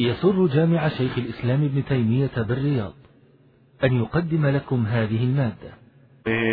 يسر 0.00 0.46
جامع 0.46 0.88
شيخ 0.88 1.18
الإسلام 1.18 1.64
ابن 1.64 1.84
تيمية 1.84 2.30
بالرياض 2.36 2.92
أن 3.84 3.92
يقدم 3.92 4.46
لكم 4.46 4.86
هذه 4.86 5.24
المادة. 5.24 5.72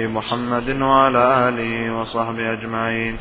محمد 0.08 0.70
وعلى 0.70 1.50
آله 1.50 2.00
وصحبه 2.00 2.54
أجمعين. 2.54 3.18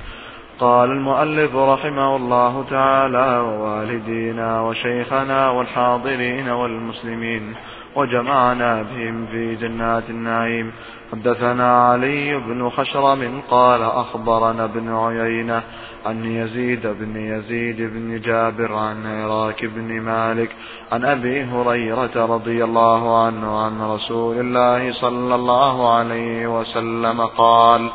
قال 0.62 0.90
المؤلف 0.90 1.56
رحمه 1.56 2.16
الله 2.16 2.64
تعالى 2.70 3.38
ووالدينا 3.38 4.60
وشيخنا 4.60 5.50
والحاضرين 5.50 6.48
والمسلمين 6.48 7.54
وجمعنا 7.96 8.82
بهم 8.82 9.26
في 9.26 9.54
جنات 9.54 10.10
النعيم. 10.10 10.72
حدثنا 11.12 11.88
علي 11.88 12.36
بن 12.36 12.70
خشرم 12.70 13.42
قال 13.50 13.82
أخبرنا 13.82 14.64
ابن 14.64 14.94
عيينة 14.94 15.62
عن 16.06 16.24
يزيد 16.24 16.86
بن 16.86 17.16
يزيد 17.16 17.76
بن 17.76 18.20
جابر 18.20 18.74
عن 18.74 19.06
عراك 19.06 19.64
بن 19.64 20.00
مالك 20.00 20.50
عن 20.92 21.04
أبي 21.04 21.44
هريرة 21.44 22.26
رضي 22.34 22.64
الله 22.64 23.24
عنه 23.24 23.58
عن 23.58 23.82
رسول 23.82 24.36
الله 24.40 24.92
صلى 24.92 25.34
الله 25.34 25.94
عليه 25.94 26.60
وسلم 26.60 27.20
قال 27.20 27.90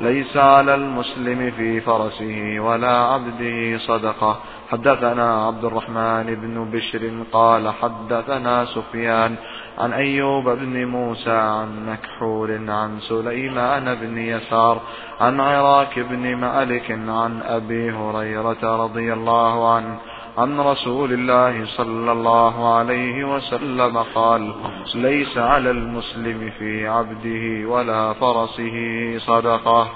ليس 0.00 0.36
على 0.36 0.74
المسلم 0.74 1.50
في 1.56 1.80
فرسه 1.80 2.60
ولا 2.60 2.96
عبده 2.96 3.78
صدقة. 3.78 4.38
حدثنا 4.70 5.46
عبد 5.46 5.64
الرحمن 5.64 6.34
بن 6.34 6.70
بشر 6.70 7.24
قال 7.32 7.72
حدثنا 7.72 8.64
سفيان 8.64 9.36
عن 9.78 9.92
أيوب 9.92 10.48
بن 10.48 10.84
موسى 10.86 11.30
عن 11.30 11.86
مكحول 11.86 12.70
عن 12.70 13.00
سليمان 13.00 13.94
بن 13.94 14.18
يسار 14.18 14.80
عن 15.20 15.40
عراك 15.40 15.98
بن 15.98 16.36
مالك 16.36 16.90
عن 16.90 17.42
أبي 17.42 17.90
هريرة 17.90 18.84
رضي 18.84 19.12
الله 19.12 19.74
عنه 19.74 19.98
عن 20.36 20.60
رسول 20.60 21.12
الله 21.12 21.66
صلى 21.76 22.12
الله 22.12 22.74
عليه 22.74 23.24
وسلم 23.24 23.98
قال 23.98 24.54
ليس 24.94 25.38
على 25.38 25.70
المسلم 25.70 26.52
في 26.58 26.86
عبده 26.86 27.68
ولا 27.68 28.12
فرسه 28.12 28.74
صدقة. 29.18 29.92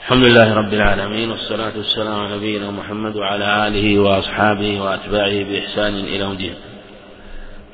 الحمد 0.00 0.24
لله 0.24 0.54
رب 0.54 0.72
العالمين 0.74 1.30
والصلاة 1.30 1.72
والسلام 1.76 2.20
على 2.20 2.36
نبينا 2.36 2.70
محمد 2.70 3.16
وعلى 3.16 3.68
آله 3.68 4.00
وأصحابه 4.00 4.80
وأتباعه 4.80 5.44
بإحسان 5.44 5.94
إلى 5.94 6.26
الدين. 6.32 6.54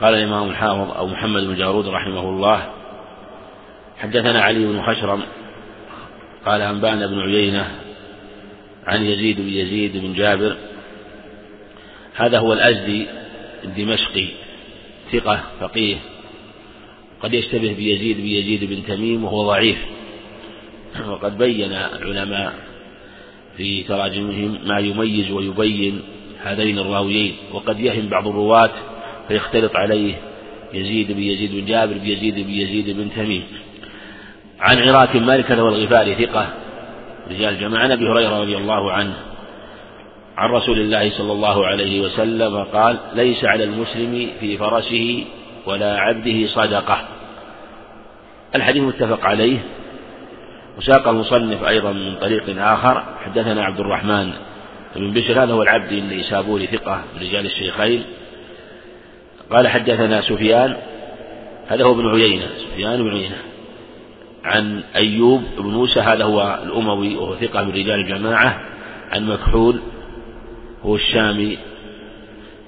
قال 0.00 0.14
الإمام 0.14 0.48
الحافظ 0.48 0.91
أبو 0.97 1.06
محمد 1.06 1.42
بن 1.42 1.54
جارود 1.54 1.88
رحمه 1.88 2.20
الله 2.20 2.62
حدثنا 3.98 4.42
علي 4.42 4.66
بن 4.66 4.82
خشرم 4.82 5.22
قال 6.47 6.60
أنبأنا 6.60 7.06
بن 7.06 7.20
عيينة 7.20 7.70
عن 8.86 9.02
يزيد 9.02 9.41
بن 9.41 9.48
يزيد 9.48 9.97
بن 9.97 10.12
جابر 10.12 10.56
هذا 12.14 12.39
هو 12.39 12.53
الأزدي 12.53 13.06
الدمشقي 13.64 14.27
ثقة 15.12 15.42
فقيه 15.61 15.97
قد 17.22 17.34
يشتبه 17.34 17.75
بيزيد 17.75 18.16
بن 18.16 18.27
يزيد 18.27 18.64
بن 18.64 18.86
تميم 18.86 19.25
وهو 19.25 19.47
ضعيف. 19.47 19.78
وقد 21.08 21.38
بين 21.38 21.72
العلماء 21.72 22.55
في 23.56 23.83
تراجمهم 23.83 24.58
ما 24.66 24.78
يميز 24.78 25.31
ويبين 25.31 26.03
هذين 26.42 26.78
الراويين. 26.78 27.36
وقد 27.53 27.81
يهم 27.81 28.08
بعض 28.08 28.28
الرواة 28.28 28.70
فيختلط 29.28 29.77
عليه 29.77 30.14
يزيد 30.75 31.12
بن 31.12 31.22
يزيد 31.22 31.53
بن 31.53 31.64
جابر 31.64 31.98
بيزيد 31.98 32.34
بن 32.34 32.50
يزيد 32.50 32.91
بن 32.97 33.11
تميم. 33.16 33.42
عن 34.61 34.78
عراك 34.78 35.16
مالك 35.16 35.53
هو 35.53 35.69
الغفاري 35.69 36.14
ثقة 36.14 36.55
رجال 37.31 37.61
جماعة 37.61 37.92
أبي 37.92 38.05
هريرة 38.05 38.41
رضي 38.41 38.56
الله 38.56 38.92
عنه. 38.92 39.30
عن 40.36 40.50
رسول 40.50 40.78
الله 40.78 41.11
صلى 41.11 41.33
الله 41.33 41.67
عليه 41.67 42.00
وسلم 42.00 42.64
قال 42.64 42.98
ليس 43.14 43.45
على 43.45 43.64
المسلم 43.64 44.31
في 44.41 44.56
فرسه 44.56 45.25
ولا 45.67 46.00
عبده 46.00 46.47
صدقة. 46.47 47.09
الحديث 48.55 48.83
متفق 48.83 49.27
عليه 49.27 49.59
وساق 50.78 51.09
المصنف 51.09 51.65
أيضا 51.65 51.93
من 51.93 52.15
طريق 52.21 52.62
آخر. 52.62 53.04
حدثنا 53.25 53.65
عبد 53.65 53.81
الرحمن 53.81 54.32
بن 54.97 55.12
بشر 55.12 55.43
هذا 55.43 55.53
هو 55.53 55.62
العبد 55.62 55.93
النيسابوري 55.93 56.66
ثقة 56.66 57.03
من 57.15 57.21
رجال 57.21 57.47
الشيخين. 57.47 58.04
قال 59.50 59.69
حدثنا 59.69 60.21
سفيان 60.21 60.77
هذا 61.69 61.84
هو 61.84 61.93
ابن 61.93 62.09
عيينة 62.09 62.47
سفيان 62.56 63.03
بن 63.03 63.10
عيينة. 63.10 63.38
عن 64.44 64.83
أيوب 64.97 65.43
بن 65.59 65.66
موسى 65.66 66.00
هذا 66.00 66.25
هو 66.25 66.59
الأموي 66.65 67.16
وهو 67.16 67.37
ثقة 67.37 67.62
من 67.62 67.71
رجال 67.71 68.00
الجماعة. 68.00 68.60
عن 69.12 69.27
مكحول 69.27 69.81
هو 70.84 70.94
الشامي 70.94 71.58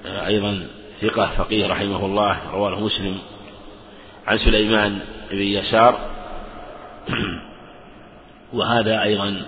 أيضا 0.05 0.67
ثقة 1.01 1.31
فقيه 1.37 1.67
رحمه 1.67 2.05
الله 2.05 2.51
رواه 2.51 2.79
مسلم 2.79 3.17
عن 4.27 4.37
سليمان 4.37 4.99
بن 5.31 5.41
يسار. 5.41 5.99
وهذا 8.53 9.03
أيضا 9.03 9.41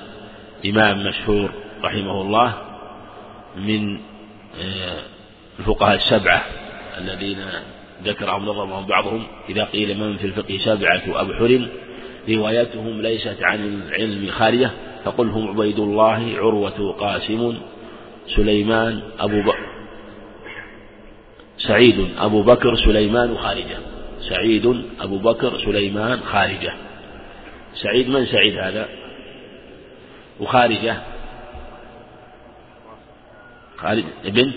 إمام 0.65 1.07
مشهور 1.07 1.49
رحمه 1.83 2.21
الله 2.21 2.53
من 3.57 3.99
آه، 4.61 4.99
الفقهاء 5.59 5.95
السبعة 5.95 6.45
الذين 6.97 7.37
ذكرهم 8.03 8.45
نظمهم 8.45 8.85
بعضهم. 8.85 9.23
إذا 9.49 9.63
قيل 9.63 9.97
من 9.97 10.17
في 10.17 10.27
الفقه 10.27 10.57
سبعة 10.57 11.03
أبحر 11.07 11.67
روايتهم 12.29 13.01
ليست 13.01 13.37
عن 13.41 13.81
العلم 13.87 14.31
خالية 14.31 14.71
فقل 15.05 15.29
هم 15.29 15.47
عبيد 15.47 15.79
الله 15.79 16.35
عروة 16.37 16.95
قاسم. 16.99 17.57
سليمان 18.27 19.01
أبو 19.19 19.41
بكر 19.41 19.75
سعيد 21.57 22.09
أبو 22.17 22.43
بكر 22.43 22.75
سليمان 22.75 23.37
خارجة. 23.37 23.77
سعيد 24.29 24.85
أبو 24.99 25.17
بكر 25.17 25.57
سليمان 25.57 26.19
خارجة. 26.19 26.73
سعيد 27.73 28.09
من 28.09 28.25
سعيد 28.25 28.57
هذا؟ 28.57 28.89
وخارجة. 30.39 30.97
خالد 33.77 34.05
ابن 34.25 34.51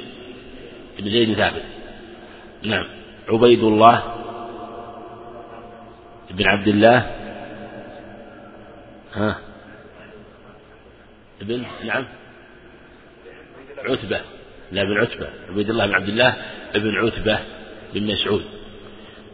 ابن 0.98 1.10
زيد 1.10 1.34
ثابت. 1.34 1.64
نعم. 2.62 2.86
عبيد 3.28 3.62
الله 3.64 4.02
بن 6.30 6.48
عبد 6.48 6.68
الله. 6.68 6.98
ها. 9.14 9.38
ابن 11.40 11.64
نعم. 11.84 12.17
عتبة 13.84 14.20
لا 14.72 14.84
بن 14.84 14.98
عتبة 14.98 15.28
عبيد 15.48 15.70
الله 15.70 15.86
بن 15.86 15.94
عبد 15.94 16.08
الله 16.08 16.36
بن 16.74 16.96
عتبة 16.96 17.38
بن 17.94 18.12
مسعود. 18.12 18.44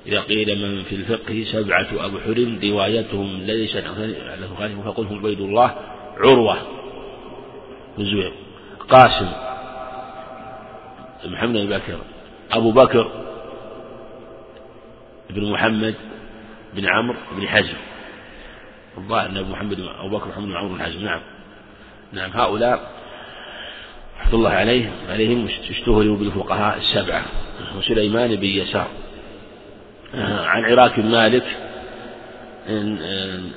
إذا 0.06 0.20
قيل 0.20 0.62
من 0.62 0.82
في 0.82 0.94
الفقه 0.94 1.44
سبعة 1.44 1.88
أبحر 1.92 2.58
روايتهم 2.64 3.42
ليست 3.42 3.84
على 3.86 4.48
فقل 4.84 5.06
هم 5.06 5.18
عبيد 5.18 5.40
الله 5.40 5.74
عروة 6.16 6.56
بن 7.98 8.04
زبير 8.04 8.32
قاسم 8.88 9.32
محمد 11.24 11.56
بن 11.56 11.78
بكر 11.78 11.98
أبو 12.52 12.70
بكر 12.72 13.24
بن 15.30 15.50
محمد 15.50 15.94
بن 16.74 16.86
عمرو 16.86 17.16
بن 17.36 17.48
حزم. 17.48 17.76
الظاهر 18.98 19.26
أن 19.30 19.36
أبو 19.36 19.52
محمد 19.52 19.80
أبو 19.80 20.16
بكر 20.16 20.28
محمد 20.28 20.46
بن 20.46 20.56
عمرو 20.56 20.74
بن 20.74 20.82
حزم 20.82 21.04
نعم. 21.04 21.20
نعم 22.12 22.30
هؤلاء 22.30 22.90
رحمة 24.24 24.34
الله 24.34 24.50
عليه 24.50 24.90
عليهم 25.10 25.48
اشتهروا 25.70 26.16
بالفقهاء 26.16 26.78
السبعة 26.78 27.24
وسليمان 27.78 28.36
بن 28.36 28.44
يسار. 28.44 28.88
عن 30.44 30.64
عراك 30.64 31.00
بن 31.00 31.10
مالك. 31.10 31.44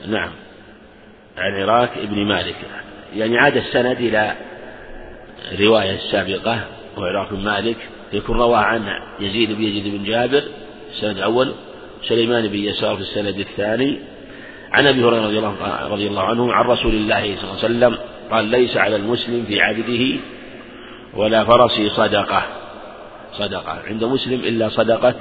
نعم. 0.07 0.29
عن 1.37 1.61
عراك 1.61 1.89
بن 2.03 2.25
مالك. 2.25 2.55
يعني 3.15 3.37
عاد 3.37 3.57
السند 3.57 3.97
إلى 3.97 4.33
الرواية 5.51 5.95
السابقة 5.95 6.65
وعراك 6.97 7.33
بن 7.33 7.43
مالك. 7.43 7.77
يكون 8.13 8.37
رواه 8.37 8.57
عن 8.57 8.87
يزيد 9.19 9.51
بن 9.51 9.63
يزيد 9.63 9.97
بن 9.97 10.03
جابر 10.03 10.43
السند 10.91 11.17
الأول. 11.17 11.53
سليمان 12.07 12.47
بن 12.47 12.59
يسار 12.59 12.95
في 12.95 13.01
السند 13.01 13.39
الثاني. 13.39 13.99
عن 14.71 14.87
أبي 14.87 15.03
هريرة 15.03 15.25
رضي 15.87 16.07
الله 16.07 16.23
عنه 16.23 16.53
عن 16.53 16.65
رسول 16.65 16.93
الله 16.95 17.35
صلى 17.35 17.51
الله 17.51 17.63
عليه 17.63 17.65
وسلم 17.65 17.97
قال 18.31 18.45
ليس 18.45 18.77
على 18.77 18.95
المسلم 18.95 19.45
في 19.45 19.61
عبده 19.61 20.19
ولا 21.13 21.43
فرسه 21.43 21.89
صدقة. 21.89 22.43
صدقة. 23.33 23.81
عند 23.87 24.03
مسلم 24.03 24.39
إلا 24.39 24.69
صدقة 24.69 25.15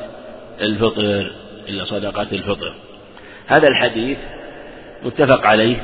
الفطر 0.61 1.33
إلا 1.69 1.85
صدقة 1.85 2.27
الفطر. 2.33 2.75
هذا 3.47 3.69
الحديث 3.69 4.19
متفق 5.05 5.47
عليه 5.47 5.83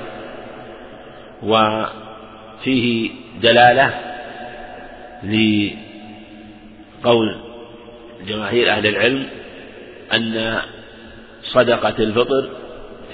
وفيه 1.42 3.10
دلالة 3.42 3.94
لقول 7.02 7.36
جماهير 8.28 8.70
أهل 8.70 8.86
العلم 8.86 9.26
أن 10.14 10.58
صدقة 11.42 11.94
الفطر 11.98 12.48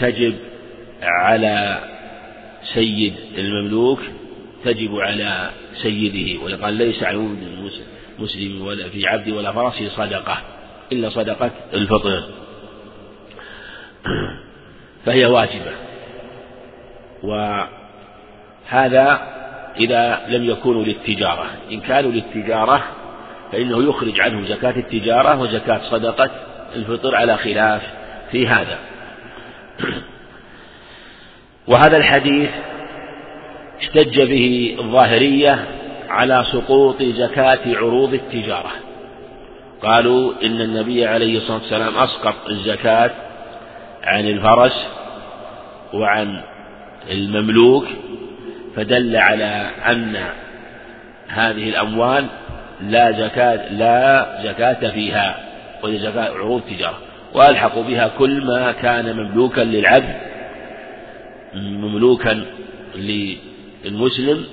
تجب 0.01 0.35
على 1.03 1.79
سيد 2.75 3.15
المملوك 3.39 4.01
تجب 4.73 4.97
على 4.97 5.51
سيده 5.83 6.45
ويقال 6.45 6.75
ليس 6.75 7.03
على 7.03 7.29
مسلم 8.19 8.63
ولا 8.63 8.89
في 8.89 9.07
عبد 9.07 9.29
ولا 9.29 9.53
فرس 9.53 9.83
صدقة 9.97 10.39
إلا 10.93 11.11
صدقة 11.11 11.51
الفطر. 11.75 12.23
فهي 15.07 15.27
واجبة. 15.27 15.73
وهذا 17.23 19.21
إذا 19.81 20.27
لم 20.29 20.45
يكونوا 20.45 20.85
للتجارة. 20.85 21.47
إن 21.73 21.81
كانوا 21.81 22.11
للتجارة 22.11 22.85
فإنه 23.53 23.89
يخرج 23.89 24.21
عنهم 24.21 24.47
زكاة 24.47 24.77
التجارة 24.77 25.41
وزكاة 25.41 25.91
صدقة 25.91 26.31
الفطر 26.77 27.17
على 27.17 27.37
خلاف 27.37 27.83
في 28.31 28.49
هذا. 28.49 28.79
وهذا 31.67 31.97
الحديث 31.97 32.51
احتج 33.83 34.21
به 34.23 34.77
الظاهرية 34.79 35.65
على 36.09 36.45
سقوط 36.53 37.03
زكاة 37.03 37.59
عروض 37.67 38.15
التجارة. 38.15 38.73
قالوا 39.83 40.33
إن 40.45 40.61
النبي 40.61 41.07
عليه 41.07 41.39
الصلاة 41.39 41.59
والسلام 41.59 41.97
أسقط 41.97 42.35
الزكاة 42.51 43.11
عن 44.05 44.29
الفرس 44.29 44.87
وعن 45.95 46.41
المملوك 47.11 47.87
فدل 48.77 49.17
على 49.17 49.71
أن 49.91 50.17
هذه 51.29 51.69
الأموال 51.69 52.27
لا 52.81 53.13
زكاة 53.13 53.73
لا 53.73 54.27
زكاة 54.45 54.91
فيها 54.91 55.39
وهي 55.83 55.99
زكاة 55.99 56.31
عروض 56.31 56.63
تجارة 56.71 56.99
وألحقوا 57.35 57.83
بها 57.83 58.09
كل 58.19 58.45
ما 58.45 58.73
كان 58.73 59.17
مملوكا 59.17 59.61
للعبد 59.61 60.17
مملوكا 61.55 62.43
للمسلم 63.89 64.45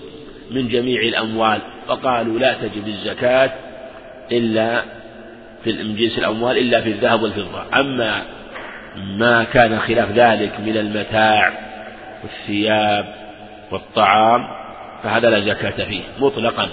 من 0.51 0.67
جميع 0.67 1.01
الأموال. 1.01 1.59
فقالوا 1.87 2.39
لا 2.39 2.53
تجب 2.53 2.87
الزكاة 2.87 3.51
إلا 4.31 4.83
في 5.63 5.83
من 5.83 5.95
جنس 5.95 6.17
الأموال 6.17 6.57
إلا 6.57 6.81
في 6.81 6.89
الذهب 6.89 7.21
والفضة. 7.23 7.79
أما 7.79 8.21
ما 8.95 9.43
كان 9.43 9.79
خلاف 9.79 10.11
ذلك 10.11 10.59
من 10.59 10.77
المتاع 10.77 11.53
والثياب 12.23 13.15
والطعام 13.71 14.47
فهذا 15.03 15.29
لا 15.29 15.39
زكاة 15.39 15.85
فيه 15.85 16.01
مطلقا. 16.19 16.69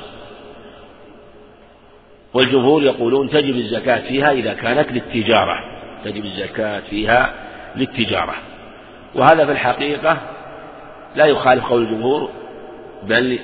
والجمهور 2.35 2.83
يقولون 2.83 3.31
تجب 3.31 3.57
الزكاة 3.57 4.01
فيها 4.09 4.33
إذا 4.33 4.55
كانت 4.55 4.93
للتجارة. 4.93 5.65
تجب 6.05 6.25
الزكاة 6.25 6.83
فيها 6.91 7.33
للتجارة. 7.77 8.35
وهذا 9.15 9.47
في 9.47 9.53
الحقيقة 9.53 10.19
لا 11.17 11.25
يخالف 11.25 11.65
قول 11.65 11.83
الجمهور 11.83 12.31
بل 13.09 13.39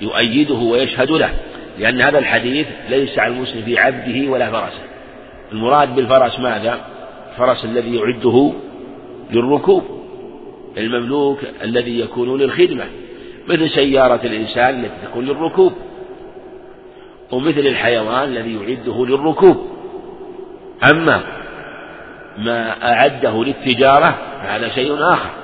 يؤيده 0.00 0.54
ويشهد 0.54 1.10
له 1.10 1.30
لأن 1.78 2.00
هذا 2.00 2.18
الحديث 2.18 2.66
ليس 2.88 3.18
على 3.18 3.34
المسلم 3.34 3.62
في 3.62 3.78
عبده 3.78 4.30
ولا 4.30 4.50
فرسه. 4.50 4.82
المراد 5.52 5.94
بالفرس 5.94 6.40
ماذا؟ 6.40 6.80
الفرس 7.32 7.64
الذي 7.64 7.96
يعده 7.96 8.52
للركوب 9.30 9.84
المملوك 10.78 11.38
الذي 11.62 12.00
يكون 12.00 12.40
للخدمة 12.40 12.84
مثل 13.48 13.70
سيارة 13.70 14.20
الإنسان 14.24 14.84
التي 14.84 15.06
تكون 15.06 15.24
للركوب 15.24 15.72
ومثل 17.32 17.60
الحيوان 17.60 18.28
الذي 18.28 18.54
يعده 18.54 19.06
للركوب. 19.06 19.66
أما 20.90 21.22
ما 22.38 22.92
أعده 22.92 23.44
للتجارة 23.44 24.18
فهذا 24.42 24.68
شيء 24.68 24.94
آخر. 24.94 25.43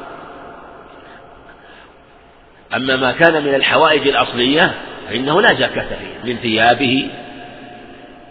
أما 2.76 2.96
ما 2.96 3.12
كان 3.12 3.42
من 3.42 3.54
الحوائج 3.54 4.08
الأصلية 4.08 4.74
فإنه 5.08 5.40
لا 5.40 5.54
زكاة 5.54 5.86
فيه 5.88 6.32
من 6.32 6.36
ثيابه 6.36 7.08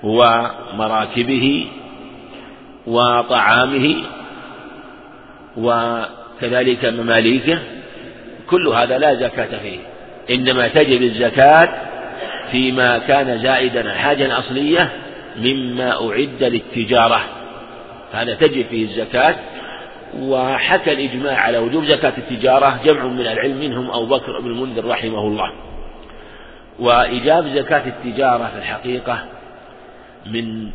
ومراكبه 0.03 1.67
وطعامه 2.87 3.95
وكذلك 5.57 6.85
مماليكه 6.85 7.59
كل 8.49 8.67
هذا 8.67 8.97
لا 8.97 9.15
زكاة 9.15 9.59
فيه. 9.59 9.79
إنما 10.29 10.67
تجب 10.67 11.01
الزكاة 11.01 11.69
فيما 12.51 12.97
كان 12.97 13.39
زائدا 13.39 13.93
حاجة 13.93 14.39
أصلية 14.39 14.91
مما 15.37 15.91
أعد 15.91 16.43
للتجارة. 16.43 17.21
هذا 18.13 18.33
تجب 18.33 18.65
فيه 18.69 18.85
الزكاة 18.85 19.35
وحكى 20.17 20.91
الإجماع 20.91 21.37
على 21.37 21.57
وجوب 21.57 21.85
زكاة 21.85 22.13
التجارة 22.17 22.79
جمع 22.85 23.05
من 23.05 23.21
العلم 23.21 23.59
منهم 23.59 23.91
أبو 23.91 24.05
بكر 24.05 24.39
بن 24.39 24.47
المنذر 24.47 24.85
رحمه 24.85 25.19
الله. 25.19 25.51
وإيجاب 26.79 27.47
زكاة 27.47 27.87
التجارة 27.87 28.51
في 28.53 28.57
الحقيقة 28.57 29.25
من 30.25 30.71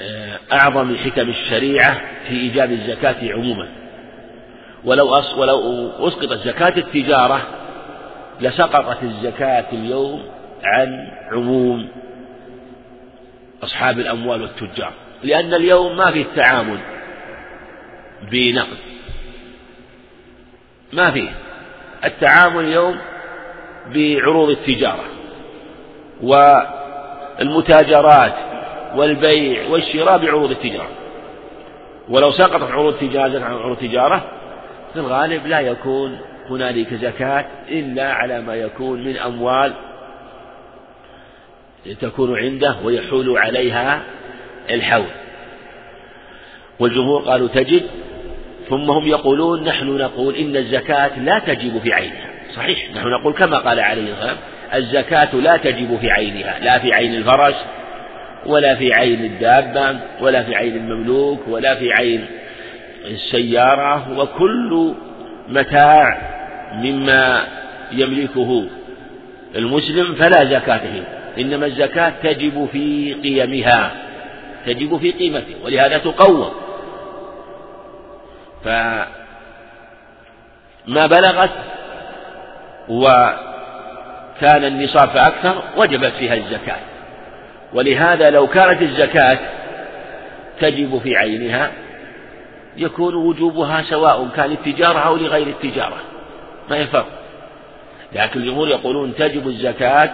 آه، 0.00 0.38
أعظم 0.52 0.96
حكم 0.96 1.28
الشريعة 1.28 2.00
في 2.28 2.34
إيجاب 2.34 2.72
الزكاة 2.72 3.32
عموما. 3.32 3.68
ولو 4.84 5.14
أص 5.14 5.38
ولو 5.38 5.90
أسقطت 6.08 6.38
زكاة 6.46 6.76
التجارة 6.76 7.42
لسقطت 8.40 9.02
الزكاة 9.02 9.64
اليوم 9.72 10.22
عن 10.64 11.08
عموم 11.32 11.88
أصحاب 13.62 13.98
الأموال 13.98 14.42
والتجار. 14.42 14.92
لأن 15.22 15.54
اليوم 15.54 15.96
ما 15.96 16.10
في 16.10 16.20
التعامل. 16.20 16.78
بنقد. 18.30 18.78
ما 20.92 21.10
فيه. 21.10 21.30
التعامل 22.04 22.64
اليوم 22.64 22.98
بعروض 23.94 24.50
التجارة 24.50 25.04
والمتاجرات 27.40 28.34
والبيع 28.94 29.68
والشراء 29.68 30.18
بعروض 30.18 30.50
التجارة. 30.50 30.90
ولو 32.08 32.30
سقطت 32.30 32.70
عروض 32.70 32.94
التجارة 33.02 33.44
عن 33.44 33.52
عروض 33.54 33.82
التجارة 33.82 34.24
في 34.92 34.98
الغالب 34.98 35.46
لا 35.46 35.60
يكون 35.60 36.18
هنالك 36.50 36.94
زكاة 36.94 37.44
إلا 37.68 38.12
على 38.12 38.40
ما 38.40 38.54
يكون 38.54 39.04
من 39.04 39.16
أموال 39.16 39.72
تكون 42.00 42.38
عنده 42.38 42.76
ويحول 42.84 43.38
عليها 43.38 44.02
الحول. 44.70 45.06
والجمهور 46.80 47.22
قالوا 47.22 47.48
تجب 47.48 47.82
ثم 48.72 48.90
هم 48.90 49.06
يقولون 49.06 49.64
نحن 49.64 49.86
نقول 49.86 50.34
إن 50.34 50.56
الزكاة 50.56 51.18
لا 51.18 51.38
تجب 51.38 51.78
في 51.78 51.92
عينها. 51.92 52.30
صحيح. 52.56 52.78
نحن 52.96 53.08
نقول 53.08 53.34
كما 53.34 53.58
قال 53.58 53.80
عليه 53.80 54.10
والسلام 54.10 54.36
الزكاة 54.74 55.34
لا 55.34 55.56
تجب 55.56 55.98
في 56.00 56.10
عينها. 56.10 56.58
لا 56.62 56.78
في 56.78 56.92
عين 56.92 57.14
الفرس 57.14 57.54
ولا 58.46 58.74
في 58.74 58.94
عين 58.94 59.24
الدابة 59.24 59.98
ولا 60.20 60.42
في 60.42 60.54
عين 60.54 60.76
المملوك 60.76 61.48
ولا 61.48 61.74
في 61.74 61.92
عين 61.92 62.26
السيارة 63.10 64.18
وكل 64.18 64.94
متاع 65.48 66.20
مما 66.74 67.46
يملكه 67.92 68.64
المسلم 69.56 70.14
فلا 70.14 70.44
زكاة 70.44 70.78
فيه. 70.78 71.04
إنما 71.42 71.66
الزكاة 71.66 72.12
تجب 72.22 72.68
في 72.72 73.14
قيمها 73.22 73.92
تجب 74.66 74.96
في 74.96 75.10
قيمته 75.10 75.54
ولهذا 75.64 75.98
تقوم. 75.98 76.50
فما 78.64 79.06
بلغت 81.06 81.50
وكان 82.88 84.64
النصاب 84.64 85.08
فأكثر 85.08 85.62
وجبت 85.76 86.12
فيها 86.12 86.34
الزكاة. 86.34 86.78
ولهذا 87.72 88.30
لو 88.30 88.46
كانت 88.46 88.82
الزكاة 88.82 89.38
تجب 90.60 90.98
في 90.98 91.16
عينها 91.16 91.70
يكون 92.76 93.14
وجوبها 93.14 93.82
سواء 93.82 94.28
كان 94.36 94.52
التجارة 94.52 94.98
أو 94.98 95.16
لغير 95.16 95.46
التجارة. 95.46 95.96
ما 96.70 96.76
يفرق 96.76 97.06
لكن 98.12 98.40
الجمهور 98.40 98.68
يقولون 98.68 99.14
تجب 99.14 99.48
الزكاة 99.48 100.10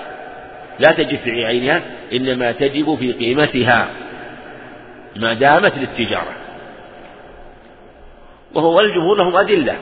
لا 0.79 0.93
تجب 0.93 1.19
في 1.19 1.47
عينها 1.47 1.83
إنما 2.13 2.53
تجب 2.53 2.97
في 3.01 3.13
قيمتها 3.13 3.89
ما 5.17 5.33
دامت 5.33 5.73
للتجارة. 5.77 6.38
وهو 8.55 8.81
الجمهور 8.81 9.17
لهم 9.17 9.37
أدلة 9.37 9.77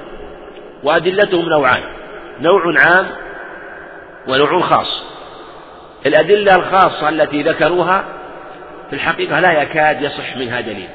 وأدلتهم 0.85 1.49
نوعان 1.49 1.83
نوع 2.41 2.75
عام 2.77 3.07
ونوع 4.29 4.61
خاص. 4.61 5.03
الأدلة 6.07 6.55
الخاصة 6.55 7.09
التي 7.09 7.43
ذكروها 7.43 8.05
في 8.91 8.97
الحقيقة 8.97 9.41
لا 9.41 9.63
يكاد 9.63 10.03
يصح 10.03 10.37
منها 10.37 10.61
دليل. 10.61 10.89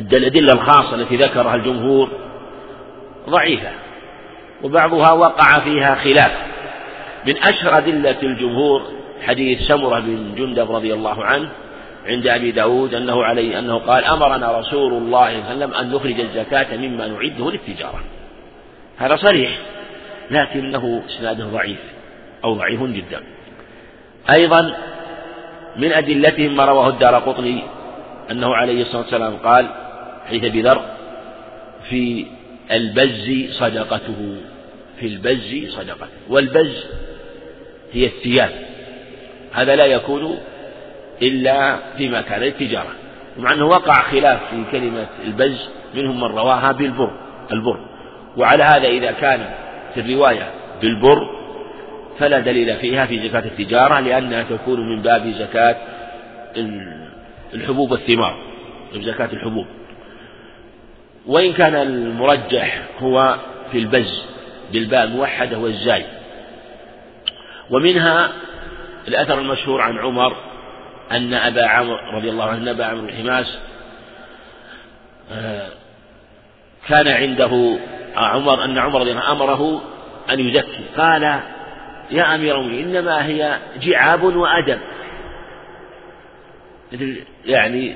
الأدلة 0.00 0.52
الخاصة 0.52 0.94
التي 0.94 1.16
ذكرها 1.16 1.54
الجمهور 1.54 2.08
ضعيفة 3.28 3.70
وبعضها 4.62 5.12
وقع 5.12 5.58
فيها 5.58 5.94
خلاف. 5.94 6.32
من 7.26 7.36
أشهر 7.36 7.78
أدلة 7.78 8.22
الجمهور 8.22 8.82
حديث 9.26 9.62
سمرة 9.62 10.00
بن 10.00 10.34
جندب 10.34 10.72
رضي 10.72 10.94
الله 10.94 11.24
عنه 11.24 11.48
عند 12.06 12.26
أبي 12.26 12.50
داود 12.52 12.94
أنه 12.94 13.24
عليه 13.24 13.58
أنه 13.58 13.78
قال 13.78 14.04
أمرنا 14.04 14.58
رسول 14.58 14.92
الله 14.92 15.02
صلى 15.02 15.08
الله 15.08 15.18
عليه 15.18 15.44
وسلم 15.44 15.74
أن 15.74 15.90
نخرج 15.90 16.20
الزكاة 16.20 16.76
مما 16.76 17.06
نعده 17.06 17.50
للتجارة. 17.50 18.04
هذا 18.96 19.16
صريح 19.16 19.58
لكنه 20.30 21.02
إسناده 21.08 21.44
ضعيف 21.44 21.78
أو 22.44 22.54
ضعيف 22.54 22.82
جدا. 22.82 23.22
أيضا 24.30 24.76
من 25.76 25.92
أدلتهم 25.92 26.56
ما 26.56 26.64
رواه 26.64 26.88
الدار 26.88 27.14
قطني 27.14 27.62
أنه 28.30 28.54
عليه 28.54 28.82
الصلاة 28.82 29.02
والسلام 29.02 29.36
قال 29.36 29.68
حيث 30.28 30.44
بذر 30.44 30.82
في 31.88 32.26
البز 32.72 33.50
صدقته 33.52 34.36
في 35.00 35.06
البز 35.06 35.68
صدقته 35.68 36.08
والبز 36.28 36.84
هي 37.92 38.06
الثياب 38.06 38.50
هذا 39.52 39.76
لا 39.76 39.84
يكون 39.84 40.38
إلا 41.22 41.78
فيما 41.96 42.20
كان 42.20 42.40
للتجارة 42.40 42.92
ومع 43.38 43.52
أنه 43.52 43.66
وقع 43.66 44.02
خلاف 44.02 44.40
في 44.50 44.64
كلمة 44.72 45.06
البز 45.24 45.68
منهم 45.94 46.16
من 46.16 46.26
رواها 46.26 46.72
بالبر 46.72 47.10
البر. 47.52 47.78
وعلى 48.36 48.64
هذا 48.64 48.88
إذا 48.88 49.12
كان 49.12 49.50
في 49.94 50.00
الرواية 50.00 50.50
بالبر 50.82 51.30
فلا 52.18 52.40
دليل 52.40 52.76
فيها 52.76 53.06
في 53.06 53.28
زكاة 53.28 53.44
التجارة 53.44 54.00
لأنها 54.00 54.42
تكون 54.42 54.88
من 54.88 55.02
باب 55.02 55.34
زكاة 55.38 55.76
الحبوب 57.54 57.90
والثمار 57.90 58.36
زكاة 58.94 59.28
الحبوب. 59.32 59.66
وإن 61.26 61.52
كان 61.52 61.74
المرجح 61.74 62.82
هو 63.00 63.36
في 63.72 63.78
البز 63.78 64.24
بالباء 64.72 65.04
الموحدة 65.04 65.58
والزاي. 65.58 66.04
ومنها 67.70 68.32
الأثر 69.08 69.38
المشهور 69.38 69.80
عن 69.80 69.98
عمر 69.98 70.36
أن 71.12 71.34
أبا 71.34 71.66
عمرو 71.66 71.96
رضي 72.12 72.30
الله 72.30 72.44
عنه 72.44 72.70
أبا 72.70 72.84
عمرو 72.84 73.08
الحماس 73.08 73.58
آه، 75.32 75.68
كان 76.88 77.08
عنده 77.08 77.78
عمر 78.16 78.64
أن 78.64 78.78
عمر 78.78 79.00
رضي 79.00 79.10
الله 79.10 79.22
عنه 79.22 79.32
أمره 79.32 79.82
أن 80.30 80.40
يزكي. 80.40 80.84
قال 80.96 81.22
يا 82.10 82.34
أمير 82.34 82.56
المؤمنين 82.56 82.96
إنما 82.96 83.26
هي 83.26 83.58
جعاب 83.80 84.22
وأدب. 84.22 84.78
يعني 87.46 87.94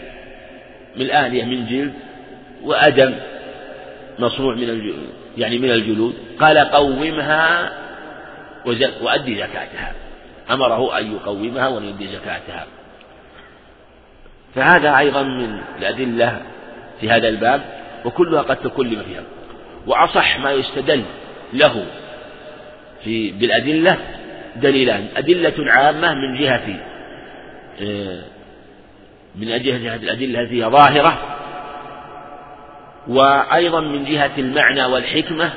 من 0.97 1.03
الآلية 1.03 1.45
من 1.45 1.67
جلد 1.67 1.95
وأدم 2.63 3.15
مصنوع 4.19 4.55
من 4.55 4.71
الجلود 4.71 5.09
يعني 5.39 5.59
من 5.59 5.71
الجلود. 5.71 6.15
قال 6.41 6.59
قومها 6.59 7.73
وأدي 9.03 9.37
زكاتها. 9.37 9.95
أمره 10.51 10.99
أن 10.99 11.13
يقومها 11.13 11.69
ويؤدي 11.69 12.09
زكاتها. 12.09 12.67
فهذا 14.55 14.99
أيضا 14.99 15.23
من 15.23 15.61
الأدلة 15.79 16.43
في 17.01 17.11
هذا 17.11 17.29
الباب 17.29 17.63
وكلها 18.05 18.43
قد 18.43 18.57
تكلم 18.57 19.03
فيها. 19.03 19.23
وأصح 19.87 20.39
ما 20.39 20.53
يستدل 20.53 21.03
له 21.53 21.87
في 23.05 23.33
بالأدلة 23.33 23.97
دليلان. 24.57 25.07
أدلة 25.17 25.73
عامة 25.73 26.15
من 26.15 26.39
جهة 26.39 26.81
آه، 27.83 28.23
من 29.37 29.47
جهة 29.47 29.97
الأدلة 29.97 30.41
التي 30.41 30.65
هي 30.65 30.71
ظاهرة 30.71 31.19
وأيضا 33.09 33.81
من 33.81 34.05
جهة 34.05 34.31
المعنى 34.39 34.85
والحكمة 34.85 35.53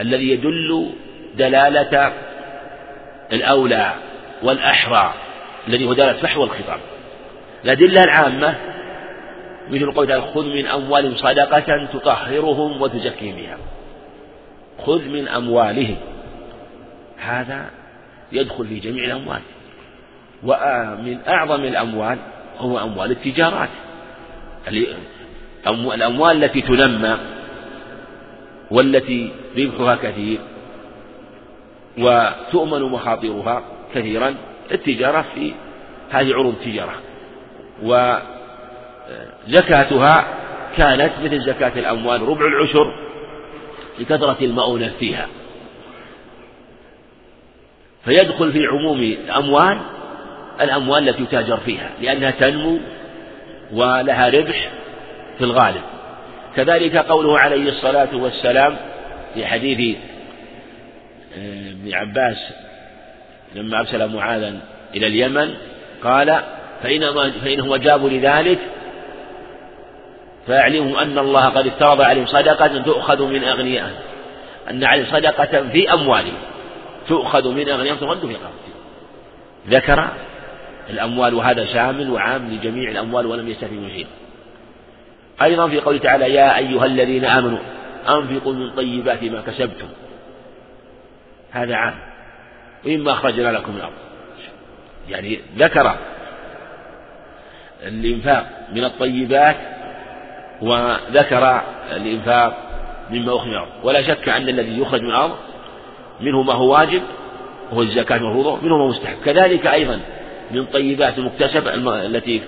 الذي 0.00 0.30
يدل 0.30 0.90
دلالة 1.36 2.12
الأولى 3.32 3.94
والأحرى 4.42 5.14
الذي 5.68 5.86
هو 5.86 5.92
دلالة 5.92 6.18
فحوى 6.18 6.44
الخطاب. 6.44 6.80
الأدلة 7.64 8.04
العامة 8.04 8.54
مثل 9.70 9.92
قول 9.92 10.22
خذ 10.22 10.54
من 10.54 10.66
أموالهم 10.66 11.16
صدقة 11.16 11.86
تطهرهم 11.92 12.82
وتزكيهم 12.82 13.36
بها. 13.36 13.58
خذ 14.86 15.08
من 15.08 15.28
أموالهم. 15.28 15.96
هذا 17.18 17.70
يدخل 18.32 18.66
في 18.66 18.78
جميع 18.78 19.04
الأموال. 19.04 19.40
ومن 20.42 21.18
أعظم 21.28 21.64
الأموال 21.64 22.18
هو 22.58 22.78
أموال 22.78 23.10
التجارات. 23.10 23.68
الأموال 25.66 26.44
التي 26.44 26.60
تنمى 26.60 27.18
والتي 28.70 29.32
ربحها 29.56 29.96
كثير 29.96 30.38
وتؤمن 31.98 32.82
مخاطرها 32.82 33.62
كثيرا. 33.94 34.34
التجارة 34.72 35.24
في 35.34 35.52
هذه 36.10 36.34
عروض 36.34 36.54
التجارة. 36.54 36.94
وزكاتها 39.46 40.24
كانت 40.76 41.12
مثل 41.24 41.40
زكاة 41.40 41.72
الأموال 41.76 42.22
ربع 42.22 42.46
العشر 42.46 42.94
لكثرة 43.98 44.36
المؤونة 44.40 44.92
فيها. 44.98 45.26
فيدخل 48.04 48.52
في 48.52 48.66
عموم 48.66 49.00
الأموال 49.00 49.78
الأموال 50.60 51.08
التي 51.08 51.26
تاجر 51.26 51.56
فيها 51.56 51.90
لأنها 52.00 52.30
تنمو 52.30 52.78
ولها 53.72 54.28
ربح 54.28 54.70
في 55.38 55.44
الغالب. 55.44 55.82
كذلك 56.56 56.96
قوله 56.96 57.38
عليه 57.38 57.68
الصلاة 57.68 58.16
والسلام 58.16 58.76
في 59.34 59.46
حديث 59.46 59.96
آه، 61.38 61.70
ابن 61.70 61.94
عباس 61.94 62.36
لما 63.54 63.80
أرسل 63.80 64.14
معاذا 64.14 64.60
إلى 64.94 65.06
اليمن 65.06 65.54
قال 66.02 66.42
فإنما 66.82 67.30
فإنهم 67.30 67.72
أجابوا 67.72 68.10
لذلك 68.10 68.58
فيعلمهم 70.46 70.96
أن 70.96 71.18
الله 71.18 71.48
قد 71.48 71.66
افترض 71.66 72.00
عليهم 72.00 72.26
صدقة 72.26 72.82
تؤخذ 72.82 73.22
من 73.22 73.44
أغنيائهم 73.44 74.00
أن 74.70 74.84
عليهم 74.84 75.06
صدقة 75.06 75.68
في 75.68 75.92
أموالهم 75.92 76.38
تؤخذ 77.08 77.48
من 77.48 77.68
أغنيائهم 77.68 77.98
ترد 77.98 78.20
في 78.20 78.34
قبضهم 78.34 78.68
ذكر 79.68 80.08
الأموال 80.90 81.34
وهذا 81.34 81.64
شامل 81.64 82.10
وعام 82.10 82.50
لجميع 82.50 82.90
الأموال 82.90 83.26
ولم 83.26 83.48
يستثني 83.48 83.90
شيء. 83.90 84.06
أيضا 85.42 85.68
في 85.68 85.80
قوله 85.80 85.98
تعالى 85.98 86.34
يا 86.34 86.58
أيها 86.58 86.84
الذين 86.84 87.24
آمنوا 87.24 87.58
أنفقوا 88.08 88.52
من 88.52 88.70
طيبات 88.70 89.24
ما 89.24 89.40
كسبتم. 89.40 89.88
هذا 91.50 91.74
عام. 91.74 91.94
وإما 92.86 93.12
أخرجنا 93.12 93.48
لكم 93.48 93.72
من 93.72 93.78
الأرض. 93.78 93.92
يعني 95.08 95.40
ذكر 95.56 95.96
الإنفاق 97.86 98.46
من 98.72 98.84
الطيبات 98.84 99.56
وذكر 100.62 101.62
الإنفاق 101.96 102.56
مما 103.10 103.36
أخرج 103.36 103.46
من 103.46 103.52
الأرض. 103.52 103.68
ولا 103.82 104.02
شك 104.02 104.28
أن 104.28 104.48
الذي 104.48 104.80
يخرج 104.80 105.02
من 105.02 105.10
الأرض 105.10 105.36
منه 106.20 106.42
ما 106.42 106.52
هو 106.52 106.72
واجب 106.72 107.02
وهو 107.70 107.82
الزكاة 107.82 108.16
المفروضة 108.16 108.56
منه 108.62 108.78
ما 108.78 108.88
مستحب. 108.88 109.16
كذلك 109.24 109.66
أيضا 109.66 110.00
من 110.50 110.64
طيبات 110.64 111.18
المكتسبة 111.18 111.74
التي 112.06 112.42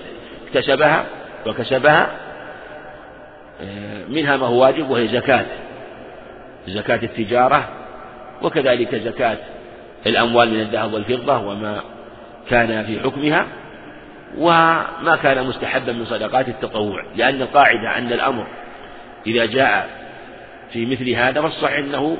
اكتسبها 0.47 1.05
وكسبها 1.47 2.11
منها 4.09 4.37
ما 4.37 4.45
هو 4.45 4.61
واجب 4.61 4.89
وهي 4.89 5.07
زكاة. 5.07 5.45
زكاة 6.67 6.99
التجارة 7.03 7.69
وكذلك 8.41 8.95
زكاة 8.95 9.37
الأموال 10.05 10.49
من 10.49 10.59
الذهب 10.59 10.93
والفضة 10.93 11.37
وما 11.37 11.81
كان 12.49 12.83
في 12.85 12.99
حكمها. 12.99 13.45
وما 14.37 15.19
كان 15.23 15.47
مستحبا 15.47 15.91
من 15.91 16.05
صدقات 16.05 16.47
التطوع 16.47 17.05
لأن 17.15 17.41
القاعدة 17.41 17.97
أن 17.97 18.13
الأمر 18.13 18.47
إذا 19.27 19.45
جاء 19.45 19.89
في 20.73 20.85
مثل 20.85 21.09
هذا 21.09 21.41
فالصحيح 21.41 21.77
أنه 21.77 22.17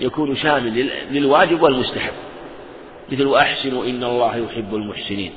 يكون 0.00 0.36
شامل 0.36 0.90
للواجب 1.10 1.62
والمستحب. 1.62 2.12
مثل 3.12 3.26
وأحسنوا 3.26 3.84
إن 3.84 4.04
الله 4.04 4.36
يحب 4.36 4.74
المحسنين. 4.74 5.32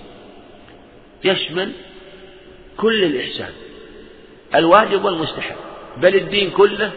يشمل 1.24 1.72
كل 2.78 3.04
الإحسان 3.04 3.52
الواجب 4.56 5.06
والمستحب. 5.06 5.56
بل 5.98 6.16
الدين 6.16 6.50
كله 6.50 6.92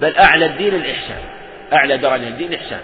بل 0.00 0.16
أعلى 0.16 0.46
الدين 0.46 0.74
الإحسان 0.74 1.22
أعلى 1.72 1.98
درجة 1.98 2.28
الدين 2.28 2.52
الإحسان. 2.52 2.80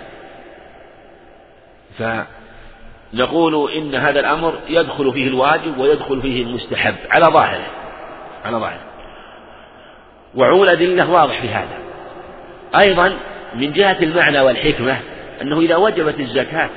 فنقول 3.13 3.73
إن 3.73 3.95
هذا 3.95 4.21
الأمر 4.21 4.55
يدخل 4.69 5.13
فيه 5.13 5.29
الواجب 5.29 5.79
ويدخل 5.79 6.23
فيه 6.23 6.43
المستحب 6.43 6.95
على 7.11 7.27
ظاهره 7.27 7.67
على 8.45 8.57
ظاهره. 8.57 8.81
وعموم 10.35 10.63
الأدلة 10.63 11.11
واضح 11.11 11.41
في 11.41 11.49
هذا. 11.49 11.79
أيضا 12.79 13.17
من 13.55 13.73
جهة 13.73 13.97
المعنى 14.03 14.41
والحكمة 14.41 14.99
أنه 15.43 15.61
إذا 15.61 15.77
وجبت 15.77 16.21
الزكاة 16.21 16.71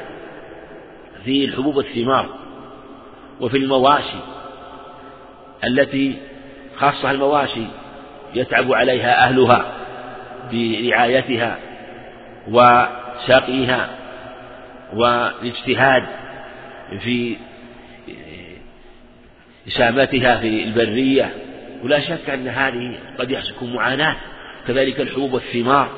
في 1.25 1.45
الحبوب 1.45 1.75
والثمار 1.75 2.25
وفي 3.41 3.57
المواشي 3.57 4.19
التي 5.63 6.17
خاصة 6.77 7.11
المواشي 7.11 7.65
يتعب 8.35 8.73
عليها 8.73 9.23
أهلها 9.23 9.65
برعايتها 10.51 11.57
وسقيها 12.47 13.89
والاجتهاد 14.93 16.03
في 16.99 17.35
إسامتها 19.67 20.37
في 20.37 20.63
البرية. 20.63 21.33
ولا 21.83 21.99
شك 21.99 22.29
أن 22.29 22.47
هذه 22.47 22.95
قد 23.19 23.31
يحسكم 23.31 23.73
معاناة 23.73 24.15
كذلك 24.67 25.01
الحبوب 25.01 25.33
والثمار 25.33 25.89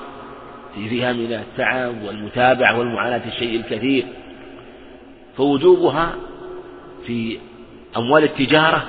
فيها 0.90 1.14
من 1.14 1.34
التعب 1.34 2.04
والمتابعة 2.04 2.80
والمعاناة 2.80 3.22
الشيء 3.28 3.56
الكثير. 3.56 4.06
فوجوبها 5.38 6.16
في 7.08 7.38
أموال 7.98 8.24
التجارة 8.24 8.86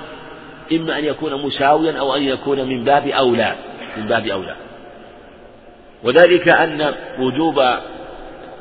إما 0.71 0.99
أن 0.99 1.05
يكون 1.05 1.45
مساويا 1.45 1.99
أو 1.99 2.15
أن 2.15 2.23
يكون 2.23 2.69
من 2.69 2.83
باب 2.83 3.07
أولى 3.07 3.55
من 3.97 4.07
باب 4.07 4.27
أولى. 4.27 4.55
وذلك 6.03 6.47
أن 6.47 6.93
وجوب 7.19 7.63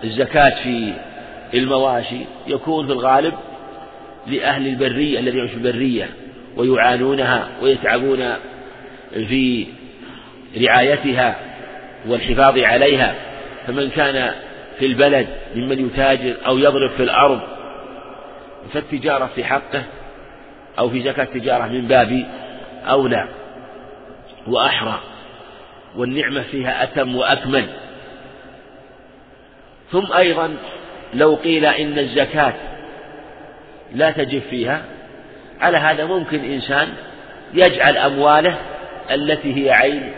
الزكاة 0.04 0.62
في 0.62 0.92
المواشي 1.54 2.20
يكون 2.46 2.86
في 2.86 2.92
الغالب 2.92 3.34
لأهل 4.26 4.66
البرية 4.66 5.18
الذين 5.18 5.38
يعيشون 5.38 5.60
في 5.62 5.68
البرية 5.68 6.10
ويعانونها 6.56 7.48
ويتعبون 7.62 8.34
في 9.12 9.66
رعايتها 10.56 11.36
والحفاظ 12.06 12.58
عليها. 12.58 13.14
فمن 13.66 13.90
كان 13.90 14.34
في 14.78 14.86
البلد 14.86 15.26
ممن 15.54 15.86
يتاجر 15.86 16.34
أو 16.46 16.58
يضرب 16.58 16.90
في 16.90 17.02
الأرض 17.02 17.40
فالتجارة 18.72 19.30
في 19.34 19.44
حقه 19.44 19.82
أو 20.78 20.90
في 20.90 21.02
زكاة 21.02 21.24
التجارة 21.24 21.66
من 21.66 21.88
باب 21.88 22.26
أولى 22.86 23.28
وأحرى. 24.46 25.00
والنعمة 25.96 26.42
فيها 26.42 26.82
أتم 26.82 27.16
وأكمل. 27.16 27.66
ثم 29.92 30.12
أيضا 30.12 30.56
لو 31.14 31.34
قيل 31.34 31.66
إن 31.66 31.98
الزكاة 31.98 32.54
لا 33.94 34.10
تجب 34.10 34.42
فيها 34.50 34.82
على 35.60 35.78
هذا 35.78 36.04
ممكن 36.04 36.44
إنسان 36.44 36.88
يجعل 37.54 37.96
أمواله 37.96 38.58
التي 39.10 39.56
هي 39.56 39.70
عين 39.70 40.12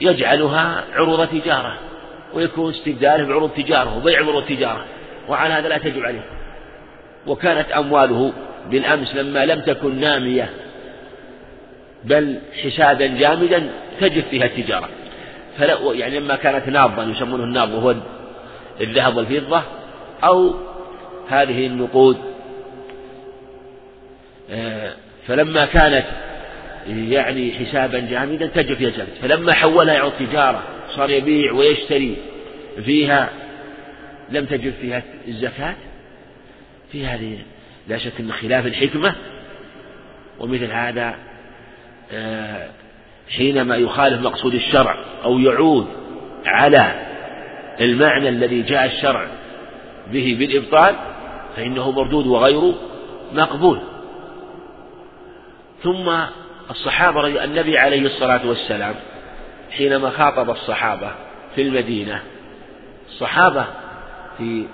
يجعلها 0.00 0.84
عروض 0.94 1.28
تجارة 1.28 1.78
ويكون 2.34 2.70
استبداله 2.74 3.26
بعروض 3.26 3.50
تجارة 3.50 3.96
وبيع 3.96 4.18
عروض 4.18 4.44
تجارة 4.44 4.84
وعلى 5.28 5.54
هذا 5.54 5.68
لا 5.68 5.78
تجب 5.78 6.02
عليه. 6.02 6.24
وكانت 7.26 7.70
أمواله 7.70 8.32
بالأمس 8.70 9.14
لما 9.14 9.46
لم 9.46 9.60
تكن 9.60 10.00
نامية 10.00 10.50
بل 12.04 12.38
حسابا 12.64 13.06
جامدا 13.06 13.70
تجب 14.00 14.22
فيها 14.30 14.44
التجارة. 14.44 14.88
فلا 15.58 15.92
يعني 15.92 16.20
لما 16.20 16.36
كانت 16.36 16.68
نابضا 16.68 17.04
يسمونه 17.04 17.44
النابض 17.44 17.74
وهو 17.74 17.94
الذهب 18.80 19.16
والفضة 19.16 19.62
أو 20.24 20.54
هذه 21.28 21.66
النقود. 21.66 22.18
آه، 24.50 24.92
فلما 25.26 25.64
كانت 25.64 26.04
يعني 26.86 27.52
حسابا 27.52 27.98
جامدا 27.98 28.46
تجب 28.46 28.76
فيها 28.76 28.88
الزكاة 28.88 29.06
فلما 29.22 29.54
حولها 29.54 29.94
يعود 29.94 30.12
تجارة 30.18 30.62
صار 30.96 31.10
يبيع 31.10 31.52
ويشتري 31.52 32.16
فيها 32.84 33.28
لم 34.30 34.44
تجب 34.44 34.72
فيها 34.80 35.02
الزكاة. 35.28 35.74
في 36.92 37.06
هذه 37.06 37.38
لا 37.88 37.98
شك 37.98 38.20
أن 38.20 38.32
خلاف 38.32 38.66
الحكمة 38.66 39.14
ومثل 40.40 40.70
هذا 40.72 41.14
آه، 42.12 42.68
حينما 43.28 43.76
يخالف 43.76 44.20
مقصود 44.20 44.54
الشرع 44.54 44.96
أو 45.24 45.38
يعود 45.38 45.86
على 46.46 47.06
المعنى 47.80 48.28
الذي 48.28 48.62
جاء 48.62 48.84
الشرع 48.84 49.26
به 50.12 50.36
بالإبطال 50.38 50.96
فإنه 51.56 51.90
مردود 51.90 52.26
وغير 52.26 52.74
مقبول. 53.32 53.80
ثم 55.82 56.10
الصحابة 56.70 57.44
النبي 57.44 57.78
عليه 57.78 58.02
الصلاة 58.02 58.48
والسلام 58.48 58.94
حينما 59.70 60.10
خاطب 60.10 60.50
الصحابة 60.50 61.10
في 61.54 61.62
المدينة 61.62 62.22
الصحابة 63.08 63.66
في 64.38 64.66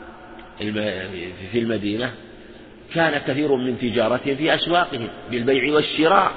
في 1.52 1.58
المدينة 1.58 2.10
كان 2.94 3.20
كثير 3.26 3.54
من 3.56 3.78
تجارتهم 3.78 4.36
في 4.36 4.54
أسواقهم 4.54 5.08
بالبيع 5.30 5.74
والشراء 5.74 6.32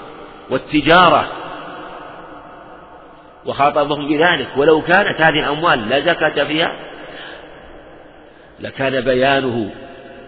والتجارة. 0.49 1.31
وخاطبهم 3.45 4.07
بذلك 4.07 4.47
ولو 4.57 4.81
كانت 4.81 5.21
هذه 5.21 5.39
الأموال 5.39 5.89
لا 5.89 5.99
زكاة 5.99 6.43
فيها 6.43 6.71
لكان 8.59 9.01
بيانه 9.01 9.69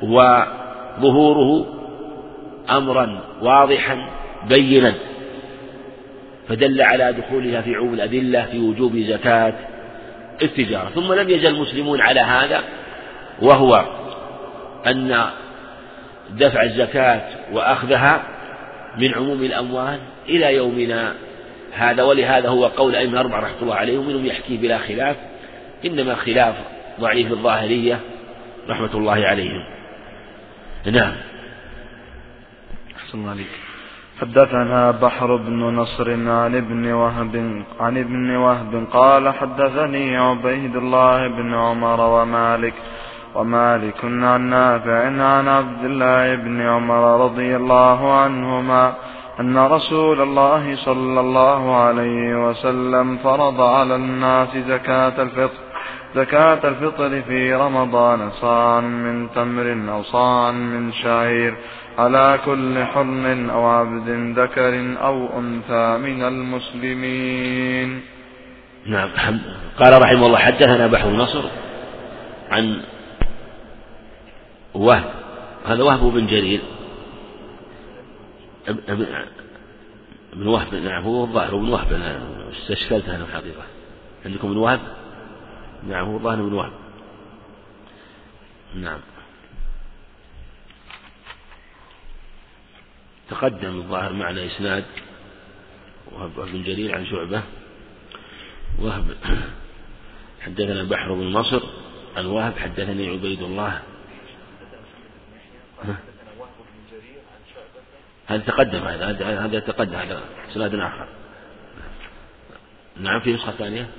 وظهوره 0.04 1.65
أمرا 2.69 3.21
واضحا 3.41 4.10
بينا 4.49 4.93
فدل 6.49 6.82
على 6.82 7.13
دخولها 7.13 7.62
في 7.62 7.75
عموم 7.75 7.93
الأدلة 7.93 8.45
في 8.51 8.60
وجوب 8.60 8.97
زكاة 8.97 9.54
التجارة. 10.41 10.89
ثم 10.89 11.13
لم 11.13 11.30
يزل 11.30 11.47
المسلمون 11.47 12.01
على 12.01 12.19
هذا 12.19 12.63
وهو 13.41 13.86
أن 14.88 15.25
دفع 16.30 16.63
الزكاة 16.63 17.21
وأخذها 17.54 18.23
من 18.97 19.13
عموم 19.13 19.43
الأموال 19.43 19.99
إلى 20.30 20.56
يومنا 20.56 21.13
هذا 21.75 22.03
ولهذا 22.03 22.49
هو 22.49 22.65
قول 22.65 22.95
أئمة 22.95 23.19
أربعة 23.19 23.39
رحمة 23.39 23.61
الله 23.61 23.75
عليهم 23.75 24.07
منهم 24.07 24.25
يحكي 24.25 24.57
بلا 24.57 24.77
خلاف. 24.77 25.15
إنما 25.85 26.15
خلاف 26.15 26.55
ضعيف 26.99 27.31
الظاهرية 27.31 27.99
رحمة 28.69 28.93
الله 28.93 29.25
عليهم. 29.25 29.63
نعم. 30.85 31.13
أحسن 32.97 33.19
الله 33.19 33.31
عليك. 33.31 33.65
حدثنا 34.21 34.91
بحر 34.91 35.35
بن 35.35 35.59
نصر 35.59 36.11
عن 36.11 36.55
ابن 36.55 36.91
وهب 36.91 37.63
عن 37.79 37.97
ابن 37.97 38.35
وهب 38.35 38.88
قال 38.93 39.33
حدثني 39.33 40.17
عبيد 40.17 40.75
الله 40.75 41.27
بن 41.27 41.53
عمر 41.53 42.01
ومالك 42.01 42.73
ومالك 43.35 44.05
عن 44.05 44.41
نافع 44.41 45.05
عن 45.05 45.47
عبد 45.47 45.85
الله 45.85 46.35
بن 46.35 46.61
عمر 46.61 47.25
رضي 47.25 47.55
الله 47.55 48.13
عنهما 48.13 48.95
أن 49.39 49.58
رسول 49.58 50.21
الله 50.21 50.76
صلى 50.76 51.19
الله 51.19 51.76
عليه 51.76 52.50
وسلم 52.50 53.17
فرض 53.17 53.62
على 53.62 53.95
الناس 53.95 54.50
زكاة 54.58 55.21
الفطر 55.21 55.65
زكاة 56.15 56.67
الفطر 56.67 57.21
في 57.21 57.54
رمضان 57.54 58.32
صاعا 58.32 58.82
من 58.82 59.32
تمر 59.32 59.93
أو 59.93 60.04
صاعا 60.04 60.52
من 60.52 60.91
شعير 60.91 61.58
على 61.98 62.39
كل 62.45 62.84
حر 62.86 63.48
أو 63.52 63.65
عبد 63.65 64.10
ذكر 64.39 64.95
أو 65.02 65.39
أنثى 65.39 65.98
من 65.98 66.24
المسلمين. 66.24 68.02
نعم. 68.86 69.10
قال 69.80 70.02
رحمه 70.02 70.26
الله 70.26 70.38
حدثنا 70.38 70.88
بحر 70.88 71.10
النصر 71.10 71.43
عن 72.52 72.82
وهب 74.74 75.04
هذا 75.65 75.84
وهب 75.84 76.13
بن 76.13 76.28
جرير. 76.28 76.62
ابن 78.67 80.47
وهب 80.47 80.75
نعم 80.75 81.04
هو 81.04 81.23
الظاهر 81.23 81.56
ابن 81.56 81.69
وهب. 81.69 81.93
أنا 81.93 82.49
استشكلت 82.51 83.10
أنا 83.10 83.23
الحقيقة. 83.23 83.63
عندكم 84.25 84.47
ابن 84.47 84.58
وهب؟ 84.58 84.80
نعم 85.88 86.06
هو 86.06 86.17
الظاهر 86.17 86.39
ابن 86.39 86.54
وهب. 86.54 86.71
نعم. 88.75 88.99
تقدم 93.30 93.78
الظاهر 93.78 94.13
معنا 94.13 94.45
إسناد 94.45 94.86
وهب 96.12 96.32
بن 96.36 96.63
جرير 96.63 96.95
عن 96.95 97.06
شعبة. 97.06 97.43
وهب 98.80 99.17
حدثنا 100.45 100.84
بحر 100.84 101.13
بن 101.13 101.34
نصر 101.34 101.63
عن 102.17 102.25
وهب 102.25 102.58
حدثني 102.58 103.10
عبيد 103.10 103.41
الله. 103.41 103.82
هذا 108.27 108.43
تقدم 108.43 108.88
هذا 108.88 109.45
هذا 109.45 109.59
تقدم 109.59 109.95
هذا 109.95 110.21
إسناد 110.51 110.75
آخر. 110.75 111.07
نعم 112.97 113.19
في 113.19 113.33
نسخة 113.33 113.51
ثانية؟ 113.51 113.89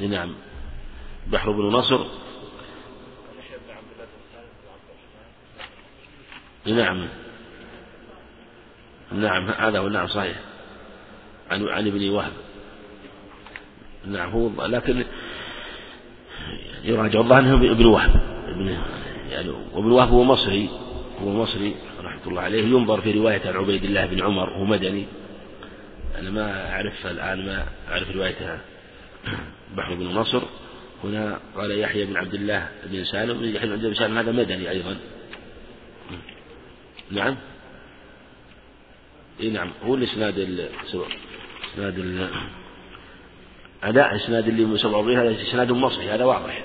نعم. 0.00 0.34
بحر 1.26 1.50
بن 1.50 1.62
نصر. 1.62 2.06
نعم. 6.66 7.08
نعم 9.12 9.50
هذا 9.50 9.78
هو 9.78 9.88
نعم 9.88 10.06
صحيح. 10.06 10.36
عن 11.50 11.68
عن 11.68 11.86
ابن 11.86 12.08
وهب. 12.08 12.32
نعم 14.06 14.30
هو 14.30 14.66
لكن 14.66 15.04
يراجع 16.82 17.20
الله 17.20 17.38
أنه 17.38 17.54
ابن 17.54 17.86
وهب. 17.86 18.10
ابن 18.48 18.78
يعني 19.30 19.48
وابن 19.48 19.90
وهب 19.90 20.08
هو 20.08 20.24
مصري. 20.24 20.79
هو 21.22 21.28
مصري 21.28 21.74
رحمة 22.00 22.26
الله 22.26 22.42
عليه 22.42 22.62
ينظر 22.62 23.00
في 23.00 23.12
رواية 23.12 23.42
عن 23.46 23.56
عبيد 23.56 23.84
الله 23.84 24.06
بن 24.06 24.22
عمر 24.22 24.50
هو 24.50 24.64
مدني. 24.64 25.06
أنا 26.18 26.30
ما 26.30 26.72
أعرف 26.72 27.06
الآن 27.06 27.46
ما 27.46 27.66
أعرف 27.90 28.10
روايتها 28.10 28.60
بحر 29.76 29.94
بن 29.94 30.06
نصر 30.06 30.42
هنا 31.04 31.40
قال 31.56 31.78
يحيى 31.78 32.04
بن 32.04 32.16
عبد 32.16 32.34
الله 32.34 32.68
بن 32.86 33.04
سالم 33.04 33.44
يحيى 33.54 33.68
بن 33.68 33.72
عبد 33.72 33.84
الله 33.84 33.88
بن 33.88 33.94
سالم 33.94 34.18
هذا 34.18 34.32
مدني 34.32 34.70
أيضا. 34.70 34.96
نعم؟ 37.10 37.36
إي 39.40 39.50
نعم 39.50 39.70
هو 39.84 39.94
الإسناد 39.94 40.38
إسناد 41.74 41.98
ال 41.98 42.28
أداء 43.82 44.16
إسناد 44.16 44.48
اللي 44.48 44.78
47 44.78 45.18
هذا 45.18 45.42
إسناد 45.42 45.72
مصري 45.72 46.10
هذا 46.10 46.24
واضح. 46.24 46.64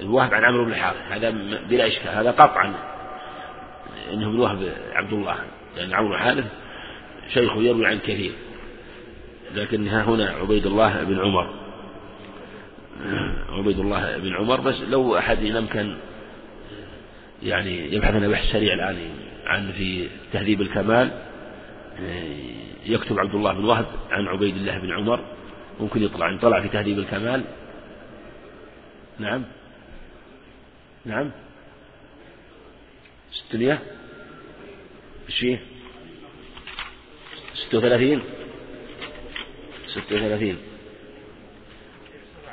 الوهب 0.00 0.34
عن 0.34 0.44
عمرو 0.44 0.64
بن 0.64 0.70
الحارث 0.72 1.02
هذا 1.10 1.30
بلا 1.70 1.86
إشكال 1.86 2.08
هذا 2.08 2.30
قطعا. 2.30 2.74
إنه 4.12 4.28
ابن 4.28 4.38
وهب 4.38 4.72
عبد 4.92 5.12
الله. 5.12 5.36
لأن 5.76 5.94
عمرو 5.94 6.08
بن 6.08 6.14
الحارث 6.14 6.44
شيخه 7.34 7.62
يروي 7.62 7.86
عن 7.86 7.98
كثير. 7.98 8.32
لكن 9.54 9.88
ها 9.88 10.02
هنا 10.02 10.30
عبيد 10.30 10.66
الله 10.66 11.04
بن 11.04 11.20
عمر. 11.20 11.54
عبيد 13.58 13.78
الله 13.78 14.18
بن 14.18 14.34
عمر 14.34 14.60
بس 14.60 14.80
لو 14.80 15.18
أحد 15.18 15.44
إن 15.44 15.56
أمكن 15.56 15.96
يعني 17.42 17.94
يبحث 17.94 18.14
عن 18.14 18.30
بحث 18.30 18.52
سريع 18.52 18.74
الآن 18.74 18.96
عن 19.46 19.72
في 19.72 20.08
تهذيب 20.32 20.60
الكمال 20.60 21.10
يكتب 22.86 23.18
عبد 23.18 23.34
الله 23.34 23.52
بن 23.52 23.64
وهب 23.64 23.86
عن 24.10 24.26
عبيد 24.26 24.56
الله 24.56 24.78
بن 24.78 24.92
عمر. 24.92 25.20
ممكن 25.80 26.02
يطلع 26.02 26.30
إن 26.30 26.38
طلع 26.38 26.60
في 26.60 26.68
تهذيب 26.68 26.98
الكمال. 26.98 27.44
نعم. 29.18 29.44
نعم. 31.04 31.30
ستمية. 33.32 33.78
إيش 35.28 35.38
فيه 35.38 35.60
ستة 37.54 37.78
وثلاثين. 37.78 38.22
ستة 39.86 40.16
وثلاثين. 40.16 40.58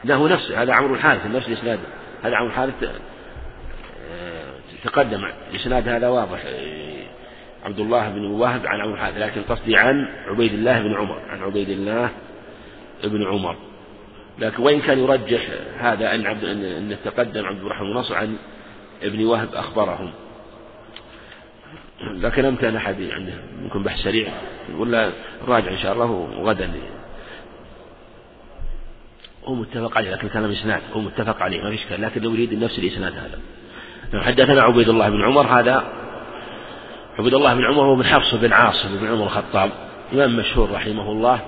لا 0.04 0.16
هو 0.16 0.28
نفسه 0.28 0.62
هذا 0.62 0.74
عمرو 0.74 0.96
الحارث 0.96 1.26
نفس 1.26 1.48
الإسناد. 1.48 1.80
هذا 2.24 2.36
عمرو 2.36 2.50
الحارث 2.50 2.84
آه، 4.12 4.54
تقدم. 4.84 5.26
الإسناد 5.52 5.88
هذا 5.88 6.08
واضح. 6.08 6.44
عبد 7.63 7.80
الله 7.80 8.10
بن 8.10 8.26
وهب 8.26 8.68
عن 8.68 8.82
عمرو 8.82 8.94
الحارث 8.94 9.18
لكن 9.18 9.42
قصدي 9.42 9.78
عن 9.78 10.08
عبيد 10.28 10.54
الله 10.54 10.80
بن 10.80 10.96
عمر 10.96 11.20
عن 11.20 11.42
عبيد 11.42 11.70
الله 11.70 12.10
بن 13.04 13.28
عمر. 13.28 13.56
لكن 14.40 14.63
وإن 14.63 14.82
كان 14.82 15.00
يرجح 15.00 15.42
هذا 15.78 16.16
أن 16.16 16.26
عبد 16.26 16.44
أن 16.44 16.98
تقدم 17.06 17.46
عبد 17.46 17.60
الرحمن 17.60 17.88
بن 17.88 17.94
نصر 17.94 18.16
عن 18.16 18.38
ابن 19.04 19.26
وهب 19.26 19.56
أخبرهم. 19.56 20.13
لكن 22.02 22.46
أمكن 22.46 22.76
أحد 22.76 23.02
عنده 23.02 23.34
ممكن 23.64 23.84
بحث 23.84 24.00
سريع 24.00 24.28
ولا 24.78 25.12
راجع 25.48 25.72
إن 25.72 25.78
شاء 25.78 25.94
الله 25.94 26.30
غدا 26.42 26.72
هو 29.46 29.56
متفق 29.56 29.98
عليه 29.98 30.12
لكن 30.12 30.30
كلام 30.30 30.52
إسناد 30.52 30.82
هو 30.94 31.02
متفق 31.02 31.42
عليه 31.42 31.62
ما 31.62 31.70
في 31.70 31.76
إشكال. 31.76 32.02
لكن 32.02 32.22
لو 32.22 32.34
يريد 32.34 32.64
نفس 32.64 32.80
الإسناد 32.80 33.14
هذا. 33.14 33.40
حدثنا 34.24 34.62
عبيد 34.62 34.90
الله 34.90 35.10
بن 35.10 35.22
عمر 35.22 35.60
هذا 35.60 35.84
عبيد 37.20 37.34
الله 37.34 37.54
بن 37.54 37.66
عمر 37.66 37.86
هو 37.86 37.96
بن 37.96 38.06
حفص 38.06 38.36
بن 38.36 38.54
عاصم 38.54 38.98
بن 38.98 39.08
عمر 39.08 39.24
الخطاب 39.24 39.72
إمام 40.14 40.38
مشهور 40.38 40.72
رحمه 40.72 41.12
الله 41.12 41.40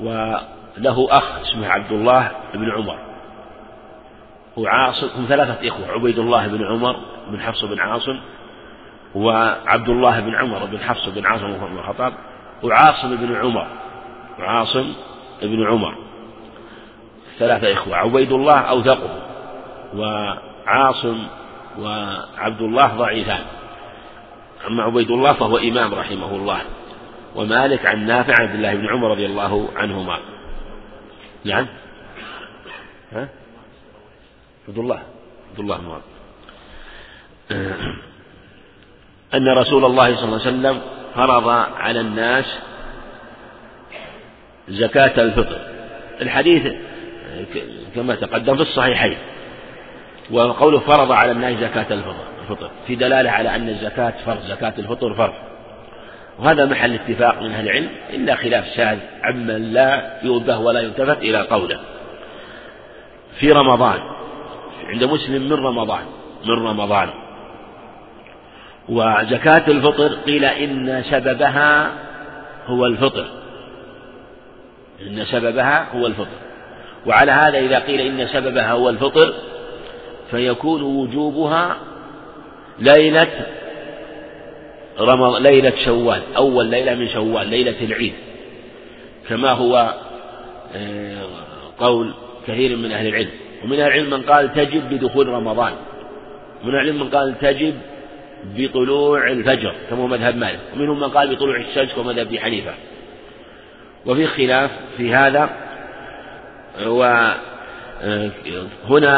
وله 0.00 1.08
أخ 1.10 1.38
اسمه 1.40 1.68
عبد 1.68 1.92
الله 1.92 2.30
بن 2.54 2.70
عمر. 2.70 2.98
وعاصم 4.56 5.08
هم 5.16 5.26
ثلاثة 5.28 5.68
إخوة 5.68 5.88
عبيد 5.88 6.18
الله 6.18 6.46
بن 6.46 6.64
عمر 6.64 6.96
بن 7.30 7.40
حفص 7.40 7.64
بن 7.64 7.80
عاصم 7.80 8.20
وعبد 9.16 9.88
الله 9.88 10.20
بن 10.20 10.34
عمر 10.34 10.64
بن 10.64 10.78
حفص 10.78 11.08
بن 11.08 11.26
عاصم 11.26 11.52
بن 11.52 11.78
الخطاب 11.78 12.12
وعاصم 12.62 13.16
بن 13.16 13.36
عمر 13.36 13.66
وعاصم 14.38 14.92
بن 15.42 15.66
عمر. 15.66 15.94
ثلاثة 17.38 17.72
إخوة 17.72 17.96
عبيد 17.96 18.32
الله 18.32 18.58
أوثقه 18.58 19.22
وعاصم 19.94 21.26
وعبد 21.78 22.62
الله 22.62 22.86
ضعيفان. 22.86 23.44
أما 24.66 24.82
عبيد 24.82 25.10
الله 25.10 25.32
فهو 25.32 25.56
إمام 25.56 25.94
رحمه 25.94 26.36
الله. 26.36 26.60
ومالك 27.34 27.86
عن 27.86 28.06
نافع 28.06 28.34
عبد 28.40 28.54
الله 28.54 28.74
بن 28.74 28.86
عمر 28.88 29.10
رضي 29.10 29.26
الله 29.26 29.68
عنهما. 29.76 30.18
نعم. 31.44 31.66
ها؟ 33.12 33.28
عبد 34.68 34.78
الله 34.78 35.02
عبد 35.50 35.58
الله 35.58 35.76
بن 35.76 36.00
أن 39.34 39.48
رسول 39.48 39.84
الله 39.84 40.16
صلى 40.16 40.24
الله 40.24 40.40
عليه 40.40 40.58
وسلم 40.58 40.80
فرض 41.14 41.48
على 41.76 42.00
الناس 42.00 42.58
زكاة 44.68 45.22
الفطر. 45.22 45.58
الحديث 46.20 46.72
كما 47.94 48.14
تقدم 48.14 48.56
في 48.56 48.62
الصحيحين 48.62 49.18
وقوله 50.30 50.78
فرض 50.78 51.12
على 51.12 51.32
الناس 51.32 51.58
زكاة 51.58 51.86
الفطر 51.90 52.70
في 52.86 52.94
دلالة 52.94 53.30
على 53.30 53.56
أن 53.56 53.68
الزكاة 53.68 54.14
فرض 54.26 54.42
زكاة 54.42 54.74
الفطر 54.78 55.14
فرض. 55.14 55.34
وهذا 56.38 56.64
محل 56.64 56.94
اتفاق 56.94 57.42
من 57.42 57.52
أهل 57.52 57.64
العلم 57.64 57.88
إلا 58.10 58.34
خلاف 58.34 58.64
شاذ 58.76 58.98
عمن 59.22 59.72
لا 59.72 60.20
يؤبه 60.22 60.58
ولا 60.58 60.80
يلتفت 60.80 61.18
إلى 61.18 61.40
قوله. 61.40 61.80
في 63.40 63.52
رمضان 63.52 64.00
عند 64.88 65.04
مسلم 65.04 65.42
من 65.42 65.52
رمضان 65.52 66.04
من 66.44 66.66
رمضان. 66.66 67.10
وزكاة 68.88 69.68
الفطر 69.68 70.14
قيل 70.26 70.44
إن 70.44 71.04
سببها 71.10 71.90
هو 72.66 72.86
الفطر. 72.86 73.26
إن 75.06 75.24
سببها 75.24 75.88
هو 75.92 76.06
الفطر. 76.06 76.36
وعلى 77.06 77.32
هذا 77.32 77.58
إذا 77.58 77.78
قيل 77.78 78.00
إن 78.00 78.28
سببها 78.28 78.72
هو 78.72 78.90
الفطر 78.90 79.34
فيكون 80.30 80.82
وجوبها 80.82 81.76
ليلة 82.78 83.46
رمض 85.00 85.36
ليلة 85.36 85.72
شوال 85.84 86.22
أول 86.36 86.66
ليلة 86.66 86.94
من 86.94 87.08
شوال 87.08 87.48
ليلة 87.48 87.84
العيد. 87.84 88.12
كما 89.28 89.50
هو 89.50 89.94
آه، 90.76 91.16
قول 91.78 92.14
كثير 92.46 92.76
من 92.76 92.92
أهل 92.92 93.06
العلم. 93.06 93.30
ومن 93.64 93.80
أهل 93.80 93.86
العلم 93.86 94.10
من 94.10 94.22
قال 94.22 94.54
تجب 94.54 94.90
بدخول 94.90 95.28
رمضان. 95.28 95.72
ومن 96.64 96.74
أهل 96.74 96.88
العلم 96.88 97.00
من 97.00 97.10
قال 97.10 97.38
تجب 97.38 97.74
بطلوع 98.44 99.30
الفجر 99.30 99.74
كما 99.90 100.02
هو 100.02 100.06
مذهب 100.06 100.36
مالك 100.36 100.60
ومنهم 100.74 101.00
من 101.00 101.08
قال 101.08 101.34
بطلوع 101.34 101.56
الشمس 101.56 101.92
كما 101.92 102.04
مذهب 102.04 102.26
أبي 102.26 102.40
حنيفة. 102.40 102.74
وفي 104.06 104.26
خلاف 104.26 104.70
في 104.96 105.14
هذا 105.14 105.50
وهنا 106.86 107.36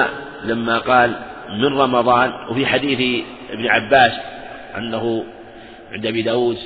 آه، 0.05 0.09
لما 0.45 0.79
قال 0.79 1.15
من 1.51 1.79
رمضان 1.79 2.33
وفي 2.51 2.67
حديث 2.67 3.25
ابن 3.51 3.67
عباس 3.67 4.13
أنه 4.77 5.25
عند 5.93 6.07
أبي 6.07 6.23
داود 6.23 6.59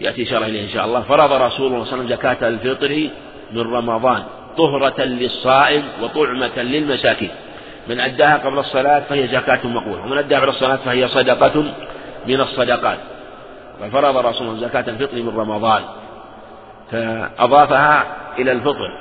يأتي 0.00 0.24
شرح 0.24 0.46
إليه 0.46 0.62
إن 0.64 0.68
شاء 0.68 0.84
الله 0.84 1.00
فرض 1.00 1.32
رسول 1.32 1.42
الله 1.42 1.50
صلى 1.56 1.66
الله 1.66 1.76
عليه 1.76 1.82
وسلم 1.92 2.08
زكاة 2.08 2.48
الفطر 2.48 3.08
من 3.52 3.60
رمضان 3.74 4.22
طهرة 4.56 5.04
للصائم 5.04 5.82
وطعمة 6.02 6.62
للمساكين. 6.62 7.30
من 7.88 8.00
أداها 8.00 8.36
قبل 8.36 8.58
الصلاة 8.58 9.00
فهي 9.00 9.28
زكاة 9.28 9.66
مقبولة 9.66 10.02
ومن 10.02 10.18
أداها 10.18 10.40
بعد 10.40 10.48
الصلاة 10.48 10.76
فهي 10.76 11.08
صدقة 11.08 11.64
من 12.26 12.40
الصدقات. 12.40 12.98
ففرض 13.80 14.16
رسول 14.16 14.48
الله 14.48 14.68
زكاة 14.68 14.84
الفطر 14.88 15.16
من 15.16 15.36
رمضان 15.36 15.82
فأضافها 16.90 18.06
إلى 18.38 18.52
الفطر 18.52 18.98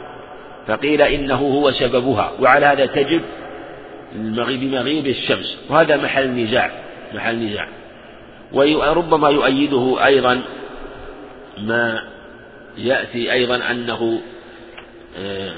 فقيل 0.68 1.02
إنه 1.02 1.36
هو 1.36 1.72
سببها 1.72 2.32
وعلى 2.40 2.66
هذا 2.66 2.86
تجب 2.86 3.22
بمغيب 4.16 5.08
الشمس 5.08 5.58
وهذا 5.70 5.98
محل 5.98 6.28
نزاع 6.28 6.72
محل 7.14 7.36
نزاع. 7.36 7.68
وربما 8.54 9.30
يؤيده 9.30 10.06
أيضا 10.06 10.42
ما 11.58 12.04
يأتي 12.78 13.34
أيضا 13.34 13.56
أنه 13.72 14.22
آه، 15.18 15.52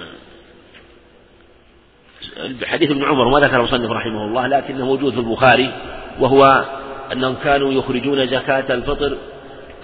حديث 2.66 2.92
ابن 2.92 3.04
عمر 3.04 3.30
ما 3.30 3.48
ذكر 3.48 3.62
مصنف 3.62 3.92
رحمه 3.92 4.26
الله 4.26 4.48
لكنه 4.48 4.86
موجود 4.86 5.14
في 5.14 5.20
البخاري 5.20 5.72
وهو 6.20 6.66
أنهم 7.12 7.36
كانوا 7.44 7.74
يخرجون 7.74 8.28
زكاة 8.28 8.74
الفطر 8.74 9.18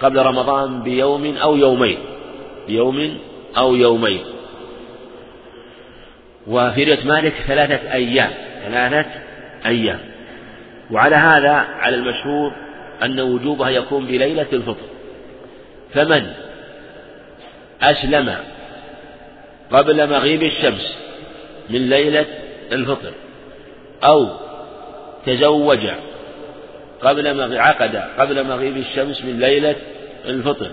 قبل 0.02 0.18
رمضان 0.18 0.82
بيوم 0.82 1.36
أو 1.36 1.56
يومين 1.56 1.98
بيوم 2.66 3.18
أو 3.56 3.74
يومين. 3.74 4.20
وفي 6.46 6.84
رواية 6.84 7.04
مالك 7.04 7.34
ثلاثة 7.46 7.92
أيام 7.92 8.30
ثلاثة 8.64 9.10
أيام. 9.66 9.98
وعلى 10.90 11.16
هذا 11.16 11.52
على 11.52 11.96
المشهور 11.96 12.52
أن 13.02 13.20
وجوبها 13.20 13.70
يكون 13.70 14.06
بليلة 14.06 14.46
الفطر. 14.52 14.86
فمن 15.94 16.32
أسلم 17.82 18.34
قبل 19.72 20.10
مغيب 20.10 20.42
الشمس 20.42 20.96
من 21.70 21.88
ليلة 21.88 22.26
الفطر 22.72 23.12
أو 24.04 24.28
تزوج 25.26 25.88
قبل 27.02 27.58
عقد 27.58 27.96
قبل 28.18 28.46
مغيب 28.46 28.76
الشمس 28.76 29.24
من 29.24 29.40
ليلة 29.40 29.76
الفطر 30.24 30.70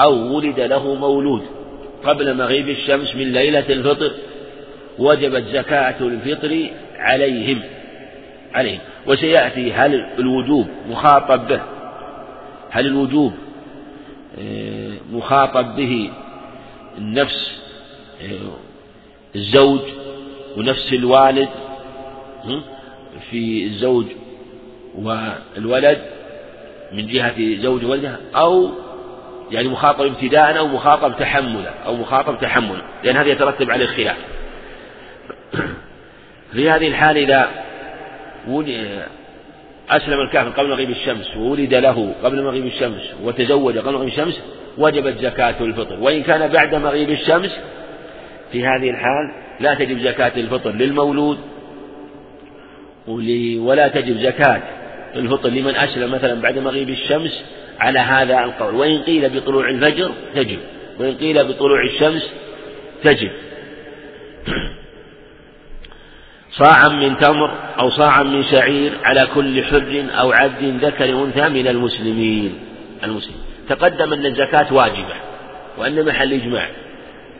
أو 0.00 0.36
ولد 0.36 0.60
له 0.60 0.94
مولود 0.94 1.42
قبل 2.04 2.36
مغيب 2.36 2.68
الشمس 2.68 3.14
من 3.14 3.32
ليلة 3.32 3.64
الفطر 3.70 4.10
وجبت 4.98 5.44
زكاة 5.44 5.96
الفطر 6.00 6.70
عليهم 6.96 7.62
عليهم. 8.54 8.80
وسيأتي 9.06 9.72
هل 9.72 10.06
الوجوب 10.18 10.68
مخاطب 10.88 11.48
به؟ 11.48 11.60
هل 12.70 12.86
الوجوب 12.86 13.32
آه، 14.38 14.90
مخاطب 15.12 15.76
به 15.76 16.10
النفس؟ 16.98 17.60
آه، 18.22 18.69
الزوج 19.36 19.80
ونفس 20.56 20.92
الوالد 20.92 21.48
في 23.30 23.64
الزوج 23.64 24.06
والولد 24.94 25.98
من 26.92 27.06
جهة 27.06 27.62
زوج 27.62 27.84
ولدها 27.84 28.18
أو 28.34 28.70
يعني 29.50 29.68
مخاطب 29.68 30.06
ابتداء 30.06 30.58
أو 30.58 30.66
مخاطب 30.66 31.18
تحملا 31.18 31.70
أو 31.86 31.96
مخاطب 31.96 32.40
تحملا 32.40 32.82
لأن 33.04 33.16
هذا 33.16 33.28
يترتب 33.28 33.70
عليه 33.70 33.84
الخلاف. 33.84 34.16
في 36.52 36.70
هذه 36.70 36.88
الحال 36.88 37.16
إذا 37.16 37.50
أسلم 39.90 40.20
الكافر 40.20 40.50
قبل 40.50 40.68
مغيب 40.68 40.90
الشمس 40.90 41.36
وولد 41.36 41.74
له 41.74 42.14
قبل 42.24 42.42
مغيب 42.42 42.66
الشمس 42.66 43.02
وتزوج 43.22 43.78
قبل 43.78 43.92
مغيب 43.92 44.08
الشمس 44.08 44.40
وجبت 44.78 45.18
زكاة 45.18 45.54
الفطر. 45.60 46.00
وإن 46.00 46.22
كان 46.22 46.48
بعد 46.48 46.74
مغيب 46.74 47.10
الشمس 47.10 47.50
في 48.52 48.66
هذه 48.66 48.90
الحال 48.90 49.30
لا 49.60 49.74
تجب 49.74 49.98
زكاة 49.98 50.32
الفطر 50.36 50.70
للمولود 50.70 51.38
ولا 53.58 53.88
تجب 53.88 54.16
زكاة 54.16 54.62
الفطر 55.16 55.48
لمن 55.48 55.76
أسلم 55.76 56.10
مثلا 56.10 56.40
بعد 56.40 56.58
مغيب 56.58 56.88
الشمس 56.88 57.44
على 57.80 57.98
هذا 57.98 58.44
القول. 58.44 58.74
وإن 58.74 58.98
قيل 58.98 59.28
بطلوع 59.28 59.68
الفجر 59.68 60.10
تجب. 60.34 60.58
وإن 61.00 61.14
قيل 61.14 61.44
بطلوع 61.44 61.84
الشمس 61.84 62.30
تجب. 63.04 63.30
صاعا 66.60 66.88
من 66.88 67.18
تمر 67.18 67.54
أو 67.78 67.90
صاعا 67.90 68.22
من 68.22 68.42
شعير 68.42 68.92
على 69.02 69.28
كل 69.34 69.64
حر 69.64 70.06
أو 70.20 70.32
عبد 70.32 70.84
ذكر 70.84 71.24
أنثى 71.24 71.48
من 71.48 71.68
المسلمين. 71.68 72.58
المسلمين. 73.04 73.40
تقدم 73.68 74.12
أن 74.12 74.26
الزكاة 74.26 74.74
واجبة 74.74 75.14
وأن 75.78 76.04
محل 76.04 76.32
إجماع. 76.32 76.68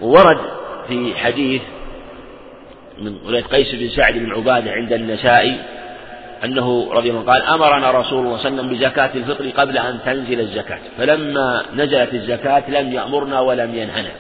وورد 0.01 0.60
في 0.89 1.15
حديث 1.15 1.63
من 2.99 3.19
رواية 3.27 3.43
قيس 3.43 3.75
بن 3.75 3.89
سعد 3.89 4.15
بن 4.15 4.33
عبادة 4.33 4.71
عند 4.71 4.93
النسائي 4.93 5.61
أنه 6.45 6.93
رضي 6.93 7.11
الله 7.11 7.21
عنه 7.21 7.33
قال 7.33 7.43
أمرنا 7.43 7.91
رسول 7.91 8.27
الله 8.27 8.39
صلى 8.39 8.49
الله 8.49 8.63
عليه 8.63 8.69
وسلم 8.69 8.69
بزكاة 8.69 9.11
الفطر 9.15 9.51
قبل 9.51 9.79
أن 9.79 9.99
تنزل 10.05 10.41
الزكاة. 10.41 10.79
فلما 10.99 11.63
نزلت 11.75 12.15
الزكاة 12.15 12.71
لم 12.71 12.93
يأمرنا 12.93 13.41
ولم 13.41 13.75
ينهنا. 13.75 14.11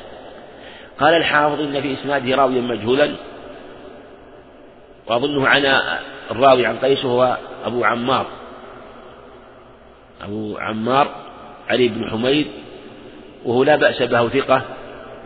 قال 1.00 1.14
الحافظ 1.14 1.60
إن 1.60 1.80
في 1.82 1.94
إسناده 1.94 2.36
راويا 2.36 2.60
مجهولا 2.60 3.10
وأظنه 5.06 5.48
عن 5.48 5.66
الراوي 6.30 6.66
عن 6.66 6.76
قيس 6.76 7.04
هو 7.04 7.36
أبو 7.64 7.84
عمار. 7.84 8.26
أبو 10.22 10.58
عمار 10.58 11.14
علي 11.68 11.88
بن 11.88 12.10
حميد 12.10 12.46
وهو 13.44 13.64
لا 13.64 13.76
بأس 13.76 14.02
به 14.02 14.28
ثقة. 14.28 14.62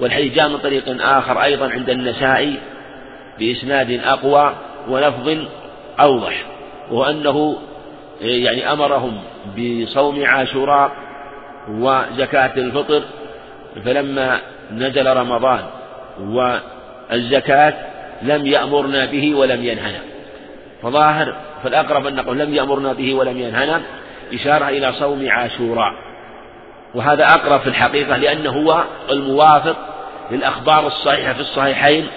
والحديث 0.00 0.34
جاء 0.34 0.48
من 0.48 0.58
طريق 0.58 1.02
آخر 1.02 1.42
أيضا 1.42 1.70
عند 1.70 1.90
النسائي 1.90 2.54
بإسناد 3.38 4.00
أقوى 4.04 4.54
ولفظ 4.88 5.36
أوضح 6.00 6.44
وهو 6.90 7.04
أنه 7.04 7.56
يعني 8.20 8.72
أمرهم 8.72 9.20
بصوم 9.58 10.24
عاشوراء 10.24 10.92
وزكاة 11.68 12.52
الفطر 12.56 13.02
فلما 13.84 14.40
نزل 14.72 15.16
رمضان 15.16 15.64
والزكاة 16.20 17.74
لم 18.22 18.46
يأمرنا 18.46 19.04
به 19.04 19.34
ولم 19.34 19.64
ينهنا. 19.64 20.00
فظاهر 20.82 21.36
فالأقرب 21.64 22.06
أن 22.06 22.14
نقول 22.14 22.38
لم 22.38 22.54
يأمرنا 22.54 22.92
به 22.92 23.14
ولم 23.14 23.38
ينهنا 23.38 23.82
إشارة 24.34 24.68
إلى 24.68 24.92
صوم 24.92 25.26
عاشوراء. 25.28 25.92
وهذا 26.94 27.24
أقرب 27.24 27.60
في 27.60 27.66
الحقيقة 27.66 28.16
لأنه 28.16 28.50
هو 28.50 28.84
الموافق 29.10 29.76
للأخبار 30.30 30.86
الصحيحة 30.86 31.32
في 31.32 31.40
الصحيحين 31.40 32.08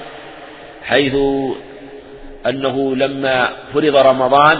حيث 0.83 1.15
أنه 2.47 2.95
لما 2.95 3.49
فرض 3.73 3.95
رمضان 3.95 4.59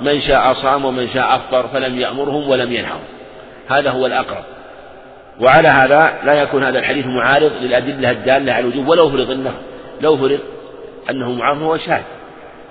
من 0.00 0.20
شاء 0.20 0.54
صام 0.54 0.84
ومن 0.84 1.08
شاء 1.14 1.36
أفطر 1.36 1.68
فلم 1.68 1.98
يأمرهم 1.98 2.48
ولم 2.48 2.72
ينههم. 2.72 3.00
هذا 3.68 3.90
هو 3.90 4.06
الأقرب. 4.06 4.44
وعلى 5.40 5.68
هذا 5.68 6.12
لا 6.24 6.34
يكون 6.34 6.64
هذا 6.64 6.78
الحديث 6.78 7.06
معارض 7.06 7.52
للأدلة 7.60 8.10
الدالة 8.10 8.52
على 8.52 8.60
الوجوب 8.60 8.88
ولو 8.88 9.10
فرض 9.10 9.30
أنه 9.30 9.52
لو 10.00 10.16
فرض 10.16 10.38
أنه 11.10 11.32
معارض 11.32 11.62
هو 11.62 11.76
شاذ 11.76 12.02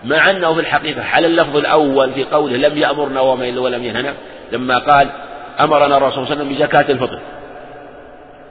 مع 0.03 0.29
أنه 0.29 0.53
في 0.53 0.59
الحقيقة 0.59 1.03
على 1.03 1.27
اللفظ 1.27 1.57
الأول 1.57 2.11
في 2.13 2.23
قوله 2.23 2.57
لم 2.57 2.77
يأمرنا 2.77 3.21
ولم 3.21 3.83
ينهنا 3.83 4.13
لما 4.51 4.77
قال 4.77 5.09
أمرنا 5.59 5.97
الرسول 5.97 6.27
صلى 6.27 6.33
الله 6.33 6.35
عليه 6.35 6.41
وسلم 6.45 6.55
بزكاة 6.55 6.91
الفطر 6.91 7.19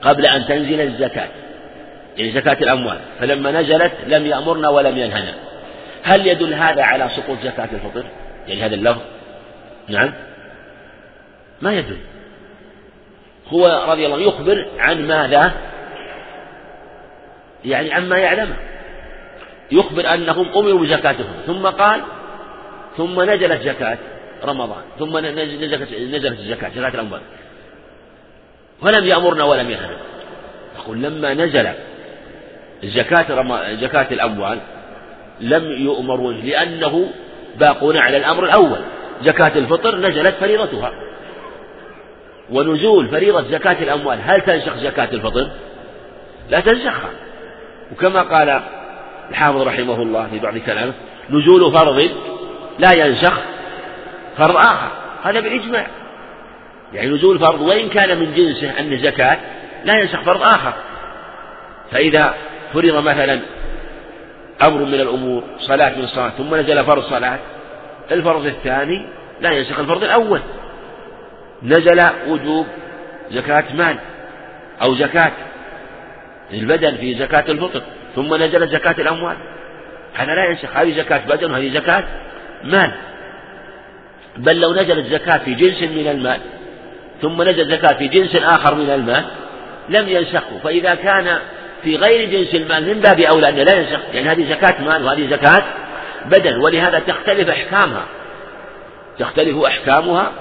قبل 0.01 0.25
أن 0.25 0.45
تنزل 0.45 0.81
الزكاة 0.81 1.27
يعني 2.17 2.31
زكاة 2.31 2.57
الأموال 2.61 2.97
فلما 3.19 3.51
نزلت 3.51 3.93
لم 4.07 4.25
يأمرنا 4.25 4.69
ولم 4.69 4.97
ينهنا. 4.97 5.33
هل 6.03 6.27
يدل 6.27 6.53
هذا 6.53 6.83
على 6.83 7.09
سقوط 7.15 7.37
زكاة 7.43 7.69
الفطر؟ 7.73 8.05
يعني 8.47 8.63
هذا 8.63 8.75
اللفظ؟ 8.75 9.01
نعم. 9.87 10.13
ما 11.61 11.73
يدل. 11.73 11.97
هو 13.47 13.85
رضي 13.87 14.05
الله 14.05 14.19
يخبر 14.19 14.67
عن 14.79 15.07
ماذا؟ 15.07 15.51
يعني 17.65 17.93
عما 17.93 18.17
يعلمه. 18.17 18.55
يخبر 19.71 20.13
أنهم 20.13 20.47
أمروا 20.55 20.79
بزكاتهم 20.79 21.33
ثم 21.47 21.67
قال 21.67 22.01
ثم 22.97 23.21
نزلت 23.21 23.61
زكاة. 23.61 23.97
رمضان 24.45 24.81
ثم 24.99 25.17
نزلت 25.17 25.93
نزلت 25.93 26.39
الزكاة 26.39 26.69
زكاة 26.69 26.93
الأموال 26.93 27.21
ولم 28.81 29.05
يأمرنا 29.05 29.43
ولم 29.43 29.69
ينهنا 29.69 29.97
يقول 30.77 31.01
لما 31.01 31.33
نزل 31.33 31.73
زكاة 32.83 33.73
زكاة 33.73 34.07
الأموال 34.11 34.59
لم 35.41 35.71
يؤمروا 35.71 36.33
لأنه 36.33 37.09
باقون 37.59 37.97
على 37.97 38.17
الأمر 38.17 38.45
الأول. 38.45 38.77
زكاة 39.23 39.51
الفطر 39.57 39.95
نزلت 39.95 40.35
فريضتها. 40.35 40.91
ونزول 42.51 43.07
فريضة 43.07 43.41
زكاة 43.41 43.83
الأموال 43.83 44.19
هل 44.23 44.41
تنسخ 44.41 44.77
زكاة 44.77 45.09
الفطر؟ 45.13 45.49
لا 46.49 46.59
تنسخها. 46.59 47.09
وكما 47.91 48.21
قال 48.21 48.61
الحافظ 49.29 49.61
رحمه 49.61 50.01
الله 50.01 50.27
في 50.31 50.39
بعض 50.39 50.57
كلامه 50.57 50.93
نزول 51.29 51.71
فرض 51.71 52.09
لا 52.79 52.93
ينسخ 52.93 53.33
فرض 54.39 54.55
آخر. 54.55 54.91
هذا 55.23 55.39
بالإجماع. 55.39 55.87
يعني 56.93 57.09
نزول 57.09 57.39
فرض 57.39 57.61
وإن 57.61 57.89
كان 57.89 58.19
من 58.19 58.33
جنسه 58.33 58.79
أن 58.79 58.97
زكاة 58.97 59.37
لا 59.85 59.99
ينسخ 59.99 60.21
فرض 60.21 60.41
آخر. 60.41 60.73
فإذا 61.91 62.33
فرض 62.73 62.95
مثلا 63.07 63.39
أمر 64.61 64.85
من 64.85 64.93
الأمور 64.93 65.43
صلاة 65.59 65.95
من 65.95 66.03
الصلاة 66.03 66.29
ثم 66.29 66.55
نزل 66.55 66.85
فرض 66.85 67.03
صلاة 67.03 67.39
الفرض 68.11 68.45
الثاني 68.45 69.05
لا 69.41 69.51
ينسخ 69.51 69.79
الفرض 69.79 70.03
الأول. 70.03 70.41
نزل 71.63 72.01
وجوب 72.27 72.67
زكاة 73.31 73.63
مال 73.73 73.97
أو 74.81 74.95
زكاة 74.95 75.31
البدن 76.53 76.95
في 76.95 77.15
زكاة 77.15 77.51
الفطر 77.51 77.81
ثم 78.15 78.35
نزلت 78.35 78.69
زكاة 78.69 78.95
الأموال. 78.99 79.37
هذا 80.13 80.35
لا 80.35 80.45
ينسخ. 80.45 80.77
هذه 80.77 80.97
زكاة 80.97 81.21
بدن 81.27 81.51
وهذه 81.51 81.69
زكاة 81.69 82.03
مال. 82.63 82.91
بل 84.39 84.59
لو 84.59 84.73
نزلت 84.73 85.05
زكاة 85.05 85.37
في 85.37 85.53
جنس 85.53 85.81
من 85.81 86.07
المال 86.07 86.39
ثم 87.21 87.41
نزل 87.41 87.71
زكاة 87.71 87.97
في 87.97 88.07
جنس 88.07 88.35
آخر 88.35 88.75
من 88.75 88.89
المال 88.89 89.25
لم 89.89 90.09
ينسخه 90.09 90.59
فإذا 90.63 90.95
كان 90.95 91.39
في 91.83 91.95
غير 91.95 92.29
جنس 92.29 92.55
المال 92.55 92.87
من 92.87 93.01
باب 93.01 93.19
أولى 93.19 93.49
أن 93.49 93.55
لا 93.55 93.75
ينسخ 93.75 93.99
يعني 94.13 94.29
هذه 94.29 94.49
زكاة 94.49 94.81
مال 94.81 95.03
وهذه 95.03 95.29
زكاة 95.29 95.63
بدن 96.25 96.57
ولهذا 96.57 96.99
تختلف 96.99 97.49
أحكامها. 97.49 98.05
تختلف 99.19 99.63
أحكامها 99.63 100.31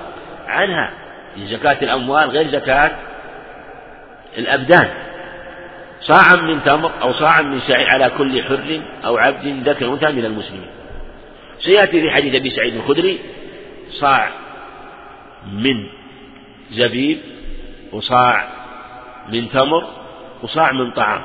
عنها 0.47 0.93
زكاة 1.39 1.77
الأموال 1.83 2.31
غير 2.31 2.49
زكاة 2.49 2.91
الأبدان. 4.39 4.89
صاعا 6.01 6.37
من 6.37 6.65
تمر 6.65 6.93
أو 7.03 7.13
صاعا 7.13 7.43
من 7.43 7.61
شعير 7.69 7.89
على 7.89 8.11
كل 8.19 8.43
حر 8.43 8.81
أو 9.05 9.17
عبد 9.17 9.69
ذكر 9.69 9.87
أنثى 9.87 10.13
من 10.13 10.25
المسلمين. 10.25 10.71
سيأتي 11.61 12.01
في 12.01 12.11
حديث 12.11 12.35
أبي 12.35 12.51
سعيد 12.51 12.75
الخدري 12.75 13.19
صاع 13.91 14.31
من 15.53 15.87
زبيب 16.71 17.19
وصاع 17.93 18.49
من 19.33 19.49
تمر 19.51 19.89
وصاع 20.43 20.73
من 20.73 20.91
طعام. 20.91 21.23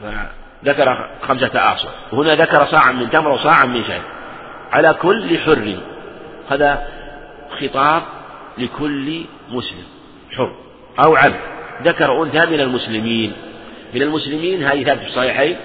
فذكر 0.00 1.10
خمسة 1.22 1.74
آصع. 1.74 1.88
وهنا 2.12 2.34
ذكر 2.34 2.66
صاعا 2.66 2.92
من 2.92 3.10
تمر 3.10 3.28
وصاعا 3.28 3.64
من 3.64 3.84
شعير 3.84 4.02
على 4.72 4.94
كل 4.94 5.38
حر. 5.38 5.76
هذا 6.50 6.88
خطاب 7.60 8.02
لكل 8.58 9.24
مسلم. 9.50 9.84
حر. 10.36 10.52
أو 11.04 11.16
عبد. 11.16 11.40
ذكر 11.82 12.22
أنثى 12.22 12.46
من 12.46 12.60
المسلمين. 12.60 13.32
من 13.94 14.02
المسلمين 14.02 14.62
هذه 14.62 14.84
ثابت 14.84 15.00
في 15.00 15.06
الصحيحين 15.06 15.56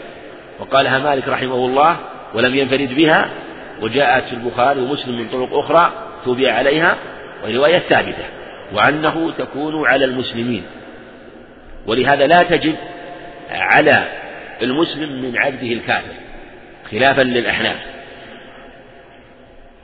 وقالها 0.60 1.00
مالك 1.00 1.28
رحمه 1.28 1.56
الله 1.56 1.98
ولم 2.34 2.56
ينفرد 2.56 2.94
بها. 2.96 3.30
وجاءت 3.82 4.24
في 4.24 4.34
البخاري 4.34 4.82
ومسلم 4.82 5.18
من 5.18 5.30
طرق 5.30 5.54
أخرى 5.54 5.92
توبع 6.26 6.52
عليها 6.52 6.98
ورواية 7.44 7.80
ثابتة 7.80 8.26
وأنه 8.74 9.32
تكون 9.38 9.88
على 9.88 10.06
المسلمين. 10.06 10.64
ولهذا 11.88 12.28
لا 12.28 12.38
تجب 12.38 12.76
على 13.52 14.06
المسلم 14.62 15.22
من 15.22 15.38
عبده 15.38 15.68
الكافر 15.68 16.14
خلافا 16.92 17.22
للأحناف. 17.22 17.78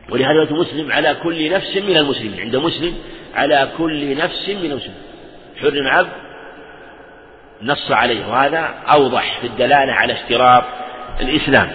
ولهذا 0.09 0.47
مسلم 0.51 0.91
على 0.91 1.15
كل 1.23 1.51
نفس 1.51 1.77
من 1.77 1.97
المسلمين 1.97 2.39
عند 2.39 2.55
مسلم 2.55 2.95
على 3.35 3.69
كل 3.77 4.17
نفس 4.17 4.49
من 4.49 4.71
المسلمين. 4.71 5.01
حر 5.61 5.87
عبد 5.87 6.09
نص 7.61 7.91
عليه 7.91 8.27
وهذا 8.27 8.73
أوضح 8.93 9.39
في 9.41 9.47
الدلالة 9.47 9.93
على 9.93 10.13
اشتراط 10.13 10.63
الإسلام. 11.21 11.71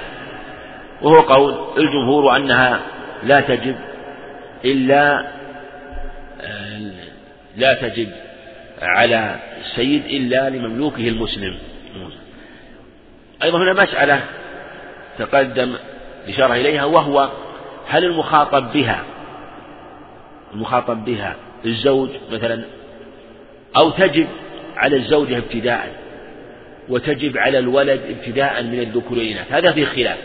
وهو 1.02 1.20
قول 1.20 1.54
الجمهور 1.78 2.36
أنها 2.36 2.80
لا 3.22 3.40
تجب 3.40 3.76
إلا 4.64 5.26
لا 7.56 7.74
تجب 7.74 8.08
على 8.82 9.36
السيد 9.60 10.04
إلا 10.04 10.50
لمملوكه 10.50 11.08
المسلم. 11.08 11.58
أيضا 13.42 13.58
هنا 13.58 13.82
مسألة 13.82 14.20
تقدم 15.18 15.74
الإشارة 16.24 16.54
إليها 16.54 16.84
وهو 16.84 17.30
هل 17.88 18.04
المخاطب 18.04 18.72
بها 18.72 19.04
المخاطب 20.54 21.04
بها 21.04 21.36
الزوج 21.64 22.10
مثلا 22.32 22.64
أو 23.76 23.90
تجب 23.90 24.26
على 24.76 24.96
الزوجة 24.96 25.38
ابتداء 25.38 25.92
وتجب 26.88 27.38
على 27.38 27.58
الولد 27.58 28.00
ابتداء 28.08 28.62
من 28.62 28.78
الذكور 28.78 29.34
هذا 29.50 29.72
في 29.72 29.86
خلاف. 29.86 30.18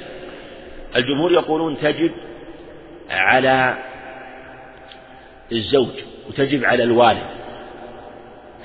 الجمهور 0.98 1.32
يقولون 1.32 1.78
تجب 1.78 2.12
على 3.10 3.78
الزوج 5.52 5.94
وتجب 6.30 6.66
على 6.66 6.84
الوالد 6.84 7.28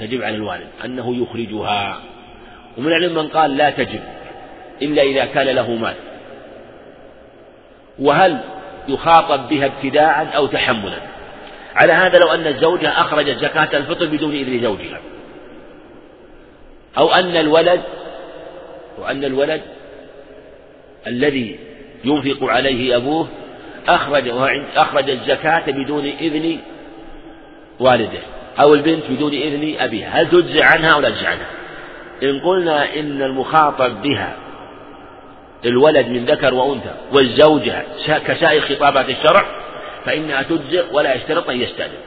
تجب 0.01 0.23
على 0.23 0.37
الوالد 0.37 0.67
أنه 0.85 1.23
يخرجها. 1.23 2.01
ومن 2.79 2.87
العلم 2.87 3.15
من 3.15 3.29
قال 3.29 3.57
لا 3.57 3.71
تجب 3.71 4.01
إلا 4.83 5.03
إذا 5.03 5.25
كان 5.25 5.47
له 5.47 5.75
مال. 5.75 5.95
وهل 7.99 8.39
يخاطب 8.89 9.49
بها 9.49 9.67
ابتداء 9.67 10.37
أو 10.37 10.47
تحملا؟ 10.47 10.99
على 11.75 11.93
هذا 11.93 12.19
لو 12.19 12.29
أن 12.29 12.47
الزوجة 12.47 12.89
أخرجت 12.89 13.39
زكاة 13.39 13.79
الفطر 13.79 14.07
بدون 14.07 14.33
إذن 14.33 14.63
زوجها. 14.63 15.01
أو 16.99 17.15
أن 17.15 17.37
الولد 17.37 17.81
وأن 18.99 19.25
الولد 19.25 19.63
الذي 21.07 21.59
ينفق 22.05 22.45
عليه 22.45 22.97
أبوه 22.97 23.29
أخرج 23.89 24.29
أخرج 24.77 25.11
الزكاة 25.11 25.71
بدون 25.71 26.05
إذن 26.05 26.59
والده 27.81 28.21
أو 28.61 28.75
البنت 28.75 29.03
بدون 29.11 29.33
إذن 29.33 29.75
أبيها. 29.79 30.09
هل 30.09 30.31
تجزع 30.31 30.65
عنها 30.67 30.93
أو 30.93 31.01
لا 31.01 31.11
تجزع 31.11 31.29
عنها؟ 31.29 31.47
إن 32.23 32.41
قلنا 32.41 32.95
إن 32.95 33.23
المخاطب 33.23 34.03
بها 34.03 34.37
الولد 35.65 36.09
من 36.09 36.25
ذكر 36.25 36.55
وأنثى 36.55 36.95
والزوجة 37.13 37.85
كسائر 38.07 38.61
خطابات 38.61 39.09
الشرع 39.09 39.47
فإنها 40.05 40.43
تجزئ 40.43 40.85
ولا 40.93 41.15
يشترط 41.15 41.51
أن 41.51 41.61
يستأذن. 41.61 41.99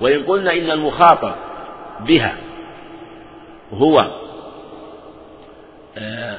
وإن 0.00 0.22
قلنا 0.22 0.52
إن 0.52 0.70
المخاطب 0.70 1.34
بها 2.00 2.36
هو 3.72 4.06
آه، 5.98 6.38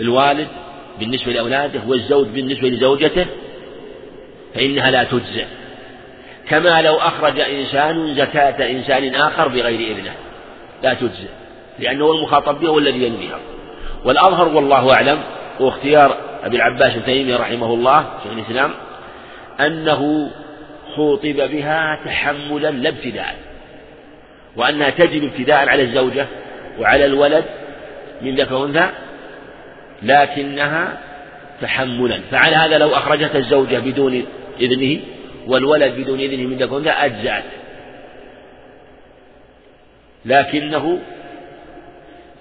الوالد 0.00 0.48
بالنسبة 0.98 1.32
لأولاده 1.32 1.80
والزوج 1.86 2.26
بالنسبة 2.26 2.68
لزوجته 2.68 3.26
فإنها 4.54 4.90
لا 4.90 5.04
تجزئ. 5.04 5.44
كما 6.48 6.82
لو 6.82 6.94
أخرج 6.94 7.40
إنسان 7.40 8.14
زكاة 8.14 8.70
إنسان 8.70 9.14
آخر 9.14 9.48
بغير 9.48 9.96
إذنه 9.96 10.14
لا 10.82 10.94
تجزئ 10.94 11.28
لأنه 11.78 12.12
المخاطب 12.12 12.60
بها 12.60 12.70
والذي 12.70 13.04
ينويها. 13.04 13.38
والأظهر 14.04 14.48
والله 14.48 14.94
أعلم 14.94 15.18
واختيار 15.60 16.16
أبي 16.44 16.56
العباس 16.56 16.92
تيمية 17.06 17.36
رحمه 17.36 17.74
الله 17.74 18.04
شيخ 18.22 18.32
الإسلام 18.32 18.70
أنه 19.60 20.30
خوطب 20.96 21.36
بها 21.36 21.98
تحملا 22.04 22.70
لا 22.70 22.88
ابتداء 22.88 23.36
وأنها 24.56 24.90
تجب 24.90 25.24
ابتداء 25.24 25.68
على 25.68 25.82
الزوجة 25.82 26.26
وعلى 26.78 27.04
الولد 27.04 27.44
من 28.22 28.34
ذكر 28.34 28.54
وأنثى 28.54 28.88
لكنها 30.02 30.98
تحملا. 31.60 32.20
فعلى 32.30 32.56
هذا 32.56 32.78
لو 32.78 32.88
أخرجت 32.88 33.36
الزوجة 33.36 33.78
بدون 33.78 34.24
إذنه 34.60 35.00
والولد 35.46 35.92
بدون 36.00 36.20
إذنه 36.20 36.46
من 36.46 36.72
وأنثى 36.72 36.90
أجزأت. 36.90 37.44
لكنه 40.24 40.98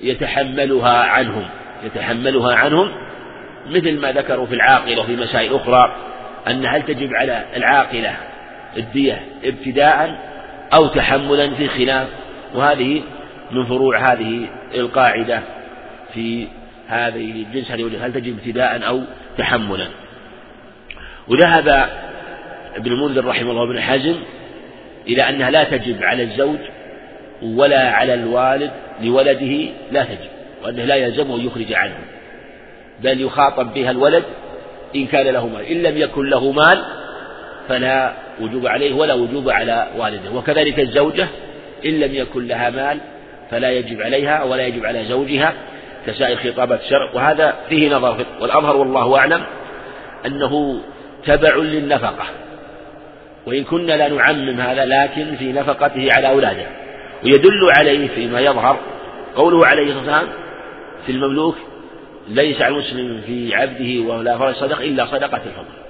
يتحملها 0.02 1.04
عنهم 1.04 1.46
يتحملها 1.84 2.56
عنهم 2.56 2.92
مثل 3.70 4.00
ما 4.00 4.12
ذكروا 4.12 4.46
في 4.46 4.56
العاقلة 4.56 5.02
وفي 5.02 5.16
مسائل 5.16 5.56
أخرى 5.56 5.96
أن 6.48 6.66
هل 6.66 6.82
تجب 6.82 7.10
على 7.14 7.44
العاقلة 7.56 8.18
الدية 8.78 9.22
ابتداء 9.44 10.20
أو 10.74 10.88
تحملا 10.88 11.56
في 11.56 11.68
خلاف 11.68 12.08
وهذه 12.56 13.02
من 13.52 13.66
فروع 13.66 14.12
هذه 14.12 14.50
القاعدة 14.76 15.42
في 16.14 16.48
هذه 16.92 17.32
الجنس 17.32 17.72
هل 17.72 18.14
تجب 18.14 18.38
ابتداء 18.38 18.88
أو 18.88 19.02
تحملا؟ 19.38 19.88
وذهب 21.28 21.90
ابن 22.76 22.92
المنذر 22.92 23.26
رحمه 23.26 23.52
الله 23.52 23.74
بن 23.74 23.82
حزم 23.82 24.16
إلى 25.08 25.30
أنها 25.30 25.52
لا 25.52 25.64
تجب 25.64 26.04
على 26.04 26.24
الزوج 26.24 26.60
ولا 27.42 27.90
على 27.90 28.14
الوالد 28.14 28.72
لولده 29.02 29.70
لا 29.92 30.04
تجب 30.04 30.30
وأنه 30.64 30.84
لا 30.84 30.96
يلزمه 30.96 31.36
أن 31.36 31.46
يخرج 31.46 31.74
عنه 31.74 31.96
بل 33.04 33.22
يخاطب 33.22 33.74
بها 33.74 33.92
الولد 33.92 34.24
إن 34.96 35.06
كان 35.06 35.28
له 35.28 35.48
مال 35.48 35.66
إن 35.66 35.84
لم 35.84 35.98
يكن 35.98 36.30
له 36.30 36.52
مال 36.52 36.84
فلا 37.70 38.14
وجوب 38.42 38.68
عليه 38.68 38.94
ولا 38.94 39.14
وجوب 39.14 39.50
على 39.50 39.88
والده 39.98 40.32
وكذلك 40.32 40.80
الزوجة 40.80 41.28
إن 41.86 42.00
لم 42.00 42.16
يكن 42.16 42.48
لها 42.48 42.70
مال 42.70 42.98
فلا 43.52 43.72
يجب 43.72 44.02
عليها 44.02 44.44
ولا 44.44 44.68
يجب 44.68 44.86
على 44.86 45.06
زوجها 45.06 45.54
كسائر 46.08 46.38
خطابات 46.38 46.82
الشرع 46.82 47.10
وهذا 47.14 47.56
فيه 47.70 47.96
نظر 47.96 48.26
والأظهر 48.42 48.78
والله 48.78 49.18
أعلم 49.18 49.44
أنه 50.26 50.82
تبع 51.26 51.56
للنفقة. 51.56 52.26
وإن 53.46 53.64
كنا 53.64 53.94
لا 53.94 54.08
نعمم 54.08 54.62
هذا 54.62 54.86
لكن 54.86 55.36
في 55.36 55.52
نفقته 55.52 56.08
على 56.12 56.30
أولاده. 56.30 56.66
ويدل 57.24 57.72
عليه 57.78 58.08
فيما 58.08 58.40
يظهر 58.40 58.80
قوله 59.36 59.68
عليه 59.68 59.84
الصلاة 59.84 59.98
والسلام 59.98 60.28
في 61.06 61.12
المملوك 61.12 61.56
ليس 62.28 62.62
على 62.62 62.74
المسلم 62.74 63.22
في 63.26 63.56
عبده 63.56 64.14
ولا 64.14 64.38
فرج 64.38 64.56
صدق 64.56 64.80
إلا 64.80 65.06
صدقة 65.06 65.38
الفطر 65.38 65.82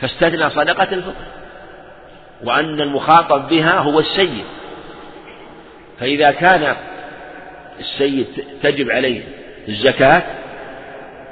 فاستثنى 0.00 0.50
صدقة 0.50 0.88
الفطر 0.92 1.24
وأن 2.44 2.80
المخاطب 2.80 3.48
بها 3.48 3.78
هو 3.78 4.00
السيد. 4.00 4.44
فإذا 6.00 6.30
كان 6.30 6.76
السيد 7.80 8.26
تجب 8.62 8.90
عليه 8.90 9.22
الزكاة 9.68 10.22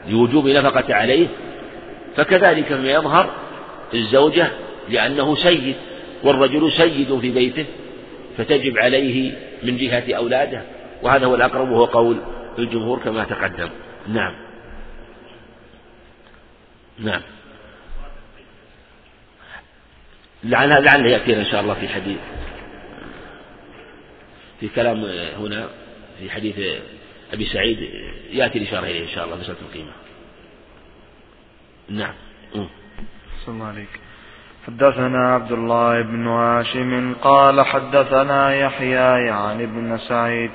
لوجوب 0.09 0.49
نفقة 0.49 0.95
عليه 0.95 1.27
فكذلك 2.17 2.73
ما 2.73 2.91
يظهر 2.91 3.31
الزوجة 3.95 4.51
لأنه 4.89 5.35
سيد 5.35 5.77
والرجل 6.23 6.73
سيد 6.73 7.19
في 7.19 7.31
بيته 7.31 7.65
فتجب 8.39 8.79
عليه 8.79 9.33
من 9.63 9.77
جهة 9.77 10.15
أولاده 10.17 10.63
وهذا 11.03 11.27
هو 11.27 11.35
الأقرب 11.35 11.71
وهو 11.71 11.85
قول 11.85 12.21
الجمهور 12.59 12.99
كما 12.99 13.25
تقدم. 13.25 13.69
نعم. 14.09 14.35
نعم. 16.99 17.23
لعل 20.45 20.85
لعل 20.85 21.07
يأتينا 21.07 21.41
إن 21.41 21.45
شاء 21.45 21.61
الله 21.61 21.75
في 21.75 21.89
حديث 21.89 22.19
في 24.61 24.69
كلام 24.69 25.05
هنا. 25.39 25.69
في 26.19 26.31
حديث 26.31 26.81
أبي 27.33 27.45
سعيد 27.45 27.79
يأتي 28.31 28.59
الإشارة 28.59 28.85
إليه 28.85 29.03
إن 29.03 29.09
شاء 29.09 29.25
الله 29.25 29.37
مسألة 29.37 29.57
القيمة 29.69 29.93
نعم. 31.89 32.15
صلى 33.47 33.55
الله 33.55 33.67
عليك 33.67 34.01
حدثنا 34.67 35.35
عبد 35.35 35.53
الله 35.53 36.03
بن 36.03 36.27
هاشم 36.27 37.15
قال 37.15 37.67
حدثنا 37.67 38.55
يحيى 38.55 39.27
يعني 39.27 39.65
ابن 39.65 39.99
سعيد 39.99 40.51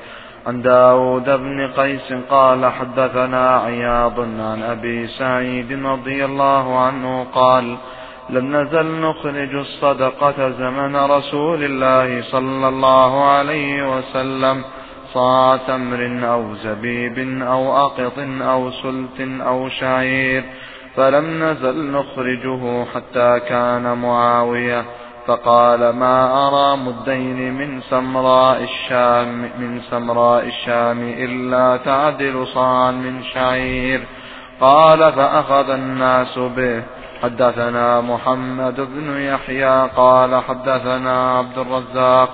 عن 0.48 0.62
داود 0.62 1.30
بن 1.30 1.68
قيس 1.68 2.14
قال 2.30 2.66
حدثنا 2.66 3.58
عياض 3.58 4.20
عن 4.20 4.64
أبي 4.64 5.08
سعيد 5.08 5.86
رضي 5.86 6.26
الله 6.26 6.80
عنه 6.80 7.24
قال 7.24 7.78
لم 8.30 8.56
نزل 8.56 8.86
نخرج 8.86 9.56
الصدقة 9.56 10.50
زمن 10.50 10.96
رسول 10.96 11.64
الله 11.64 12.22
صلى 12.22 12.68
الله 12.68 13.24
عليه 13.26 13.98
وسلم. 13.98 14.64
صاع 15.14 15.58
تمر 15.58 16.28
أو 16.34 16.56
زبيب 16.56 17.42
أو 17.42 17.78
أقط 17.78 18.20
أو 18.42 18.72
سلت 18.72 19.42
أو 19.42 19.70
شعير 19.70 20.44
فلم 20.96 21.44
نزل 21.44 21.92
نخرجه 21.92 22.86
حتى 22.86 23.40
كان 23.40 23.98
معاوية 23.98 24.86
فقال 25.28 25.90
ما 25.90 26.48
أرى 26.48 26.78
مدين 26.78 27.54
من 27.54 27.82
سمراء 27.82 28.64
الشام 28.64 29.50
من 29.60 29.82
سمراء 29.82 30.48
الشام 30.48 31.14
إلا 31.18 31.78
تعدل 31.78 32.48
صاعا 32.48 32.92
من 32.92 33.24
شعير. 33.24 34.02
قال 34.62 35.14
فأخذ 35.14 35.70
الناس 35.70 36.40
به. 36.40 36.84
حدثنا 37.24 38.02
محمد 38.02 38.76
بن 38.76 39.18
يحيى 39.18 39.90
قال 39.96 40.42
حدثنا 40.44 41.38
عبد 41.38 41.58
الرزاق 41.58 42.30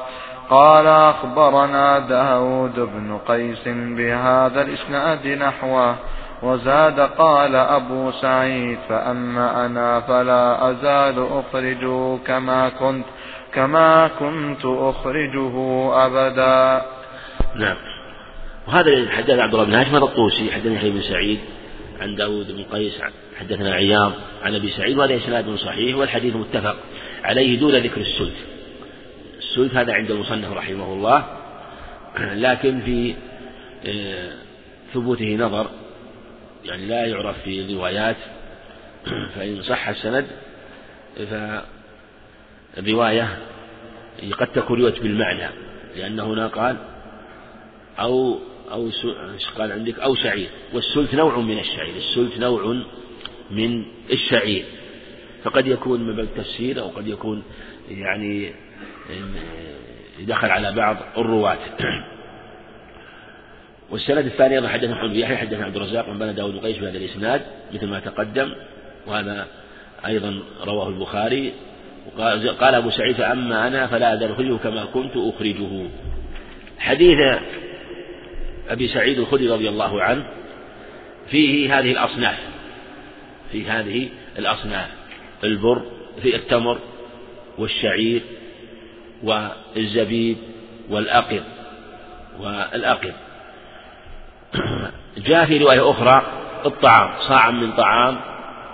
قال 0.49 0.87
أخبرنا 0.87 1.99
داود 1.99 2.79
بن 2.79 3.17
قيس 3.27 3.67
بهذا 3.67 4.61
الإسناد 4.61 5.27
نحوه 5.27 5.95
وزاد 6.43 6.99
قال 6.99 7.55
أبو 7.55 8.11
سعيد 8.11 8.77
فأما 8.89 9.65
أنا 9.65 9.99
فلا 10.01 10.71
أزال 10.71 11.27
أخرجه 11.31 12.17
كما 12.17 12.69
كنت 12.69 13.05
كما 13.53 14.07
كنت 14.19 14.65
أخرجه 14.65 15.55
أبدا. 16.05 16.85
نعم. 17.55 17.77
وهذا 18.67 19.09
حدثنا 19.09 19.43
عبد 19.43 19.53
الله 19.53 19.65
بن 19.65 19.73
هاشم 19.73 19.95
الطوسي 19.95 20.51
حدثنا 20.51 20.73
يحيى 20.73 20.91
بن 20.91 21.01
سعيد 21.01 21.39
عن 22.01 22.15
داود 22.15 22.51
بن 22.51 22.63
قيس 22.63 23.01
حدثنا 23.39 23.73
عياض 23.73 24.11
عن 24.43 24.55
أبي 24.55 24.69
سعيد 24.69 24.97
وهذا 24.97 25.15
إسناد 25.15 25.55
صحيح 25.55 25.97
والحديث 25.97 26.35
متفق 26.35 26.75
عليه 27.23 27.59
دون 27.59 27.75
ذكر 27.75 28.01
السلف. 28.01 28.58
السلف 29.39 29.75
هذا 29.75 29.93
عند 29.93 30.11
المصنف 30.11 30.51
رحمه 30.51 30.93
الله 30.93 31.25
لكن 32.19 32.81
في 32.81 33.15
آه، 33.85 34.33
ثبوته 34.93 35.35
نظر 35.35 35.69
يعني 36.65 36.85
لا 36.85 37.05
يعرف 37.05 37.41
في 37.43 37.61
الروايات 37.61 38.15
فإن 39.35 39.61
صح 39.61 39.87
السند 39.87 40.27
فالرواية 42.75 43.37
قد 44.31 44.47
تكون 44.47 44.79
رواية 44.79 45.01
بالمعنى 45.01 45.49
لأن 45.95 46.19
هنا 46.19 46.47
قال 46.47 46.77
أو 47.99 48.39
أو 48.71 48.89
قال 49.57 49.71
عندك؟ 49.71 49.99
أو 49.99 50.15
شعير. 50.15 50.49
والسلت 50.73 51.15
نوع 51.15 51.39
من 51.39 51.59
الشعير 51.59 51.95
السلت 51.95 52.39
نوع 52.39 52.83
من 53.51 53.85
الشعير. 54.11 54.65
فقد 55.43 55.67
يكون 55.67 56.03
من 56.03 56.15
باب 56.15 56.25
التفسير 56.25 56.81
أو 56.81 56.87
قد 56.87 57.07
يكون 57.07 57.43
يعني 57.89 58.53
دخل 60.19 60.47
على 60.47 60.71
بعض 60.71 60.97
الرواة. 61.17 61.57
والسند 63.91 64.25
الثاني 64.25 64.55
أيضا 64.55 64.67
حدثنا 64.67 64.95
محمد 64.95 65.09
بن 65.09 65.15
يحيى 65.15 65.37
حدثنا 65.37 65.65
عبد 65.65 65.75
الرزاق 65.75 66.09
عن 66.09 66.19
بن 66.19 66.35
داود 66.35 66.55
وقيس 66.55 66.77
بهذا 66.77 66.97
الإسناد 66.97 67.41
مثل 67.73 67.87
ما 67.87 67.99
تقدم 67.99 68.53
وهذا 69.07 69.47
أيضا 70.05 70.39
رواه 70.63 70.89
البخاري. 70.89 71.53
قال 72.59 72.75
أبو 72.75 72.89
سعيد 72.89 73.15
فأما 73.15 73.67
أنا 73.67 73.87
فلا 73.87 74.31
أخرجه 74.31 74.57
كما 74.57 74.85
كنت 74.85 75.11
أخرجه. 75.15 75.87
حديث 76.79 77.17
أبي 78.69 78.87
سعيد 78.87 79.19
الخدري 79.19 79.49
رضي 79.49 79.69
الله 79.69 80.03
عنه 80.03 80.25
فيه 81.29 81.79
هذه 81.79 81.91
الأصناف 81.91 82.37
في 83.51 83.65
هذه 83.65 84.09
الأصناف 84.39 84.87
البر 85.43 85.85
في 86.21 86.35
التمر 86.35 86.79
والشعير 87.57 88.21
والزبيب 89.23 90.37
والأقر 90.89 91.43
والأقر 92.39 93.13
جاء 95.27 95.45
في 95.45 95.57
رواية 95.57 95.91
أخرى 95.91 96.23
الطعام 96.65 97.09
صاعا 97.19 97.51
من 97.51 97.71
طعام 97.71 98.17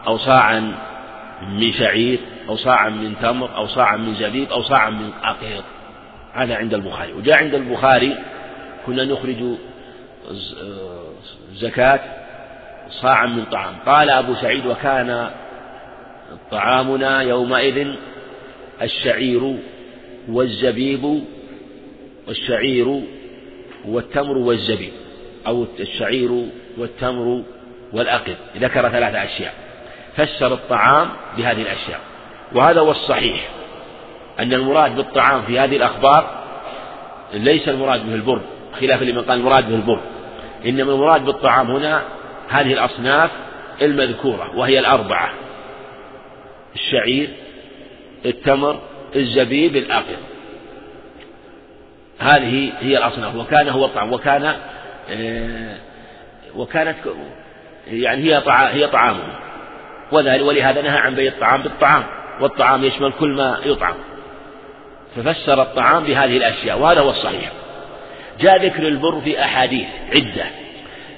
أو 0.08 0.18
صاعا 0.18 0.76
من 1.42 1.74
شعير 1.74 2.20
أو 2.50 2.56
صاعا 2.56 2.90
من 2.90 3.16
تمر 3.22 3.56
أو 3.56 3.68
صاعا 3.68 3.98
من 3.98 4.16
زبيب 4.16 4.52
أو 4.52 4.62
صاعا 4.62 4.90
من 4.90 5.12
أقير 5.24 5.62
هذا 6.34 6.56
عند 6.56 6.74
البخاري. 6.74 7.14
وجاء 7.14 7.38
عند 7.38 7.56
البخاري 7.56 8.18
كنا 8.86 9.06
نخرج 9.06 9.44
زكاة 11.54 12.00
صاعا 12.90 13.26
من 13.26 13.46
طعام. 13.46 13.76
قال 13.86 14.10
أبو 14.10 14.36
سعيد 14.36 14.66
وكان 14.66 15.30
طعامنا 16.52 17.22
يومئذ 17.22 17.88
الشعير 18.82 19.58
والزبيب 20.30 21.24
والشعير 22.28 23.02
والتمر 23.86 24.38
والزبيب 24.38 24.94
أو 25.48 25.66
الشعير 25.80 26.46
والتمر 26.78 27.44
والأقل 27.94 28.36
ذكر 28.58 28.90
ثلاثة 28.90 29.24
أشياء. 29.24 29.54
فسر 30.18 30.54
الطعام 30.54 31.10
بهذه 31.38 31.62
الأشياء. 31.62 32.00
وهذا 32.56 32.80
هو 32.80 32.92
الصحيح 32.92 33.50
أن 34.40 34.54
المراد 34.54 34.96
بالطعام 34.96 35.42
في 35.42 35.60
هذه 35.60 35.76
الأخبار 35.76 36.44
ليس 37.34 37.70
المراد 37.70 38.06
به 38.06 38.16
البر 38.16 38.42
خلافا 38.80 39.04
لمن 39.04 39.22
قال 39.22 39.40
المراد 39.40 39.70
به 39.70 39.76
البر. 39.76 40.02
إنما 40.66 40.94
المراد 40.94 41.26
بالطعام 41.26 41.72
هنا 41.72 42.04
هذه 42.50 42.74
الأصناف 42.74 43.32
المذكورة 43.82 44.52
وهي 44.56 44.80
الأربعة 44.80 45.30
الشعير 46.76 47.30
التمر 48.26 48.80
الزبيب 49.16 49.76
الأقل 49.76 50.16
هذه 52.20 52.72
هي 52.80 52.98
الأصناف. 52.98 53.36
وكان 53.36 53.70
هو 53.70 53.86
الطعام 53.86 54.14
وكان 54.14 54.56
آه، 55.10 55.76
وكانت 56.56 56.96
يعني 57.88 58.24
هي 58.24 58.44
هي 58.48 58.88
طعامه. 58.88 59.24
ولهذا 60.12 60.82
نهى 60.82 60.98
عن 60.98 61.16
بيع 61.16 61.32
الطعام 61.32 61.62
بالطعام 61.62 62.04
والطعام 62.42 62.84
يشمل 62.84 63.12
كل 63.12 63.30
ما 63.30 63.60
يطعم. 63.66 63.96
ففسر 65.16 65.62
الطعام 65.62 66.04
بهذه 66.04 66.38
الأشياء 66.38 66.80
وهذا 66.80 67.02
هو 67.02 67.10
الصحيح. 67.10 67.52
جاء 68.40 68.66
ذكر 68.66 68.88
البر 68.88 69.22
في 69.22 69.42
أحاديث 69.42 69.88
عدة 70.16 70.46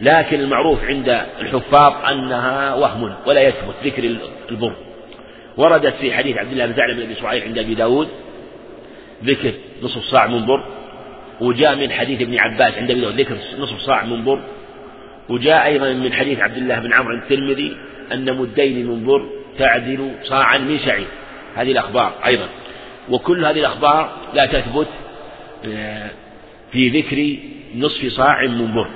لكن 0.02 0.40
المعروف 0.40 0.84
عند 0.84 1.22
الحفاظ 1.42 2.06
أنها 2.12 2.74
وهم 2.74 3.16
ولا 3.26 3.42
يثبت 3.42 3.76
ذكر 3.84 4.04
البر. 4.50 4.76
وردت 5.58 5.94
في 5.96 6.14
حديث 6.14 6.38
عبد 6.38 6.52
الله 6.52 6.66
بن 6.66 6.74
زعلم 6.74 6.98
بن 6.98 7.04
أبي 7.04 7.16
صعيب 7.16 7.44
عند 7.44 7.58
أبي 7.58 7.76
داود 7.76 8.08
ذكر 9.24 9.52
نصف 9.84 10.04
صاع 10.04 10.28
من 10.28 10.46
بر 10.46 10.64
وجاء 11.42 11.76
من 11.76 11.92
حديث 11.92 12.22
ابن 12.22 12.40
عباس 12.40 12.74
عند 12.74 12.92
أبي 12.92 13.02
داود 13.02 13.20
ذكر 13.20 13.38
نصف 13.60 13.80
صاع 13.80 14.06
من 14.06 14.24
بر 14.24 14.42
وجاء 15.30 15.66
أيضا 15.66 15.94
من 15.94 16.14
حديث 16.14 16.40
عبد 16.40 16.58
الله 16.58 16.80
بن 16.80 16.94
عمرو 16.94 17.16
الترمذي 17.16 17.78
أن 18.14 18.38
مدين 18.38 18.88
من 18.88 19.06
بر 19.06 19.30
تعدل 19.60 20.12
صاعا 20.24 20.58
من 20.58 20.80
شعير 20.80 21.08
هذه 21.56 21.72
الأخبار 21.72 22.14
أيضا. 22.26 22.48
وكل 23.10 23.46
هذه 23.46 23.60
الأخبار 23.60 24.12
لا 24.34 24.46
تثبت 24.46 24.88
آه، 25.66 26.10
في 26.72 26.90
ذكر 26.90 27.38
نصف 27.76 28.08
صاع 28.08 28.42
من 28.48 28.74
بر 28.74 28.88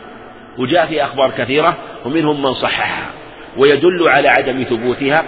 وجاء 0.58 0.86
في 0.86 1.04
أخبار 1.04 1.32
كثيرة 1.38 1.78
ومنهم 2.06 2.42
من 2.42 2.54
صححها 2.54 3.10
ويدل 3.58 4.08
على 4.08 4.28
عدم 4.28 4.64
ثبوتها 4.64 5.26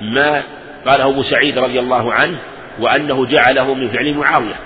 ما 0.00 0.42
قاله 0.86 1.04
أبو 1.04 1.22
سعيد 1.22 1.58
رضي 1.58 1.80
الله 1.80 2.12
عنه 2.12 2.38
وأنه 2.80 3.26
جعله 3.26 3.74
من 3.74 3.88
فعل 3.88 4.14
معاوية. 4.14 4.56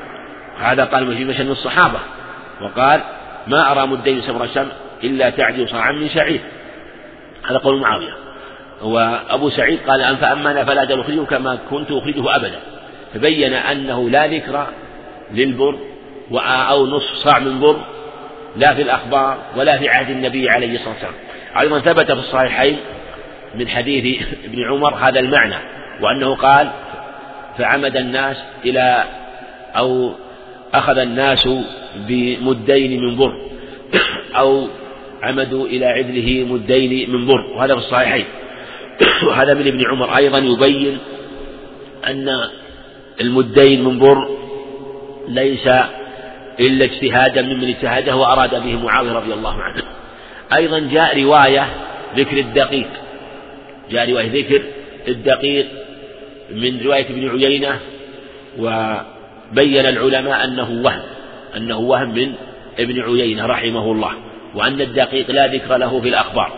هذا 0.61 0.85
قال 0.85 1.17
في 1.17 1.25
مشن 1.25 1.51
الصحابة. 1.51 1.99
وقال 2.63 3.01
ما 3.47 3.73
أرى 3.73 3.87
مدين 3.87 4.23
سمر 4.23 4.45
الشم 4.45 4.69
إلا 5.05 5.31
تعدل 5.31 5.69
صاعا 5.69 5.93
من 5.93 6.09
شعير 6.09 6.41
هذا 7.49 7.59
قول 7.59 7.81
معاوية. 7.81 8.13
وأبو 8.83 9.51
سعيد 9.51 9.79
قال 9.87 10.01
أن 10.01 10.17
فأما 10.17 10.51
أنا 10.51 10.65
فلا 10.65 10.83
أجل 10.83 11.01
أخرجه 11.01 11.25
كما 11.25 11.59
كنت 11.71 11.91
أخرجه 11.91 12.37
أبدا. 12.37 12.61
فبين 13.15 13.55
أنه 13.55 14.11
لا 14.11 14.27
ذكر 14.27 14.67
للبر 15.33 15.79
أو 16.71 16.87
نصف 16.87 17.15
صاع 17.15 17.39
من 17.39 17.61
بر 17.61 17.81
لا 18.57 18.75
في 18.75 18.83
الأخبار 18.83 19.39
ولا 19.57 19.79
في 19.79 19.89
عهد 19.89 20.11
النبي 20.11 20.51
عليه 20.51 20.75
الصلاة 20.75 20.93
والسلام. 20.93 21.15
أيضا 21.61 21.79
ثبت 21.79 22.13
في 22.13 22.19
الصحيحين 22.19 22.77
من 23.55 23.69
حديث 23.69 24.23
ابن 24.45 24.65
عمر 24.71 24.95
هذا 24.95 25.21
المعنى. 25.21 25.80
وأنه 26.03 26.35
قال 26.35 26.71
فعمد 27.59 27.97
الناس 27.97 28.37
إلى 28.65 29.05
أو 29.77 30.15
أخذ 30.75 30.99
الناس 30.99 31.49
بمدين 31.97 33.01
من 33.05 33.17
بر 33.17 33.35
أو 34.41 34.69
عمدوا 35.23 35.67
إلى 35.67 35.87
عدله 35.87 36.47
مدين 36.51 37.11
من 37.11 37.27
بر 37.27 37.41
وهذا 37.57 37.75
في 37.75 37.81
الصحيحين. 37.81 38.25
وهذا 39.27 39.55
من 39.55 39.67
ابن 39.67 39.87
عمر. 39.91 40.17
أيضا 40.17 40.39
يبين 40.39 40.99
أن 42.07 42.41
المدين 43.21 43.85
من 43.85 43.99
بر 43.99 44.29
ليس 45.29 45.67
إلا 46.61 46.85
اجتهادا 46.85 47.43
ممن 47.43 47.69
اجتهده 47.69 48.17
وأراد 48.17 48.63
به 48.63 48.77
معاوية 48.77 49.13
رضي 49.13 49.35
الله 49.35 49.63
عنه. 49.63 49.83
أيضا 50.57 50.79
جاء 50.79 51.23
رواية 51.23 51.67
ذكر 52.17 52.39
الدقيق. 52.39 52.89
جاء 53.91 54.11
رواية 54.11 54.43
ذكر 54.43 54.63
الدقيق 55.09 55.67
من 56.53 56.81
رواية 56.85 57.07
ابن 57.07 57.29
عيينة 57.29 57.81
وبين 58.59 59.87
العلماء 59.87 60.45
أنه 60.45 60.71
وهم 60.85 61.03
أنه 61.57 61.79
وهم 61.79 62.15
من 62.15 62.33
ابن 62.79 63.01
عيينة 63.01 63.47
رحمه 63.47 63.93
الله 63.93 64.13
وأن 64.55 64.81
الدقيق 64.81 65.31
لا 65.31 65.47
ذكر 65.47 65.77
له 65.77 66.01
في 66.01 66.09
الأخبار. 66.09 66.53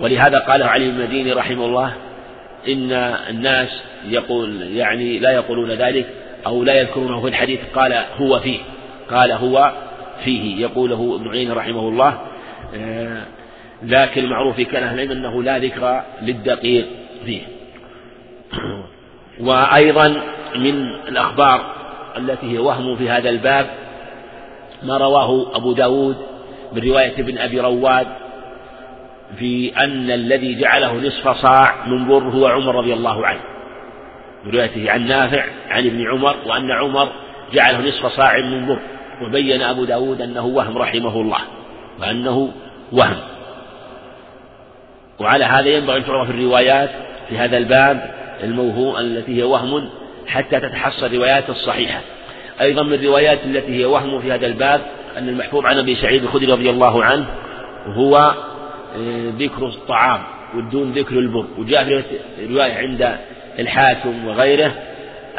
ولهذا 0.00 0.38
قال 0.38 0.62
علي 0.62 0.86
المديني 0.86 1.32
رحمه 1.32 1.64
الله 1.64 1.92
إن 2.68 2.92
الناس 3.30 3.68
يقول 4.08 4.62
يعني 4.62 5.18
لا 5.18 5.32
يقولون 5.32 5.70
ذلك 5.70 6.06
أو 6.46 6.64
لا 6.64 6.74
يذكرونه 6.74 7.20
في 7.20 7.28
الحديث 7.28 7.60
قال 7.74 8.04
هو 8.18 8.40
فيه 8.40 8.58
قال 9.10 9.32
هو 9.32 9.72
فيه 10.24 10.60
يقوله 10.62 11.16
ابن 11.20 11.30
عيينة 11.30 11.54
رحمه 11.54 11.88
الله. 11.88 12.20
آه، 12.74 13.22
لكن 13.82 14.24
المعروف 14.24 14.56
في 14.56 14.64
كلام 14.64 14.94
العلم 14.94 15.10
أنه 15.10 15.42
لا 15.42 15.58
ذكر 15.58 16.02
للدقيق 16.22 16.86
فيه. 17.24 17.42
وأيضا 19.40 20.22
من 20.56 20.88
الأخبار 21.08 21.76
التي 22.16 22.52
هي 22.52 22.58
وهم 22.58 22.96
في 22.96 23.10
هذا 23.10 23.30
الباب 23.30 23.66
ما 24.82 24.96
رواه 24.96 25.56
أبو 25.56 25.72
داود 25.72 26.16
من 26.72 26.82
رواية 26.82 27.12
ابن 27.18 27.38
أبي 27.38 27.60
رواد 27.60 28.06
في 29.38 29.72
أن 29.76 30.10
الذي 30.10 30.60
جعله 30.60 30.94
نصف 30.94 31.28
صاع 31.28 31.86
من 31.86 32.08
بر 32.08 32.28
هو 32.28 32.46
عمر 32.46 32.74
رضي 32.74 32.94
الله 32.94 33.26
عنه. 33.26 33.40
من 34.44 34.52
روايته 34.52 34.90
عن 34.90 35.06
نافع 35.06 35.44
عن 35.70 35.86
ابن 35.86 36.06
عمر 36.08 36.36
وأن 36.46 36.70
عمر 36.70 37.08
جعله 37.52 37.88
نصف 37.88 38.06
صاع 38.06 38.38
من 38.38 38.66
بر 38.66 38.78
وبين 39.22 39.62
أبو 39.62 39.84
داود 39.84 40.20
أنه 40.20 40.46
وهم 40.46 40.78
رحمه 40.78 41.20
الله 41.20 41.40
وأنه 42.00 42.52
وهم. 42.92 43.16
وعلى 45.20 45.44
هذا 45.44 45.68
ينبغي 45.68 45.96
أن 45.96 46.04
تعرف 46.04 46.30
الروايات 46.30 46.90
في 47.28 47.38
هذا 47.38 47.56
الباب 47.56 48.15
الموهوم 48.42 48.96
التي 48.96 49.38
هي 49.38 49.42
وهم 49.42 49.88
حتى 50.26 50.60
تتحصل 50.60 51.06
الروايات 51.06 51.50
الصحيحة. 51.50 52.00
أيضا 52.60 52.82
من 52.82 52.92
الروايات 52.92 53.38
التي 53.44 53.80
هي 53.80 53.84
وهم 53.84 54.20
في 54.20 54.32
هذا 54.32 54.46
الباب 54.46 54.80
أن 55.18 55.28
المحفوظ 55.28 55.66
عن 55.66 55.78
أبي 55.78 55.96
سعيد 55.96 56.22
الخدري 56.22 56.52
رضي 56.52 56.70
الله 56.70 57.04
عنه 57.04 57.26
هو 57.86 58.34
آه، 58.96 59.30
ذكر 59.38 59.66
الطعام 59.66 60.22
ودون 60.56 60.92
ذكر 60.92 61.18
البر. 61.18 61.46
وجاء 61.58 61.84
في 61.84 62.02
رواية 62.46 62.74
عند 62.74 63.18
الحاكم 63.58 64.26
وغيره 64.26 64.72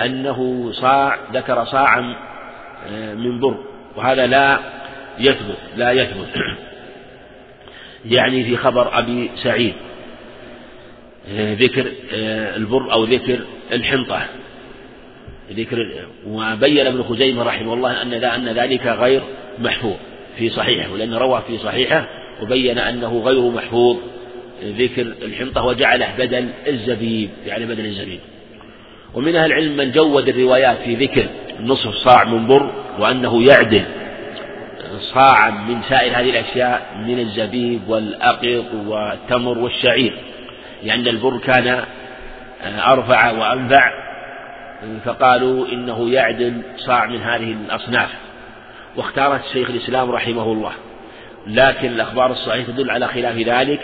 أنه 0.06 0.70
صاع 0.72 1.18
ذكر 1.34 1.66
صاعا 1.66 2.16
آه، 2.90 3.14
من 3.14 3.40
بر. 3.40 3.58
وهذا 3.96 4.28
لا 4.28 4.60
يثبت 5.20 5.58
لا 5.76 5.92
يثبت. 5.92 6.30
يعني 8.06 8.44
في 8.44 8.58
خبر 8.58 9.00
أبي 9.00 9.32
سعيد. 9.44 9.74
ذكر 11.36 11.86
البر 12.56 12.94
أو 12.94 13.04
ذكر 13.04 13.40
الحنطة. 13.72 14.26
ذكر 15.54 16.06
وبين 16.28 16.88
ابن 16.88 17.04
خزيمة 17.04 17.44
رحمه 17.44 17.74
الله 17.74 18.02
أن 18.02 18.14
أن 18.14 18.50
ذلك 18.50 18.86
غير 18.88 19.22
محفوظ 19.60 19.96
في 20.38 20.50
صحيحه 20.50 20.92
ولأنه 20.92 21.18
روى 21.18 21.44
في 21.48 21.58
صحيحه 21.58 22.08
وبين 22.42 22.78
أنه 22.78 23.22
غير 23.26 23.50
محفوظ. 23.50 23.98
ذكر 24.64 25.02
الحنطة 25.02 25.66
وجعله 25.66 26.16
بدل 26.18 26.50
الزبيب 26.68 27.30
يعني 27.48 27.66
بدل 27.66 27.86
الزبيب. 27.86 28.20
ومن 29.14 29.36
أهل 29.36 29.46
العلم 29.46 29.78
من 29.78 29.92
جود 29.92 30.30
الروايات 30.30 30.78
في 30.78 30.96
ذكر 30.96 31.26
نصف 31.62 31.96
صاع 31.96 32.24
من 32.24 32.48
بر 32.48 32.72
وأنه 33.00 33.44
يعدل 33.44 33.84
صاعا 35.00 35.52
من 35.52 35.82
سائر 35.90 36.12
هذه 36.12 36.30
الأشياء 36.30 37.04
من 37.08 37.20
الزبيب 37.20 37.90
والأقط 37.90 38.66
والتمر 38.88 39.58
والشعير. 39.58 40.14
لأن 40.84 41.08
البر 41.08 41.38
كان 41.38 41.84
أرفع 42.64 43.32
وأنفع 43.32 43.92
فقالوا 45.06 45.68
إنه 45.68 46.10
يعدل 46.10 46.62
صاع 46.78 47.06
من 47.06 47.22
هذه 47.22 47.52
الأصناف. 47.52 48.10
واختارت 48.96 49.42
شيخ 49.54 49.70
الإسلام 49.70 50.12
رحمه 50.12 50.44
الله. 50.44 50.72
لكن 51.48 51.88
الأخبار 51.88 52.32
الصحيحة 52.32 52.72
تدل 52.72 52.92
على 52.92 53.08
خلاف 53.08 53.38
ذلك 53.38 53.80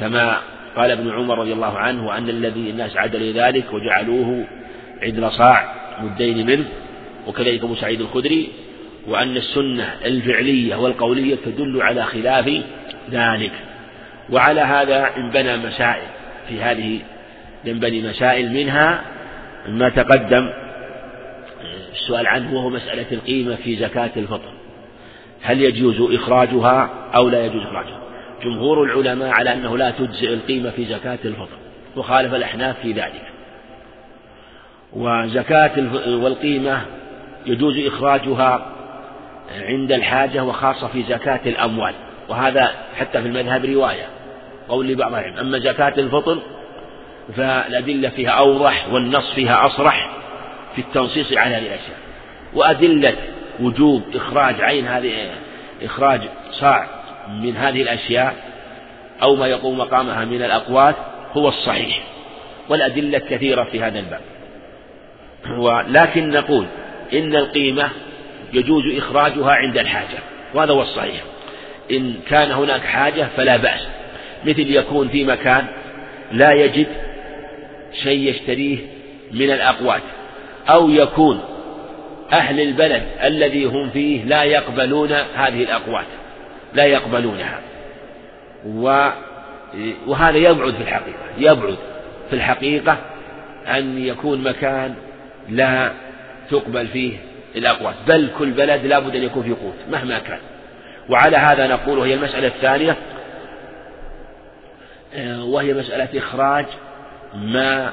كما 0.00 0.40
قال 0.76 0.90
ابن 0.90 1.10
عمر 1.10 1.38
رضي 1.38 1.52
الله 1.52 1.78
عنه 1.78 2.06
وأن 2.06 2.28
الذي 2.28 2.70
الناس 2.70 2.96
عدل 2.96 3.32
ذلك 3.32 3.72
وجعلوه 3.72 4.44
عدل 5.02 5.32
صاع 5.32 5.74
مدين 6.02 6.46
منه 6.46 6.64
وكذلك 7.26 7.62
أبو 7.62 7.74
سعيد 7.74 8.00
الخدري 8.00 8.48
وأن 9.06 9.36
السنة 9.36 9.94
الفعلية 10.04 10.76
والقولية 10.76 11.36
تدل 11.44 11.82
على 11.82 12.04
خلاف 12.04 12.50
ذلك. 13.10 13.52
وعلى 14.30 14.60
هذا 14.60 15.10
انبنى 15.16 15.56
مسائل. 15.56 16.06
في 16.48 16.62
هذه 16.62 17.00
ينبني 17.64 18.02
مسائل 18.02 18.52
منها 18.52 19.02
ما 19.68 19.88
تقدم 19.88 20.50
السؤال 21.92 22.26
عنه 22.26 22.54
وهو 22.54 22.70
مسألة 22.70 23.06
القيمة 23.12 23.54
في 23.54 23.76
زكاة 23.76 24.10
الفطر. 24.16 24.52
هل 25.42 25.60
يجوز 25.60 26.14
إخراجها 26.14 26.90
أو 27.14 27.28
لا 27.28 27.46
يجوز 27.46 27.62
إخراجها؟ 27.62 27.98
جمهور 28.42 28.84
العلماء 28.84 29.28
على 29.28 29.52
أنه 29.52 29.78
لا 29.78 29.90
تجزئ 29.90 30.34
القيمة 30.34 30.70
في 30.70 30.84
زكاة 30.84 31.18
الفطر 31.24 31.56
وخالف 31.96 32.34
الأحناف 32.34 32.80
في 32.82 32.92
ذلك. 32.92 33.22
وزكاة 34.92 35.72
والقيمة 36.06 36.80
يجوز 37.46 37.78
إخراجها 37.78 38.66
عند 39.60 39.92
الحاجة 39.92 40.44
وخاصة 40.44 40.88
في 40.88 41.02
زكاة 41.02 41.40
الأموال 41.46 41.94
وهذا 42.28 42.70
حتى 42.96 43.22
في 43.22 43.28
المذهب 43.28 43.64
رواية. 43.64 44.06
قول 44.68 44.88
لبعض 44.88 45.14
العلم 45.14 45.38
أما 45.38 45.58
زكاة 45.58 45.94
الفطر 45.98 46.38
فالأدلة 47.36 48.08
فيها 48.08 48.30
أوضح 48.30 48.86
والنص 48.92 49.32
فيها 49.34 49.66
أصرح 49.66 50.10
في 50.74 50.80
التنصيص 50.80 51.32
على 51.32 51.54
هذه 51.54 51.66
الأشياء. 51.66 51.96
وأدلة 52.54 53.14
وجوب 53.60 54.02
إخراج 54.14 54.60
عين 54.60 54.86
هذه 54.86 55.30
إخراج 55.82 56.20
صاع 56.50 56.88
من 57.28 57.56
هذه 57.56 57.82
الأشياء 57.82 58.34
أو 59.22 59.36
ما 59.36 59.46
يقوم 59.46 59.78
مقامها 59.78 60.24
من 60.24 60.42
الأقوات 60.42 60.94
هو 61.32 61.48
الصحيح. 61.48 62.00
والأدلة 62.68 63.18
كثيرة 63.18 63.64
في 63.64 63.82
هذا 63.82 63.98
الباب. 63.98 64.20
ولكن 65.58 66.30
نقول 66.30 66.66
إن 67.12 67.36
القيمة 67.36 67.88
يجوز 68.52 68.82
إخراجها 68.96 69.52
عند 69.52 69.78
الحاجة 69.78 70.18
وهذا 70.54 70.72
هو 70.72 70.82
الصحيح. 70.82 71.22
إن 71.90 72.14
كان 72.28 72.52
هناك 72.52 72.80
حاجة 72.80 73.28
فلا 73.36 73.56
بأس. 73.56 73.88
مثل 74.46 74.70
يكون 74.70 75.08
في 75.08 75.24
مكان 75.24 75.66
لا 76.32 76.52
يجد 76.52 76.86
شيء 78.02 78.30
يشتريه 78.30 78.78
من 79.32 79.50
الأقوات 79.50 80.02
أو 80.68 80.90
يكون 80.90 81.40
أهل 82.32 82.60
البلد 82.60 83.02
الذي 83.24 83.64
هم 83.64 83.90
فيه 83.90 84.24
لا 84.24 84.42
يقبلون 84.42 85.12
هذه 85.12 85.62
الأقوات 85.62 86.06
لا 86.74 86.84
يقبلونها. 86.84 87.60
وهذا 90.06 90.36
يبعد 90.36 90.74
في 90.74 90.82
الحقيقة 90.82 91.18
يبعد 91.38 91.76
في 92.30 92.36
الحقيقة 92.36 92.98
أن 93.68 93.98
يكون 93.98 94.42
مكان 94.42 94.94
لا 95.48 95.92
تقبل 96.50 96.86
فيه 96.86 97.16
الأقوات 97.56 97.94
بل 98.06 98.28
كل 98.38 98.50
بلد 98.50 98.86
لا 98.86 98.98
بد 98.98 99.16
أن 99.16 99.22
يكون 99.22 99.42
فيه 99.42 99.54
قوت 99.62 99.74
مهما 99.90 100.18
كان. 100.18 100.38
وعلى 101.08 101.36
هذا 101.36 101.66
نقول 101.66 101.98
وهي 101.98 102.14
المسألة 102.14 102.46
الثانية 102.46 102.96
وهي 105.38 105.74
مسألة 105.74 106.08
إخراج 106.18 106.66
ما 107.34 107.92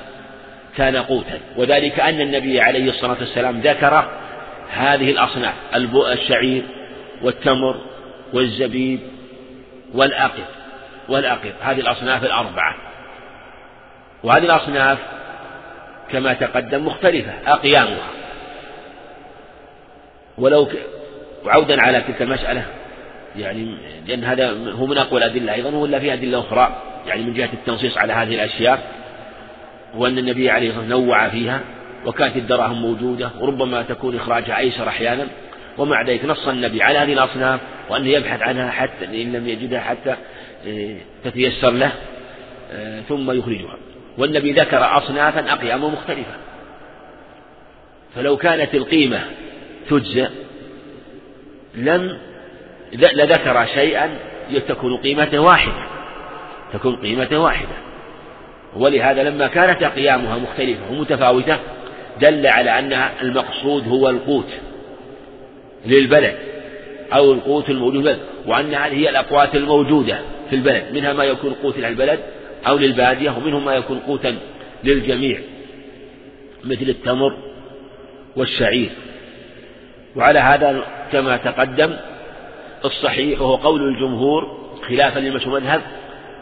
كان 0.78 0.98
قوتا. 0.98 1.40
وذلك 1.58 2.00
أن 2.00 2.22
النبي 2.22 2.62
عليه 2.62 2.90
الصلاة 2.90 3.18
والسلام 3.20 3.60
ذكر 3.60 4.10
هذه 4.72 5.12
الأصناف 5.12 5.54
الشعير 6.12 6.64
والتمر 7.22 7.82
والزبيب 8.34 9.00
والأقط 9.94 10.48
والأقط 11.10 11.54
هذه 11.62 11.80
الأصناف 11.80 12.24
الأربعة. 12.24 12.76
وهذه 14.24 14.46
الأصناف 14.46 14.98
كما 16.12 16.34
تقدم 16.34 16.86
مختلفة 16.86 17.32
أقيامها. 17.48 18.08
ولو 20.38 20.66
ك... 20.66 20.72
وعودا 21.46 21.82
على 21.82 22.02
تلك 22.02 22.22
المسألة 22.22 22.66
يعني 23.36 23.78
لأن 24.08 24.24
هذا 24.24 24.50
هو 24.72 24.86
من 24.86 24.98
أقوى 24.98 25.18
الأدلة 25.20 25.54
أيضا 25.54 25.70
ولا 25.70 26.00
في 26.00 26.14
أدلة 26.14 26.40
أخرى. 26.40 26.91
يعني 27.08 27.24
من 27.24 27.34
جهة 27.34 27.50
التنصيص 27.54 27.98
على 27.98 28.14
هذه 28.14 28.36
الأشياء 28.36 29.02
وأن 29.96 30.18
النبي 30.18 30.50
عليه 30.50 30.70
الصلاة 30.70 30.82
والسلام 30.82 31.06
نوع 31.06 31.30
فيها 31.30 31.62
وكانت 32.06 32.36
الدراهم 32.36 32.82
موجودة 32.82 33.32
وربما 33.40 33.82
تكون 33.82 34.16
إخراجها 34.16 34.58
أيسر 34.58 34.88
أحيانا 34.88 35.28
ومع 35.78 36.02
ذلك 36.02 36.26
نص 36.26 36.48
النبي 36.48 36.84
على 36.84 36.98
هذه 36.98 37.14
الأصناف 37.14 37.60
وأنه 37.90 38.08
يبحث 38.08 38.42
عنها 38.42 38.72
حتى 38.72 39.06
إن 39.06 39.32
لم 39.32 39.48
يجدها 39.48 39.80
حتى 39.80 40.16
آه، 40.68 40.98
تتيسر 41.24 41.72
له 41.72 41.92
آه، 42.72 43.02
ثم 43.02 43.32
يخرجها. 43.32 43.78
والنبي 44.18 44.52
ذكر 44.52 44.98
أصنافا 44.98 45.54
أقيام 45.54 45.84
مختلفة. 45.84 46.34
فلو 48.16 48.38
كانت 48.38 48.76
القيمة 48.76 49.20
تجزئ 49.90 50.30
لم 51.76 52.18
لذكر 52.94 53.66
شيئا 53.66 54.18
تكون 54.68 54.98
قيمته 54.98 55.40
واحدة. 55.40 56.01
تكون 56.74 56.96
قيمته 56.96 57.40
واحدة. 57.40 57.76
ولهذا 58.76 59.24
لما 59.24 59.48
كانت 59.48 59.84
أقيامها 59.84 60.38
مختلفة 60.38 60.92
ومتفاوتة 60.92 61.58
دل 62.22 62.48
على 62.48 62.80
أن 62.80 63.10
المقصود 63.22 63.88
هو 63.88 64.10
القوت 64.10 64.50
للبلد 65.86 66.36
أو 67.14 67.32
القوت 67.32 67.70
الموجود 67.70 68.18
وأن 68.46 68.74
هذه 68.74 68.94
هي 68.94 69.10
الأقوات 69.10 69.56
الموجودة 69.56 70.20
في 70.50 70.56
البلد 70.56 70.84
منها 70.94 71.14
ما 71.14 71.24
يكون 71.24 71.54
قوت 71.54 71.78
للبلد 71.78 72.20
أو 72.68 72.78
للبادية 72.78 73.30
ومنهم 73.30 73.66
ما 73.66 73.74
يكون 73.74 74.00
قوتا 74.00 74.38
للجميع 74.84 75.40
مثل 76.64 76.90
التمر 76.90 77.38
والشعير. 78.36 78.90
وعلى 80.16 80.40
هذا 80.40 80.84
كما 81.12 81.38
تقدم 81.38 81.94
الصحيح 82.86 83.42
وهو 83.42 83.56
قول 83.56 83.82
الجمهور 83.82 84.62
خلافا 84.90 85.20
للمشهور 85.20 85.60
مذهب 85.60 85.82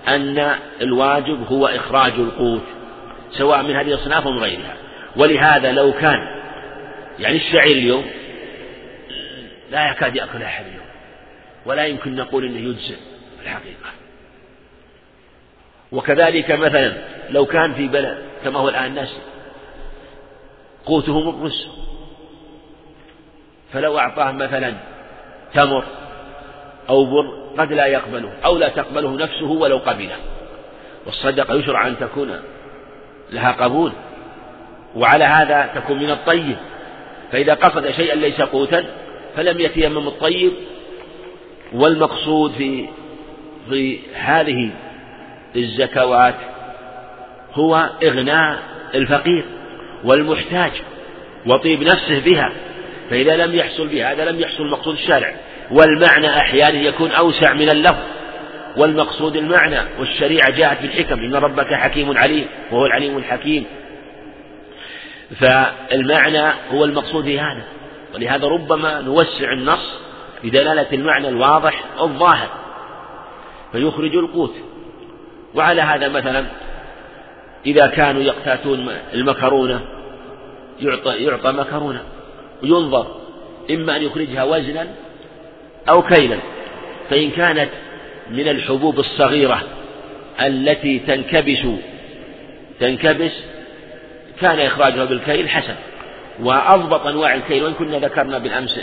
أن 0.07 0.55
الواجب 0.81 1.47
هو 1.47 1.67
إخراج 1.67 2.13
القوت 2.13 2.63
سواء 3.31 3.63
من 3.63 3.75
هذه 3.75 3.87
الأصناف 3.87 4.25
أو 4.25 4.31
من 4.31 4.39
غيرها. 4.39 4.75
ولهذا 5.15 5.71
لو 5.71 5.93
كان 5.93 6.39
يعني 7.19 7.37
الشعير 7.37 7.77
اليوم 7.77 8.05
لا 9.71 9.91
يكاد 9.91 10.15
يأكل 10.15 10.43
أحد 10.43 10.65
اليوم 10.65 10.85
ولا 11.65 11.85
يمكن 11.85 12.15
نقول 12.15 12.45
أنه 12.45 12.59
يجزئ 12.59 12.95
في 13.39 13.43
الحقيقة. 13.43 13.89
وكذلك 15.91 16.51
مثلا 16.51 16.93
لو 17.29 17.45
كان 17.45 17.73
في 17.73 17.87
بلد 17.87 18.17
كما 18.43 18.59
هو 18.59 18.69
الآن 18.69 18.85
الناس 18.85 19.15
قوتهم 20.85 21.29
الرز 21.29 21.67
فلو 23.73 23.99
أعطاه 23.99 24.31
مثلا 24.31 24.73
تمر 25.53 25.85
أو 26.89 27.05
بر 27.05 27.38
قد 27.57 27.73
لا 27.73 27.85
يقبله 27.85 28.31
أو 28.45 28.57
لا 28.57 28.69
تقبله 28.69 29.15
نفسه 29.15 29.51
ولو 29.51 29.77
قبله. 29.77 30.15
والصدقة 31.05 31.55
يشرع 31.55 31.87
أن 31.87 31.99
تكون 31.99 32.39
لها 33.31 33.51
قبول 33.51 33.91
وعلى 34.95 35.23
هذا 35.23 35.69
تكون 35.75 35.97
من 35.97 36.11
الطيب. 36.11 36.55
فإذا 37.31 37.53
قصد 37.53 37.91
شيئا 37.91 38.15
ليس 38.15 38.41
قوتا 38.41 38.85
فلم 39.35 39.59
يتيمم 39.59 40.07
الطيب. 40.07 40.51
والمقصود 41.73 42.51
في 42.51 42.85
في 43.69 43.99
هذه 44.13 44.69
الزكوات 45.55 46.35
هو 47.53 47.89
إغناء 48.03 48.59
الفقير 48.95 49.45
والمحتاج 50.03 50.71
وطيب 51.45 51.83
نفسه 51.83 52.19
بها. 52.19 52.51
فإذا 53.09 53.45
لم 53.45 53.55
يحصل 53.55 53.87
بهذا 53.87 54.31
لم 54.31 54.39
يحصل 54.39 54.69
مقصود 54.69 54.93
الشارع. 54.93 55.35
والمعنى 55.71 56.27
أحيانا 56.27 56.79
يكون 56.79 57.11
أوسع 57.11 57.53
من 57.53 57.69
اللفظ 57.69 58.03
والمقصود 58.77 59.35
المعنى 59.35 59.79
والشريعة 59.99 60.49
جاءت 60.49 60.81
بالحكم 60.81 61.19
إن 61.19 61.35
ربك 61.35 61.73
حكيم 61.73 62.17
عليم 62.17 62.47
وهو 62.71 62.85
العليم 62.85 63.17
الحكيم. 63.17 63.65
فالمعنى 65.39 66.53
هو 66.71 66.85
المقصود 66.85 67.23
في 67.23 67.39
هذا 67.39 67.63
ولهذا 68.15 68.47
ربما 68.47 69.01
نوسع 69.01 69.53
النص 69.53 69.99
بدلالة 70.43 70.87
المعنى 70.93 71.29
الواضح 71.29 71.83
الظاهر 72.01 72.49
فيخرج 73.71 74.15
القوت. 74.15 74.53
وعلى 75.55 75.81
هذا 75.81 76.07
مثلا 76.09 76.45
إذا 77.65 77.87
كانوا 77.87 78.21
يقتاتون 78.21 78.87
المكرونة 79.13 79.81
يعطى, 80.81 81.11
يعطى 81.23 81.51
مكرونة 81.51 82.03
وينظر 82.63 83.15
إما 83.71 83.97
أن 83.97 84.03
يخرجها 84.03 84.43
وزنا 84.43 84.87
أو 85.89 86.01
كيلا 86.01 86.37
فإن 87.09 87.31
كانت 87.31 87.69
من 88.31 88.47
الحبوب 88.47 88.99
الصغيرة 88.99 89.61
التي 90.41 90.99
تنكبس 90.99 91.67
تنكبس 92.79 93.31
كان 94.41 94.59
إخراجها 94.59 95.05
بالكيل 95.05 95.49
حسن. 95.49 95.75
وأضبط 96.39 97.07
أنواع 97.07 97.35
الكيل 97.35 97.63
وإن 97.63 97.73
كنا 97.73 97.99
ذكرنا 97.99 98.37
بالأمس 98.37 98.79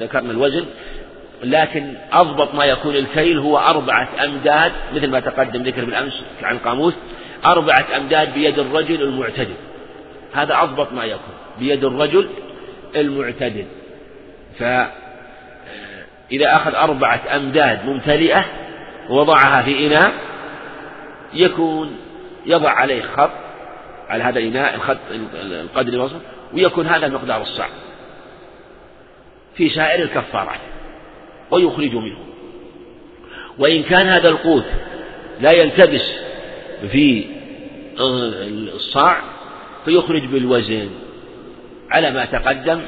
ذكرنا 0.00 0.30
الوزن 0.30 0.64
لكن 1.44 1.94
أضبط 2.12 2.54
ما 2.54 2.64
يكون 2.64 2.96
الكيل 2.96 3.38
هو 3.38 3.58
أربعة 3.58 4.08
أمداد 4.24 4.72
مثل 4.94 5.10
ما 5.10 5.20
تقدم 5.20 5.62
ذكر 5.62 5.84
بالأمس 5.84 6.22
عن 6.42 6.56
القاموس 6.56 6.94
أربعة 7.44 7.86
أمداد 7.96 8.34
بيد 8.34 8.58
الرجل 8.58 9.02
المعتدل. 9.02 9.54
هذا 10.32 10.62
أضبط 10.62 10.92
ما 10.92 11.04
يكون 11.04 11.34
بيد 11.58 11.84
الرجل 11.84 12.28
المعتدل. 12.96 13.64
فإذا 16.30 16.56
أخذ 16.56 16.74
أربعة 16.74 17.20
أمداد 17.36 17.86
ممتلئة 17.86 18.44
ووضعها 19.10 19.62
في 19.62 19.86
إناء 19.86 20.12
يكون 21.34 21.96
يضع 22.46 22.70
عليه 22.70 23.02
خط 23.02 23.30
على 24.08 24.24
هذا 24.24 24.38
الإناء 24.38 24.74
الخط 24.74 24.98
القدر 25.34 25.92
الوسط 25.92 26.20
ويكون 26.54 26.86
هذا 26.86 27.08
مقدار 27.08 27.42
الصاع 27.42 27.68
في 29.54 29.68
سائر 29.68 30.02
الكفارات 30.02 30.60
ويخرج 31.50 31.94
منه. 31.94 32.18
وإن 33.58 33.82
كان 33.82 34.06
هذا 34.06 34.28
القوت 34.28 34.64
لا 35.40 35.52
يلتبس 35.52 36.12
في 36.90 37.26
الصاع 38.74 39.20
فيخرج 39.84 40.24
بالوزن 40.26 40.90
على 41.90 42.10
ما 42.10 42.24
تقدم 42.24 42.82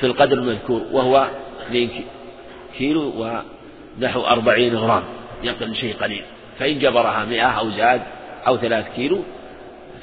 في 0.00 0.06
القدر 0.06 0.38
المذكور 0.38 0.82
وهو 0.92 1.28
2 1.66 1.88
كيلو 2.78 3.12
ونحو 4.00 4.20
أربعين 4.20 4.76
غرام 4.76 5.02
يقل 5.42 5.74
شيء 5.74 5.96
قليل. 5.96 6.22
فإن 6.58 6.78
جبرها 6.78 7.24
مئة 7.24 7.46
أو 7.46 7.70
زاد 7.70 8.02
أو 8.46 8.56
ثلاث 8.56 8.86
كيلو 8.96 9.22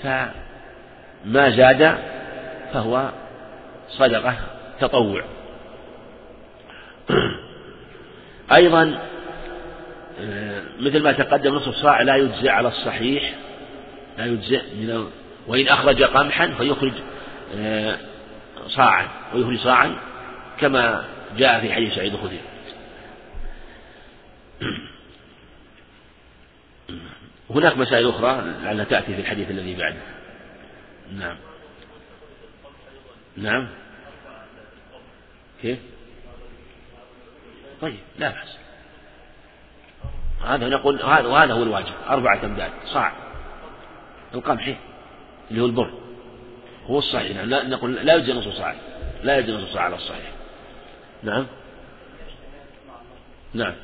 فما 0.03 1.49
زاد 1.49 1.97
فهو 2.73 3.09
صدقة 3.89 4.35
تطوع. 4.79 5.23
أيضا 8.55 8.99
مثل 10.79 11.03
ما 11.03 11.11
تقدم 11.11 11.55
نصف 11.55 11.75
صاع 11.75 12.01
لا 12.01 12.15
يجزئ 12.15 12.49
على 12.49 12.67
الصحيح 12.67 13.33
لا 14.17 14.25
يجزئ 14.25 14.61
من 14.75 15.07
وإن 15.47 15.67
أخرج 15.67 16.03
قمحا 16.03 16.47
فيخرج 16.47 16.93
صاعا 18.67 19.07
ويخرج 19.33 19.57
صاعا 19.59 19.95
كما 20.59 21.03
جاء 21.37 21.59
في 21.59 21.73
حديث 21.73 21.93
سعيد 21.95 22.13
الخدري. 22.13 22.39
هناك 27.49 27.77
مسائل 27.77 28.09
أخرى 28.09 28.41
لعلها 28.63 28.85
تأتي 28.85 29.15
في 29.15 29.21
الحديث 29.21 29.51
الذي 29.51 29.75
بعده 29.75 30.01
نعم. 31.11 31.37
نعم. 33.37 33.67
كيف؟ 35.61 35.79
طيب 37.81 37.97
لا 38.19 38.29
بأس. 38.29 38.57
هذا 40.45 40.67
نقول 40.67 41.01
هذا 41.01 41.27
وهذا 41.27 41.53
هو 41.53 41.63
الواجب. 41.63 41.93
أربعة 42.07 42.45
أمداد. 42.45 42.71
صاع. 42.85 43.13
القمح 44.33 44.77
اللي 45.51 45.61
هو 45.61 45.65
البر. 45.65 45.93
هو 46.87 46.99
الصحيح. 46.99 47.37
لا 47.37 47.63
نقول 47.63 47.95
لا 47.95 48.15
يجوز 48.15 48.35
نصف 48.35 48.57
صاع. 48.57 48.75
لا 49.23 49.37
يجوز 49.37 49.55
نصف 49.55 49.73
صاع 49.73 49.81
على 49.81 49.95
الصحيح. 49.95 50.31
نعم. 51.23 51.47
نعم. 53.53 53.75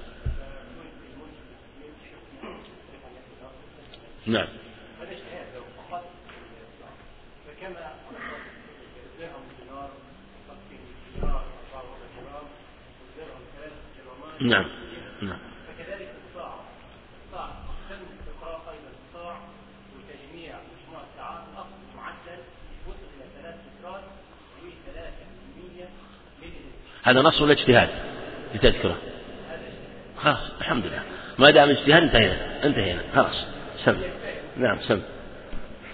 نعم. 4.25 4.47
نعم. 14.41 14.65
نعم. 15.21 15.37
فكذلك 15.67 16.09
الصاع 16.29 16.55
الصاع 17.27 17.49
الصاع 19.09 19.39
وتجميع 19.95 20.55
معدل 21.97 22.41
إلى 23.35 23.53
هذا 27.03 27.21
نص 27.21 27.41
ولا 27.41 27.51
اجتهاد 27.51 27.89
لتذكرة؟ 28.55 28.97
خلاص 30.17 30.51
الحمد 30.61 30.85
لله. 30.85 31.03
ما 31.39 31.49
دام 31.49 31.69
اجتهاد 31.69 32.03
انتهينا. 32.03 32.65
انتهينا. 32.65 33.01
خلاص. 33.15 33.45
سم. 33.85 33.95
نعم 34.57 34.77
سم. 34.87 34.99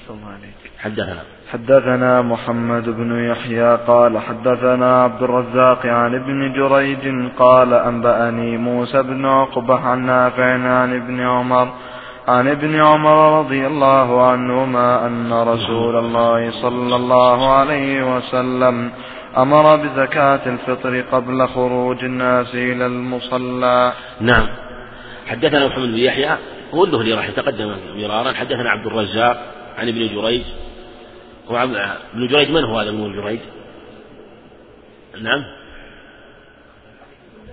الله 0.10 0.28
عليك 0.28 0.72
حدثنا. 0.80 1.24
حدثنا 1.52 2.22
محمد 2.22 2.90
بن 2.90 3.30
يحيى 3.32 3.76
قال 3.88 4.20
حدثنا 4.20 5.04
عبد 5.04 5.24
الرزاق 5.24 5.86
عن 5.86 6.16
ابن 6.16 6.54
جريج 6.54 7.32
قال 7.40 7.74
أنبأني 7.74 8.58
موسى 8.58 9.04
بن 9.04 9.26
عقبة 9.26 9.80
عن 9.80 10.06
نافع 10.06 10.52
عن 10.54 10.96
ابن 10.96 11.20
عمر 11.20 11.68
عن 12.28 12.48
ابن 12.48 12.76
عمر 12.76 13.40
رضي 13.40 13.68
الله 13.68 14.28
عنهما 14.32 15.08
أن 15.08 15.34
رسول 15.34 15.96
الله 15.96 16.52
صلى 16.52 16.96
الله 16.96 17.54
عليه 17.54 18.16
وسلم 18.16 18.92
أمر 19.38 19.76
بزكاة 19.76 20.46
الفطر 20.46 21.02
قبل 21.02 21.48
خروج 21.48 22.04
الناس 22.04 22.56
إلى 22.56 22.86
المصلى. 22.86 23.94
نعم. 24.22 24.48
حدثنا 25.28 25.68
محمد 25.68 25.88
بن 25.88 25.98
يحيى 25.98 26.38
هو 26.74 26.86
الذهلي 26.86 27.14
راح 27.14 27.30
يتقدم 27.30 27.76
مرارا. 27.96 28.32
حدثنا 28.32 28.70
عبد 28.70 28.86
الرزاق 28.86 29.54
عن 29.78 29.88
ابن 29.88 30.08
جريج. 30.08 30.42
ابن 31.50 32.28
جريج 32.28 32.50
من 32.50 32.64
هو 32.64 32.80
هذا 32.80 32.90
ابن 32.90 33.22
جريج؟ 33.22 33.40
نعم. 35.22 35.44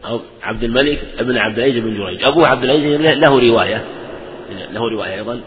أو 0.05 0.21
عبد 0.43 0.65
الملك 0.65 1.05
ابن 1.19 1.37
عبد 1.37 1.59
العزيز 1.59 1.85
بن 1.85 1.97
جريج. 1.97 2.25
أبوه 2.25 2.49
عبد 2.49 2.65
العزيز 2.65 3.01
له 3.01 3.51
رواية. 3.51 3.85
له 4.73 4.91
رواية 4.91 5.15
أيضا. 5.15 5.41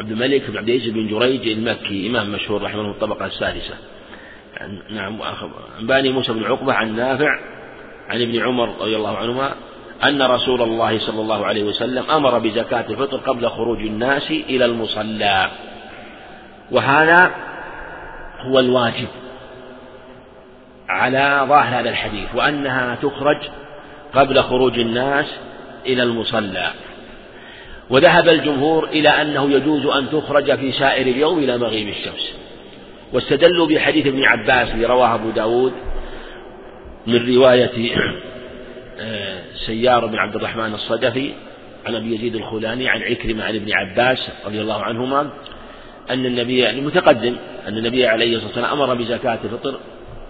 عبد 0.00 0.10
الملك 0.10 0.50
بن 0.50 0.58
عبد 0.58 0.68
العزيز 0.68 0.92
بن 0.92 1.08
جريج 1.08 1.48
المكي 1.48 2.06
إمام 2.06 2.32
مشهور 2.32 2.62
رحمه 2.62 2.80
الله 2.80 2.90
الطبقة 2.90 3.26
السادسة. 3.26 3.74
نعم 4.90 5.18
أنبأني 5.80 6.12
موسى 6.12 6.32
بن 6.32 6.44
عقبة 6.44 6.72
عن 6.72 6.96
نافع 6.96 7.40
عن 8.08 8.22
ابن 8.22 8.40
عمر 8.40 8.68
رضي 8.80 8.96
الله 8.96 9.16
عنهما 9.16 9.54
أن 10.04 10.22
رسول 10.22 10.62
الله 10.62 10.98
صلى 10.98 11.20
الله 11.20 11.46
عليه 11.46 11.62
وسلم 11.62 12.10
أمر 12.10 12.38
بزكاة 12.38 12.84
الفطر 12.90 13.16
قبل 13.16 13.48
خروج 13.48 13.78
الناس 13.78 14.30
إلى 14.30 14.64
المصلى. 14.64 15.50
وهذا 16.70 17.30
هو 18.40 18.58
الواجب 18.60 19.08
على 20.88 21.46
ظاهر 21.48 21.80
هذا 21.80 21.90
الحديث 21.90 22.34
وأنها 22.34 22.94
تخرج 22.94 23.38
قبل 24.14 24.42
خروج 24.42 24.78
الناس 24.78 25.26
إلى 25.86 26.02
المصلى. 26.02 26.70
وذهب 27.90 28.28
الجمهور 28.28 28.84
إلى 28.84 29.08
أنه 29.08 29.50
يجوز 29.50 29.86
أن 29.86 30.10
تخرج 30.10 30.56
في 30.58 30.72
سائر 30.72 31.06
اليوم 31.06 31.38
إلى 31.38 31.58
مغيب 31.58 31.88
الشمس. 31.88 32.32
واستدلوا 33.12 33.66
بحديث 33.66 34.06
ابن 34.06 34.24
عباس 34.24 34.68
رواه 34.84 35.14
أبو 35.14 35.30
داود 35.30 35.72
من 37.06 37.36
رواية 37.36 37.96
سيار 39.66 40.06
بن 40.06 40.18
عبد 40.18 40.34
الرحمن 40.36 40.74
الصدفي 40.74 41.32
عن 41.86 41.94
أبي 41.94 42.14
يزيد 42.14 42.36
الخولاني 42.36 42.88
عن 42.88 43.02
عكرمة 43.02 43.44
عن 43.44 43.54
ابن 43.54 43.72
عباس 43.72 44.30
رضي 44.46 44.60
الله 44.60 44.82
عنهما 44.82 45.30
أن 46.10 46.26
النبي 46.26 46.58
يعني 46.58 46.80
متقدم 46.80 47.36
أن 47.68 47.78
النبي 47.78 48.06
عليه 48.06 48.36
الصلاة 48.36 48.46
والسلام 48.46 48.80
أمر 48.80 48.94
بزكاة 48.94 49.38
الفطر 49.44 49.78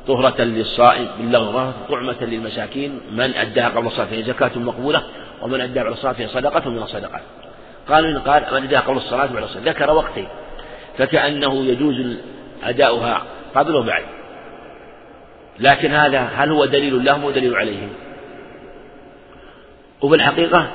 طهرة 0.06 0.42
للصائم 0.42 1.08
باللغة 1.18 1.74
طعمة 1.88 2.24
للمساكين 2.24 3.00
من 3.12 3.34
أداها 3.34 3.68
قبل 3.68 3.86
الصلاة 3.86 4.06
فهي 4.06 4.22
زكاة 4.22 4.58
مقبولة 4.58 5.02
ومن 5.42 5.60
أداها 5.60 5.84
بعد 5.84 5.92
الصلاة 5.92 6.12
فهي 6.12 6.28
صدقة 6.28 6.70
من 6.70 6.82
الصدقات. 6.82 7.22
قالوا 7.88 8.10
إن 8.10 8.18
قال 8.18 8.42
من 8.52 8.62
أداها 8.62 8.80
قبل 8.80 8.96
الصلاة 8.96 9.26
بعد 9.26 9.42
الصلاة 9.42 9.62
ذكر 9.64 9.90
وقتين. 9.90 10.28
فكأنه 10.98 11.64
يجوز 11.64 12.16
أداؤها 12.64 13.22
قبل 13.54 13.74
وبعد. 13.74 14.04
لكن 15.60 15.92
هذا 15.92 16.20
هل 16.20 16.50
هو 16.50 16.64
دليل 16.64 17.04
لهم 17.04 17.24
ودليل 17.24 17.56
عليهم؟ 17.56 17.88
وبالحقيقة 20.02 20.66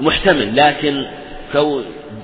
محتمل 0.00 0.56
لكن 0.56 1.06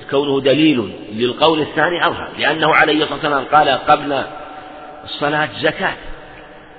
كونه 0.09 0.41
دليل 0.41 0.93
للقول 1.11 1.61
الثاني 1.61 2.07
أظهر 2.07 2.29
لأنه 2.39 2.75
عليه 2.75 3.03
الصلاة 3.03 3.13
والسلام 3.13 3.45
قال 3.45 3.69
قبل 3.69 4.23
الصلاة 5.03 5.49
زكاة 5.61 5.93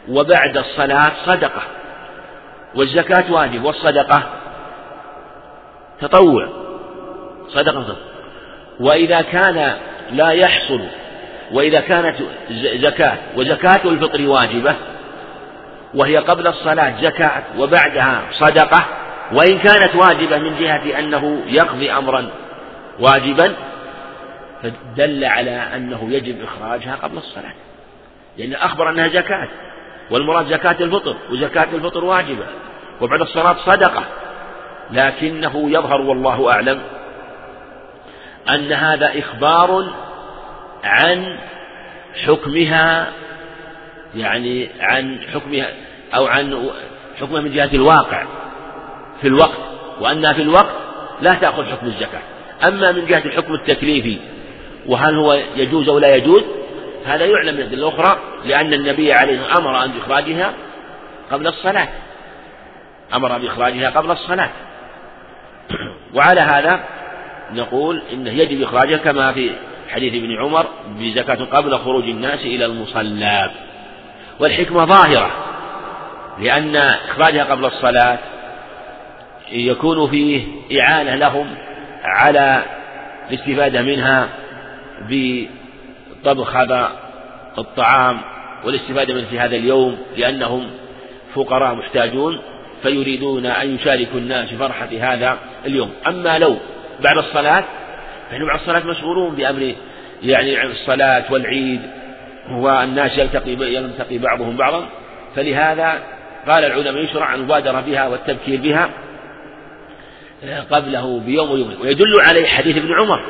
وبعد 0.09 0.57
الصلاة 0.57 1.13
صدقة 1.27 1.63
والزكاة 2.75 3.33
واجب 3.33 3.65
والصدقة 3.65 4.23
تطوع 6.01 6.49
صدقة 7.49 7.97
وإذا 8.81 9.21
كان 9.21 9.77
لا 10.13 10.31
يحصل 10.31 10.81
وإذا 11.53 11.81
كانت 11.81 12.17
زكاة 12.75 13.17
وزكاة 13.37 13.81
الفطر 13.85 14.29
واجبة 14.29 14.75
وهي 15.95 16.17
قبل 16.17 16.47
الصلاة 16.47 17.03
زكاة 17.03 17.43
وبعدها 17.59 18.23
صدقة 18.31 18.87
وإن 19.33 19.59
كانت 19.59 19.95
واجبة 19.95 20.39
من 20.39 20.59
جهة 20.59 20.99
أنه 20.99 21.43
يقضي 21.47 21.93
أمرا 21.93 22.31
واجبا 23.01 23.55
فدل 24.63 25.25
على 25.25 25.51
أنه 25.51 26.11
يجب 26.11 26.43
إخراجها 26.43 26.97
قبل 27.03 27.17
الصلاة. 27.17 27.55
لأن 28.39 28.55
أخبر 28.55 28.91
أنها 28.91 29.09
زكاة 29.09 29.49
والمراد 30.11 30.47
زكاة 30.47 30.77
الفطر 30.81 31.17
وزكاة 31.31 31.69
الفطر 31.73 32.05
واجبة 32.05 32.47
وبعد 33.01 33.21
الصلاة 33.21 33.57
صدقة. 33.67 34.05
لكنه 34.91 35.71
يظهر 35.71 36.01
والله 36.01 36.53
أعلم 36.53 36.81
أن 38.51 38.73
هذا 38.73 39.19
إخبار 39.19 39.91
عن 40.85 41.39
حكمها 42.27 43.13
يعني 44.15 44.69
عن 44.81 45.19
حكمها 45.35 45.67
أو 46.15 46.27
عن 46.27 46.71
حكمها 47.21 47.41
من 47.41 47.53
جهة 47.53 47.71
الواقع. 47.75 48.27
في 49.21 49.29
الوقت 49.29 49.59
وأنها 50.01 50.33
في 50.33 50.43
الوقت 50.43 50.75
لا 51.21 51.35
تأخذ 51.35 51.65
حكم 51.65 51.87
الزكاة. 51.87 52.23
أما 52.65 52.93
من 52.93 53.07
جهة 53.07 53.23
الحكم 53.25 53.55
التكليفي 53.55 54.19
وهل 54.87 55.15
هو 55.15 55.39
يجوز 55.57 55.89
أو 55.89 55.99
لا 55.99 56.17
يجوز؟ 56.17 56.43
هذا 57.07 57.25
يعلم 57.25 57.55
من 57.55 57.61
الأدلة 57.61 57.89
الأخرى 57.89 58.19
لأن 58.45 58.75
النبي 58.75 59.13
عليه 59.13 59.59
أمر 59.59 59.85
أن 59.85 59.91
بإخراجها 59.91 60.53
قبل 61.31 61.47
الصلاة. 61.47 61.89
أمر 63.15 63.39
بإخراجها 63.39 63.91
قبل 63.91 64.11
الصلاة. 64.11 64.51
وعلى 66.15 66.41
هذا 66.41 66.81
نقول 67.53 68.03
إنه 68.13 68.31
يجب 68.31 68.63
إخراجها 68.63 68.97
كما 68.97 69.33
في 69.33 69.51
حديث 69.89 70.15
ابن 70.15 70.37
عمر 70.37 70.67
بزكاة 70.99 71.45
قبل 71.45 71.79
خروج 71.79 72.05
الناس 72.05 72.41
إلى 72.41 72.65
المصلى. 72.65 73.51
والحكمة 74.41 74.85
ظاهرة 74.85 75.31
لأن 76.39 76.77
إخراجها 76.77 77.45
قبل 77.45 77.65
الصلاة 77.65 78.19
يكون 79.53 80.11
فيه 80.11 80.43
إعانة 80.81 81.15
لهم 81.15 81.47
على 82.05 82.63
الاستفادة 83.31 83.83
منها 83.83 84.29
بطبخ 85.11 86.57
هذا 86.57 86.91
الطعام 87.59 88.21
والاستفادة 88.65 89.15
منه 89.15 89.27
في 89.31 89.39
هذا 89.39 89.57
اليوم 89.57 89.99
لأنهم 90.17 90.71
فقراء 91.35 91.75
محتاجون 91.75 92.41
فيريدون 92.83 93.47
أن 93.47 93.75
يشاركوا 93.75 94.19
الناس 94.19 94.49
في 94.49 94.57
فرحة 94.57 94.89
هذا 95.01 95.39
اليوم. 95.67 95.91
أما 96.09 96.39
لو 96.39 96.57
بعد 97.01 97.19
الصلاة 97.19 97.65
فإنهم 98.31 98.49
بعد 98.49 98.61
الصلاة 98.61 98.87
مشغولون 98.87 99.35
بأمر 99.35 99.73
يعني 100.23 100.63
الصلاة 100.63 101.25
والعيد 101.31 101.81
والناس 102.51 103.19
يلتقي 103.19 103.51
يلتقي 103.51 104.19
بعضهم 104.19 104.57
بعضا. 104.57 104.89
فلهذا 105.37 106.03
قال 106.49 106.65
العلماء 106.65 107.05
يشرع 107.05 107.35
المبادرة 107.35 107.81
بها 107.81 108.09
والتبكير 108.09 108.61
بها 108.61 108.91
قبله 110.71 111.21
بيوم 111.21 111.51
ويوم. 111.51 111.75
ويدل 111.81 112.21
عليه 112.21 112.47
حديث 112.47 112.77
ابن 112.77 112.95
عمر. 112.95 113.21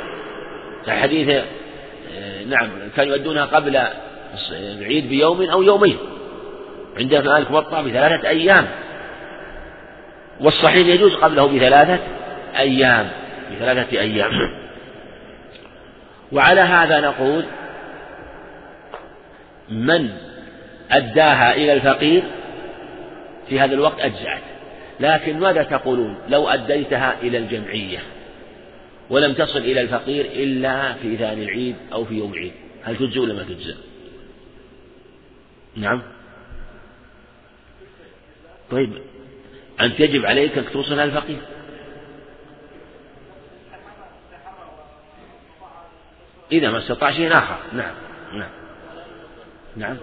حديث 0.89 1.29
آه، 1.29 2.45
نعم 2.45 2.69
كانوا 2.97 3.17
يؤدونها 3.17 3.45
قبل 3.45 3.81
العيد 4.51 5.09
بيوم 5.09 5.43
أو 5.43 5.63
يومين. 5.63 5.99
عند 6.99 7.15
مالك 7.15 7.51
موطأ 7.51 7.83
بثلاثة 7.83 8.29
أيام. 8.29 8.67
والصحيح 10.41 10.87
يجوز 10.87 11.15
قبله 11.15 11.47
بثلاثة 11.47 11.99
أيام. 12.59 13.11
بثلاثة 13.53 14.01
أيام. 14.01 14.31
وعلى 16.33 16.61
هذا 16.61 17.01
نقول 17.01 17.45
من 19.69 20.11
أداها 20.91 21.55
إلى 21.55 21.73
الفقير 21.73 22.23
في 23.49 23.61
هذا 23.61 23.75
الوقت 23.75 24.01
أجزأت. 24.01 24.56
لكن 25.01 25.41
ماذا 25.41 25.63
تقولون؟ 25.63 26.17
لو 26.29 26.49
أديتها 26.49 27.21
إلى 27.21 27.39
الجمعية 27.39 27.99
ولم 29.11 29.33
تصل 29.33 29.59
إلى 29.59 29.81
الفقير 29.81 30.25
إلا 30.25 30.93
في 30.93 31.17
ثاني 31.17 31.45
العيد 31.45 31.77
أو 31.93 32.05
في 32.05 32.15
يوم 32.15 32.33
العيد. 32.33 32.53
هل 32.83 32.97
تجزي 32.97 33.19
ولا 33.19 33.35
ما 33.35 33.43
تجزى 33.43 33.75
نعم. 35.77 36.03
طيب 38.71 39.03
أنت 39.81 40.01
يجب 40.01 40.27
عليك 40.27 40.59
أن 40.59 40.65
توصلها 40.73 41.07
للفقير 41.07 41.39
إذا 46.53 46.71
ما 46.71 46.79
استطاع 46.79 47.13
شيء 47.13 47.33
آخر. 47.33 47.59
نعم 47.73 47.95
نعم. 48.33 48.51
نعم. 49.77 49.97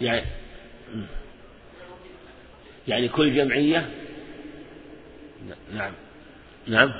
يعني 0.00 0.26
يعني 2.88 3.08
كل 3.08 3.34
جمعية؟ 3.34 3.88
نعم. 5.74 5.92
نعم. 6.66 6.92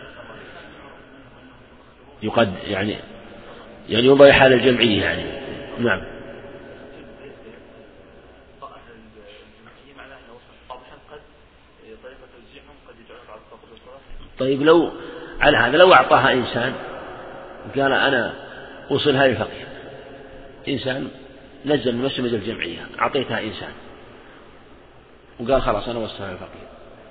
يقد 2.23 2.55
يعني 2.67 2.97
يعني 3.89 4.07
ينظر 4.07 4.33
حال 4.33 4.53
الجمعية 4.53 5.03
يعني. 5.05 5.25
نعم. 5.79 6.03
طيب 14.39 14.63
لو 14.63 14.93
على 15.41 15.57
هذا 15.57 15.77
لو 15.77 15.93
أعطاها 15.93 16.33
إنسان 16.33 16.73
قال 17.77 17.93
أنا 17.93 18.35
أوصلها 18.91 19.27
للفقير 19.27 19.67
إنسان 20.69 21.09
نزل 21.67 21.95
من 21.95 22.05
مسجد 22.05 22.25
الجمعية 22.25 22.87
أعطيتها 22.99 23.41
إنسان. 23.41 23.73
وقال 25.43 25.63
خلاص 25.63 25.89
أنا 25.89 25.99
وصلها 25.99 26.31
للفقير 26.31 26.67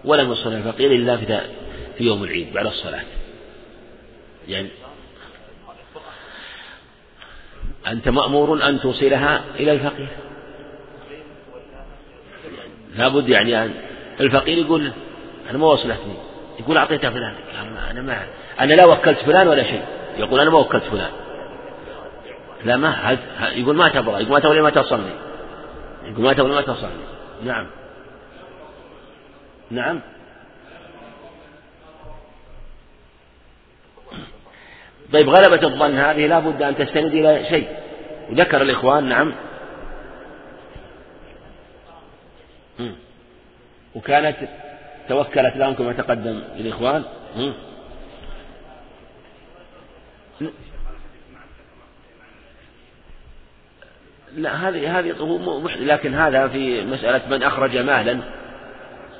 ولم 0.05 0.27
يوصلها 0.27 0.57
للفقير 0.57 0.91
إلا 0.91 1.17
في 1.17 1.41
في 1.97 2.03
يوم 2.03 2.23
العيد 2.23 2.53
بعد 2.53 2.65
الصلاة. 2.65 3.03
يعني 4.47 4.67
أنت 7.88 8.09
مأمور 8.09 8.67
أن 8.67 8.79
توصلها 8.79 9.43
إلى 9.59 9.71
الفقير. 9.71 10.07
لابد 12.95 13.29
يعني 13.29 13.63
أن 13.63 13.73
الفقير 14.19 14.57
يقول 14.57 14.91
أنا 15.49 15.57
ما 15.57 15.67
وصلتني. 15.67 16.13
يقول 16.59 16.77
أعطيتها 16.77 17.09
فلان. 17.09 17.36
أنا 17.91 18.01
ما 18.01 18.27
أنا 18.59 18.73
لا 18.73 18.86
وكلت 18.86 19.19
فلان 19.19 19.47
ولا 19.47 19.63
شيء. 19.63 19.86
يقول 20.17 20.39
أنا 20.39 20.49
ما 20.49 20.59
وكلت 20.59 20.84
فلان. 20.84 21.11
لا 22.65 22.77
ما 22.77 23.17
يقول 23.55 23.75
ما 23.75 23.89
تبغى. 23.89 24.21
يقول 24.21 24.32
ما 24.32 24.39
تبغى 24.39 24.61
ما 24.61 24.69
تصلي؟ 24.69 25.13
يقول 26.05 26.23
ما 26.25 26.34
تبغى 26.34 26.55
ما 26.55 26.61
تصلي؟ 26.61 26.89
نعم. 27.43 27.67
نعم. 29.72 30.01
طيب 35.13 35.30
غلبة 35.30 35.67
الظن 35.67 35.97
هذه 35.97 36.28
لا 36.28 36.39
بد 36.39 36.61
أن 36.61 36.78
تستند 36.78 37.13
إلى 37.13 37.45
شيء. 37.49 37.67
وذكر 38.30 38.61
الإخوان 38.61 39.03
نعم. 39.03 39.34
وكانت 43.95 44.38
توكلت 45.09 45.55
لهم 45.55 45.74
كما 45.74 45.93
تقدم 45.93 46.41
للإخوان 46.55 47.03
لا 54.36 54.69
هذه 54.69 54.99
هذه 54.99 55.15
لكن 55.80 56.15
هذا 56.15 56.47
في 56.47 56.86
مسألة 56.86 57.22
من 57.30 57.43
أخرج 57.43 57.78
مالا. 57.78 58.40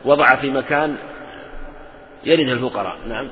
وضع 0.06 0.36
في 0.36 0.50
مكان 0.50 0.96
يرد 2.26 2.50
الفقراء. 2.50 2.98
نعم. 3.08 3.28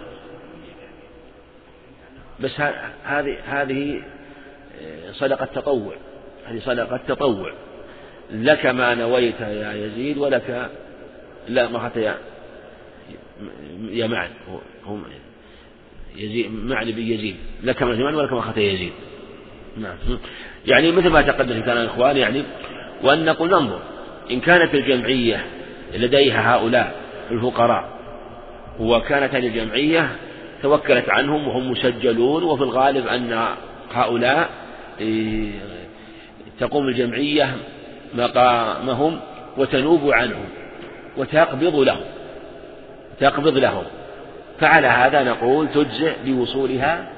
بس 2.39 2.61
هذه 3.03 3.38
هذه 3.45 4.01
آه، 4.82 5.11
صدقة 5.11 5.45
تطوع. 5.45 5.95
هذه 6.45 6.59
صدقة 6.59 6.99
تطوع. 7.07 7.51
لك 8.32 8.65
ما 8.65 8.95
نويت 8.95 9.39
يا 9.41 9.74
يزيد 9.74 10.17
ولك 10.17 10.70
لا 11.47 11.70
ما 11.70 11.80
حتى 11.80 12.01
يا 12.01 12.17
يا 13.89 14.07
معن. 14.07 14.30
هم 14.86 15.03
يزيد 16.15 16.51
معن 16.51 16.91
بن 16.91 17.01
يزيد. 17.01 17.36
لك 17.63 17.84
ما 17.84 17.95
معن 17.95 18.15
ولك 18.15 18.34
ما 18.34 18.41
حتى 18.41 18.61
يزيد. 18.61 18.93
نعم. 19.78 19.97
يعني 20.65 20.91
مثل 20.91 21.09
ما 21.09 21.22
تقدم 21.22 21.53
في 21.53 21.61
كلام 21.61 21.78
الإخوان 21.78 22.17
يعني 22.17 22.43
وأن 23.03 23.26
نقول 23.26 23.49
ننظر 23.49 23.82
إن 24.32 24.39
كانت 24.39 24.76
الجمعية 24.76 25.45
لديها 25.93 26.55
هؤلاء 26.55 26.95
الفقراء. 27.31 27.89
وكانت 28.79 29.35
هذه 29.35 29.47
الجمعية 29.47 30.09
توكلت 30.61 31.09
عنهم 31.09 31.47
وهم 31.47 31.71
مسجلون 31.71 32.43
وفي 32.43 32.63
الغالب 32.63 33.07
أن 33.07 33.45
هؤلاء 33.93 34.49
إيه، 35.01 35.51
تقوم 36.59 36.87
الجمعية 36.87 37.55
مقامهم 38.13 39.19
وتنوب 39.57 40.11
عنهم 40.11 40.45
وتقبض 41.17 41.75
لهم 41.75 42.01
تقبض 43.19 43.57
لهم. 43.57 43.83
فعلى 44.59 44.87
هذا 44.87 45.23
نقول 45.23 45.67
تجزئ 45.67 46.13
بوصولها 46.25 47.09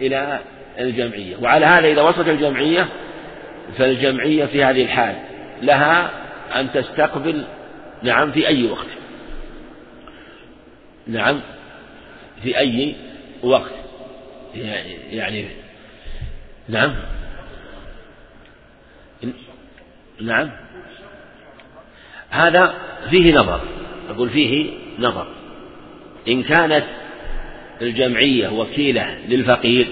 إلى 0.00 0.38
الجمعية. 0.78 1.36
وعلى 1.42 1.66
هذا 1.66 1.88
إذا 1.88 2.02
وصلت 2.02 2.28
الجمعية 2.28 2.86
فالجمعية 3.78 4.44
في 4.44 4.64
هذه 4.64 4.82
الحال 4.82 5.14
لها 5.62 6.10
أن 6.56 6.72
تستقبل 6.72 7.44
نعم 8.02 8.32
في 8.32 8.46
أي 8.46 8.66
وقت. 8.66 8.86
نعم 11.06 11.40
في 12.42 12.58
أي 12.58 12.94
وقت. 13.42 13.72
يعني 15.10 15.46
نعم. 16.68 16.94
نعم. 20.20 20.50
هذا 22.30 22.74
فيه 23.10 23.34
نظر. 23.34 23.60
أقول 24.10 24.30
فيه 24.30 24.70
نظر. 24.98 25.26
إن 26.28 26.42
كانت 26.42 26.84
الجمعية 27.82 28.48
وكيلة 28.48 29.18
للفقير 29.28 29.86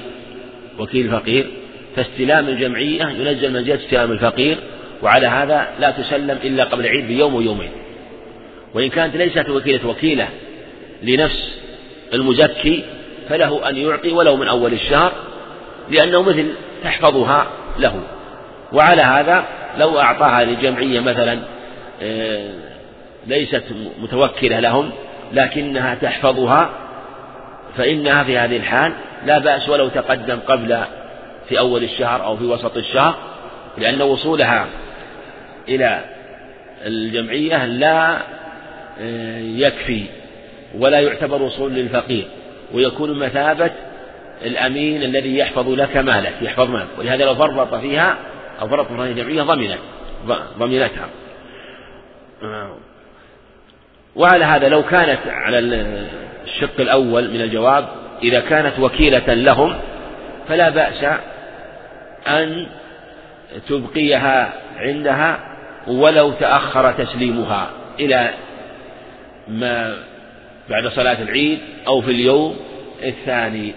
وكيل 0.78 1.06
الفقير 1.06 1.50
فاستلام 1.96 2.48
الجمعية 2.48 3.04
ينزل 3.04 3.52
منزلة 3.52 3.74
استلام 3.74 4.12
الفقير 4.12 4.58
وعلى 5.02 5.26
هذا 5.26 5.68
لا 5.78 5.90
تسلم 5.90 6.38
إلا 6.44 6.64
قبل 6.64 6.86
العيد 6.86 7.06
بيوم 7.06 7.34
ويومين. 7.34 7.70
وإن 8.74 8.88
كانت 8.88 9.16
ليست 9.16 9.48
وكيلة 9.48 9.88
وكيلة 9.88 10.28
لنفس 11.02 11.58
المزكي 12.14 12.84
فله 13.28 13.68
أن 13.68 13.76
يعطي 13.76 14.12
ولو 14.12 14.36
من 14.36 14.48
أول 14.48 14.72
الشهر 14.72 15.12
لأنه 15.90 16.22
مثل 16.22 16.54
تحفظها 16.84 17.46
له. 17.78 18.02
وعلى 18.72 19.02
هذا 19.02 19.44
لو 19.78 20.00
أعطاها 20.00 20.44
لجمعية 20.44 21.00
مثلا 21.00 21.38
آه، 22.02 22.50
ليست 23.26 23.64
متوكلة 24.02 24.60
لهم 24.60 24.90
لكنها 25.32 25.94
تحفظها 25.94 26.70
فإنها 27.76 28.24
في 28.24 28.38
هذه 28.38 28.56
الحال 28.56 28.92
لا 29.26 29.38
بأس 29.38 29.68
ولو 29.68 29.88
تقدم 29.88 30.38
قبل 30.46 30.78
في 31.48 31.58
أول 31.58 31.84
الشهر 31.84 32.24
أو 32.24 32.36
في 32.36 32.44
وسط 32.44 32.76
الشهر 32.76 33.14
لأن 33.78 34.02
وصولها 34.02 34.66
إلى 35.68 36.00
الجمعية 36.86 37.66
لا 37.66 38.18
يكفي 39.40 40.04
ولا 40.78 41.00
يعتبر 41.00 41.42
وصول 41.42 41.72
للفقير 41.72 42.24
ويكون 42.74 43.18
مثابة 43.18 43.70
الأمين 44.44 45.02
الذي 45.02 45.38
يحفظ 45.38 45.68
لك 45.68 45.96
مالك 45.96 46.34
يحفظ 46.42 46.70
مالك. 46.70 46.88
ولهذا 46.98 47.24
لو 47.24 47.34
فرط 47.34 47.74
فيها 47.74 48.16
أو 48.60 48.68
فرط 48.68 48.86
في 48.86 49.02
الجمعية 49.02 49.42
ضمنت 49.42 49.78
ضمنتها. 50.58 51.08
وعلى 54.16 54.44
هذا 54.44 54.68
لو 54.68 54.82
كانت 54.82 55.20
على 55.26 55.58
الشق 55.58 56.80
الأول 56.80 57.30
من 57.30 57.40
الجواب 57.40 57.88
إذا 58.22 58.40
كانت 58.40 58.78
وكيلة 58.78 59.34
لهم 59.34 59.76
فلا 60.48 60.68
بأس 60.68 61.04
أن 62.28 62.66
تبقيها 63.68 64.52
عندها 64.76 65.38
ولو 65.86 66.32
تأخر 66.32 66.92
تسليمها 66.92 67.70
إلى 68.00 68.30
ما 69.48 69.96
بعد 70.70 70.88
صلاة 70.88 71.22
العيد 71.22 71.58
أو 71.86 72.00
في 72.00 72.10
اليوم 72.10 72.56
الثاني. 73.02 73.74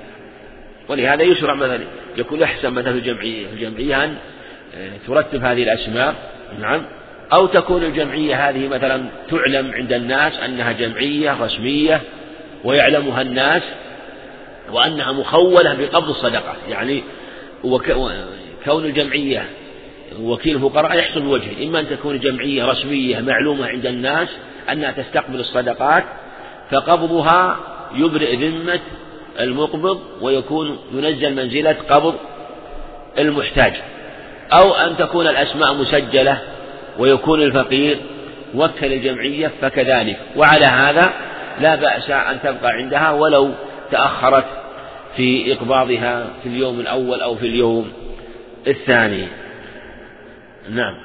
ولهذا 0.89 1.23
يشرع 1.23 1.53
مثلا 1.53 1.79
يكون 2.17 2.43
أحسن 2.43 2.69
مثلا 2.69 2.91
في 2.91 2.99
الجمعية 2.99 3.45
الجمعية 3.53 4.03
أن 4.03 4.17
ترتب 5.07 5.43
هذه 5.43 5.63
الأسماء 5.63 6.15
نعم. 6.59 6.85
أو 7.33 7.47
تكون 7.47 7.83
الجمعية 7.83 8.49
هذه 8.49 8.67
مثلا 8.67 9.05
تعلم 9.29 9.71
عند 9.73 9.93
الناس 9.93 10.39
أنها 10.39 10.71
جمعية 10.71 11.43
رسمية 11.43 12.01
ويعلمها 12.63 13.21
الناس 13.21 13.63
وأنها 14.71 15.11
مخولة 15.11 15.73
بقبض 15.73 16.09
الصدقة. 16.09 16.55
يعني 16.69 17.03
كون 18.65 18.85
الجمعية 18.85 19.45
وكيل 20.21 20.55
الفقراء 20.55 20.97
يحصل 20.97 21.21
بوجه 21.21 21.67
إما 21.67 21.79
أن 21.79 21.89
تكون 21.89 22.19
جمعية 22.19 22.65
رسمية 22.65 23.19
معلومة 23.19 23.67
عند 23.67 23.85
الناس 23.85 24.27
أنها 24.71 24.91
تستقبل 24.91 25.39
الصدقات 25.39 26.03
فقبضها 26.71 27.59
يبرئ 27.95 28.35
ذمة 28.35 28.79
المقبض 29.39 30.01
ويكون 30.21 30.77
ينزل 30.93 31.35
منزلة 31.35 31.75
قبض 31.89 32.15
المحتاج. 33.19 33.73
أو 34.51 34.73
أن 34.73 34.97
تكون 34.97 35.27
الأسماء 35.27 35.73
مسجلة 35.73 36.41
ويكون 36.99 37.41
الفقير 37.41 37.97
وكل 38.55 38.93
الجمعية 38.93 39.51
فكذلك. 39.61 40.19
وعلى 40.35 40.65
هذا 40.65 41.13
لا 41.61 41.75
بأس 41.75 42.09
أن 42.09 42.39
تبقى 42.43 42.71
عندها 42.71 43.11
ولو 43.11 43.51
تأخرت 43.91 44.45
في 45.15 45.53
إقباضها 45.53 46.27
في 46.43 46.49
اليوم 46.49 46.79
الأول 46.79 47.21
أو 47.21 47.35
في 47.35 47.45
اليوم 47.45 47.91
الثاني. 48.67 49.27
نعم. 50.69 50.97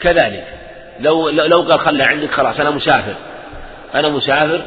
كذلك. 0.00 0.58
لو 1.00 1.28
لو 1.28 1.62
قال 1.62 1.80
خلها 1.80 2.06
عندك 2.06 2.30
خلاص 2.30 2.60
أنا 2.60 2.70
مسافر. 2.70 3.16
أنا 3.94 4.08
مسافر 4.08 4.66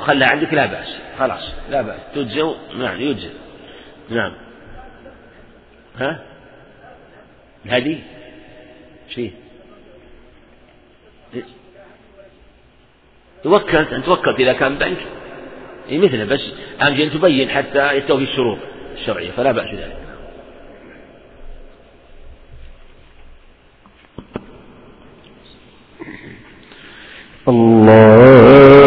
خلها 0.00 0.28
عندك 0.28 0.54
لا 0.54 0.66
بأس. 0.66 0.96
خلاص 1.18 1.52
لا 1.70 1.82
بأس. 1.82 2.00
تجزئ؟ 2.14 2.54
نعم 2.78 3.00
يجزئ. 3.00 3.30
نعم. 4.10 4.32
ها؟ 5.96 6.22
الهدي؟ 7.66 8.00
شيء. 9.08 9.32
توكلت 13.44 13.92
أن 13.92 14.02
توكلت 14.02 14.40
إذا 14.40 14.52
كان 14.52 14.78
بنك؟ 14.78 14.98
إيه 15.88 15.98
مثله 15.98 16.24
بس. 16.24 16.52
أهم 16.82 17.08
تبين 17.08 17.48
حتى 17.48 17.92
يستوفي 17.92 18.22
الشروط 18.22 18.58
الشرعية 18.94 19.30
فلا 19.30 19.52
بأس 19.52 19.74
ذلك 19.74 20.11
اللہ 27.46 28.81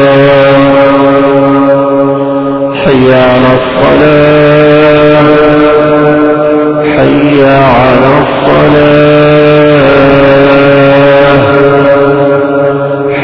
حي 2.84 3.06
على 3.12 3.50
الصلاة 3.58 5.24
حي 6.96 7.44
على 7.44 8.10
الصلاة 8.24 9.04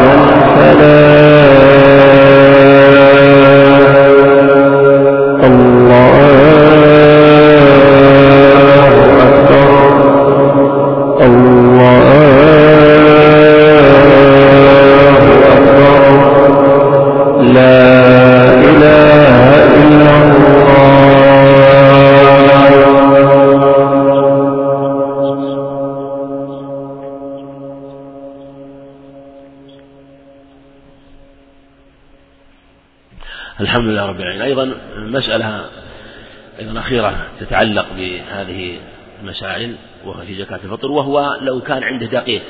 المسائل 39.36 39.76
وهو 40.04 40.20
في 40.20 40.34
زكاة 40.34 40.60
الفطر 40.64 40.90
وهو 40.90 41.38
لو 41.40 41.60
كان 41.60 41.82
عنده 41.82 42.06
دقيق 42.06 42.42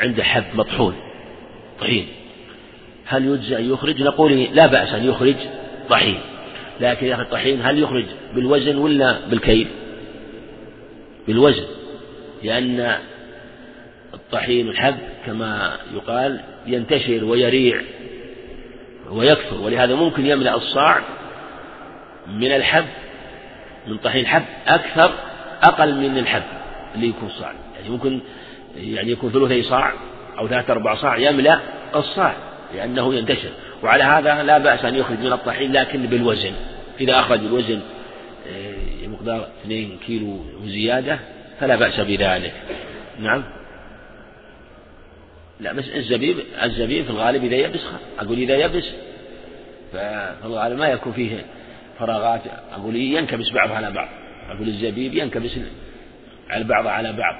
عنده 0.00 0.24
حب 0.24 0.44
مطحون 0.54 0.94
طحين 1.80 2.06
هل 3.04 3.24
يجزي 3.24 3.56
أن 3.56 3.72
يخرج؟ 3.72 4.02
نقول 4.02 4.42
لا 4.42 4.66
بأس 4.66 4.94
أن 4.94 5.04
يخرج 5.08 5.36
طحين 5.90 6.20
لكن 6.80 7.06
يا 7.06 7.14
أخي 7.14 7.22
الطحين 7.22 7.62
هل 7.62 7.82
يخرج 7.82 8.04
بالوزن 8.34 8.76
ولا 8.76 9.26
بالكيل؟ 9.26 9.68
بالوزن 11.26 11.64
لأن 12.42 12.96
الطحين 14.14 14.68
الحب 14.68 14.96
كما 15.26 15.76
يقال 15.94 16.40
ينتشر 16.66 17.24
ويريع 17.24 17.82
ويكثر 19.10 19.60
ولهذا 19.60 19.94
ممكن 19.94 20.26
يملأ 20.26 20.56
الصاع 20.56 21.00
من 22.26 22.52
الحب 22.52 22.86
من 23.86 23.96
طحين 23.96 24.20
الحب 24.20 24.44
أكثر 24.66 25.14
أقل 25.62 25.94
من 25.94 26.18
الحب 26.18 26.42
اللي 26.94 27.08
يكون 27.08 27.28
صاع. 27.28 27.52
يعني 27.76 27.88
ممكن 27.88 28.20
يعني 28.76 29.10
يكون 29.10 29.30
ثلثي 29.30 29.62
صاع 29.62 29.92
أو 30.38 30.48
ثلاثة 30.48 30.72
أربع 30.72 30.94
صاع 30.94 31.16
يملأ 31.16 31.60
الصاع 31.96 32.34
لأنه 32.74 33.14
ينتشر. 33.14 33.50
وعلى 33.82 34.04
هذا 34.04 34.42
لا 34.42 34.58
بأس 34.58 34.84
أن 34.84 34.94
يخرج 34.94 35.18
من 35.18 35.32
الطحين 35.32 35.72
لكن 35.72 36.06
بالوزن. 36.06 36.52
إذا 37.00 37.20
أخرج 37.20 37.38
الوزن 37.38 37.80
مقدار 39.02 39.48
2 39.64 39.98
كيلو 40.06 40.40
وزيادة 40.62 41.18
فلا 41.60 41.76
بأس 41.76 42.00
بذلك. 42.00 42.52
نعم. 43.18 43.44
لا 45.60 45.72
بس 45.72 45.88
الزبيب 45.88 46.36
الزبيب 46.62 47.04
في 47.04 47.10
الغالب 47.10 47.44
إذا 47.44 47.56
يبس 47.56 47.80
أقول 48.18 48.38
إذا 48.38 48.56
يبس 48.56 48.84
ففي 49.92 50.44
الغالب 50.44 50.78
ما 50.78 50.88
يكون 50.88 51.12
فيه 51.12 51.44
فراغات 51.98 52.40
أقول 52.72 52.96
ينكبس 52.96 53.50
بعضها 53.50 53.76
على 53.76 53.90
بعض. 53.90 54.08
أقول 54.48 54.68
الزبيب 54.68 55.14
ينكبس 55.14 55.58
على 56.50 56.64
بعض 56.64 56.86
على 56.86 57.12
بعض. 57.12 57.34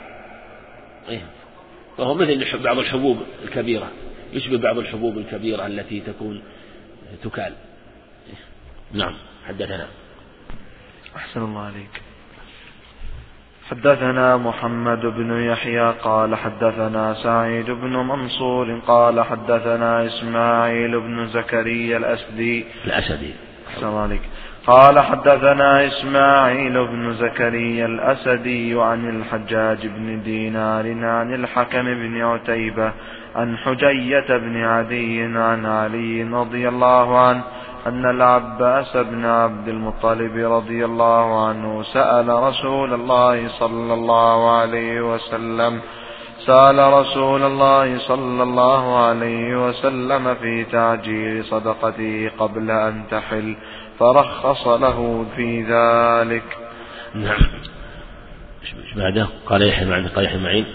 إيه. 1.09 1.23
وهو 1.99 2.15
مثل 2.15 2.63
بعض 2.63 2.79
الحبوب 2.79 3.23
الكبيرة. 3.45 3.91
يشبه 4.33 4.59
بعض 4.59 4.79
الحبوب 4.79 5.19
الكبيرة 5.19 5.67
التي 5.67 6.01
تكون 6.01 6.43
تكال. 7.25 7.53
نعم. 8.93 9.15
حدثنا. 9.49 9.87
أحسن 11.17 11.41
الله 11.41 11.61
عليك. 11.61 12.03
حدثنا 13.71 14.37
محمد 14.37 15.01
بن 15.01 15.43
يحيى 15.43 15.95
قال 16.03 16.35
حدثنا 16.35 17.15
سعيد 17.23 17.71
بن 17.71 17.97
منصور 17.97 18.79
قال 18.79 19.21
حدثنا 19.21 20.07
إسماعيل 20.07 21.01
بن 21.01 21.29
زكريا 21.29 21.97
الأسدي. 21.97 22.65
الأسدي. 22.85 23.33
أحسن 23.69 23.87
الله 23.87 24.01
عليك. 24.01 24.23
قال 24.69 24.99
حدثنا 24.99 25.87
إسماعيل 25.87 26.87
بن 26.87 27.13
زكريا 27.15 27.87
الأسدي 27.87 28.81
عن 28.81 29.09
الحجاج 29.09 29.87
بن 29.87 30.23
دينار 30.23 31.05
عن 31.05 31.35
الحكم 31.35 31.83
بن 31.85 32.23
عتيبة 32.23 32.93
عن 33.37 33.57
حجية 33.57 34.27
بن 34.29 34.65
عدي 34.65 35.23
عن 35.23 35.67
علي 35.67 36.23
رضي 36.23 36.69
الله 36.69 37.19
عنه 37.19 37.43
أن 37.87 38.11
العباس 38.11 38.97
بن 38.97 39.25
عبد 39.25 39.69
المطلب 39.69 40.37
رضي 40.37 40.85
الله 40.85 41.49
عنه 41.49 41.83
سأل 41.83 42.29
رسول 42.29 42.95
الله 42.95 43.49
صلى 43.49 43.95
الله 43.95 44.51
عليه 44.51 45.15
وسلم 45.15 45.81
سأل 46.47 46.93
رسول 46.93 47.43
الله 47.43 47.99
صلى 47.99 48.43
الله 48.43 49.07
عليه 49.07 49.69
وسلم 49.69 50.35
في 50.35 50.65
تعجيل 50.65 51.45
صدقته 51.45 52.31
قبل 52.39 52.71
أن 52.71 53.03
تحل 53.11 53.57
فرخص 53.99 54.67
له 54.67 55.27
في 55.37 55.63
ذلك. 55.63 56.59
نعم. 57.15 57.41
إيش 58.63 58.95
بعده؟ 58.97 59.29
قال 59.47 59.63
يحيى 59.63 59.95
عندك 59.95 60.11
قال 60.11 60.25
يحيى 60.25 60.39
معين 60.39 60.67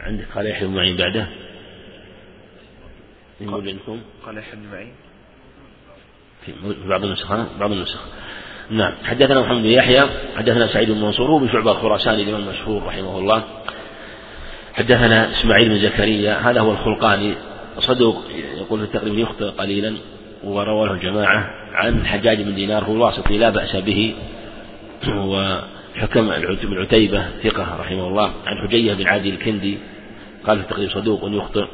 عندك 0.00 0.26
قال 0.34 0.46
يحيى 0.46 0.68
معين 0.68 0.96
بعده. 0.96 1.26
يقول 3.40 3.68
عندكم. 3.68 4.00
قال 4.26 4.38
يحيى 4.38 4.54
بن 4.54 4.70
معين 4.72 4.92
في 6.44 6.52
بعض 6.88 7.04
النسخ 7.04 7.32
بعض 7.60 7.72
النسخ. 7.72 8.00
نعم. 8.70 8.92
حدثنا 9.04 9.40
محمد 9.40 9.62
بن 9.62 9.68
يحيى 9.68 10.02
حدثنا 10.36 10.66
سعيد 10.66 10.90
بن 10.90 11.00
منصور 11.00 11.30
هو 11.30 11.38
بشعبة 11.38 11.70
الخراساني 11.70 12.22
الإمام 12.22 12.42
المشهور 12.42 12.82
رحمه 12.82 13.18
الله. 13.18 13.44
حدثنا 14.74 15.30
إسماعيل 15.30 15.68
بن 15.68 15.78
زكريا 15.78 16.50
هذا 16.50 16.60
هو 16.60 16.72
الخلقاني. 16.72 17.34
صدوق 17.78 18.24
يقول 18.56 18.80
في 18.80 18.84
التقريب 18.86 19.18
يخطئ 19.18 19.50
قليلا. 19.50 19.96
ورواه 20.44 20.92
الجماعة 20.92 21.50
عن 21.74 22.06
حجاج 22.06 22.42
بن 22.42 22.54
دينار 22.54 22.84
هو 22.84 22.92
الواسطي 22.92 23.38
لا 23.38 23.50
بأس 23.50 23.76
به 23.76 24.14
وحكم 25.08 26.28
بن 26.62 26.80
عتيبة 26.80 27.24
ثقة 27.42 27.76
رحمه 27.80 28.08
الله 28.08 28.30
عن 28.46 28.68
حجية 28.68 28.94
بن 28.94 29.06
عادي 29.06 29.30
الكندي 29.30 29.78
قال 30.46 30.58
في 30.58 30.64
التقريب 30.64 30.90
صدوق 30.90 31.20
يخطئ. 31.24 31.66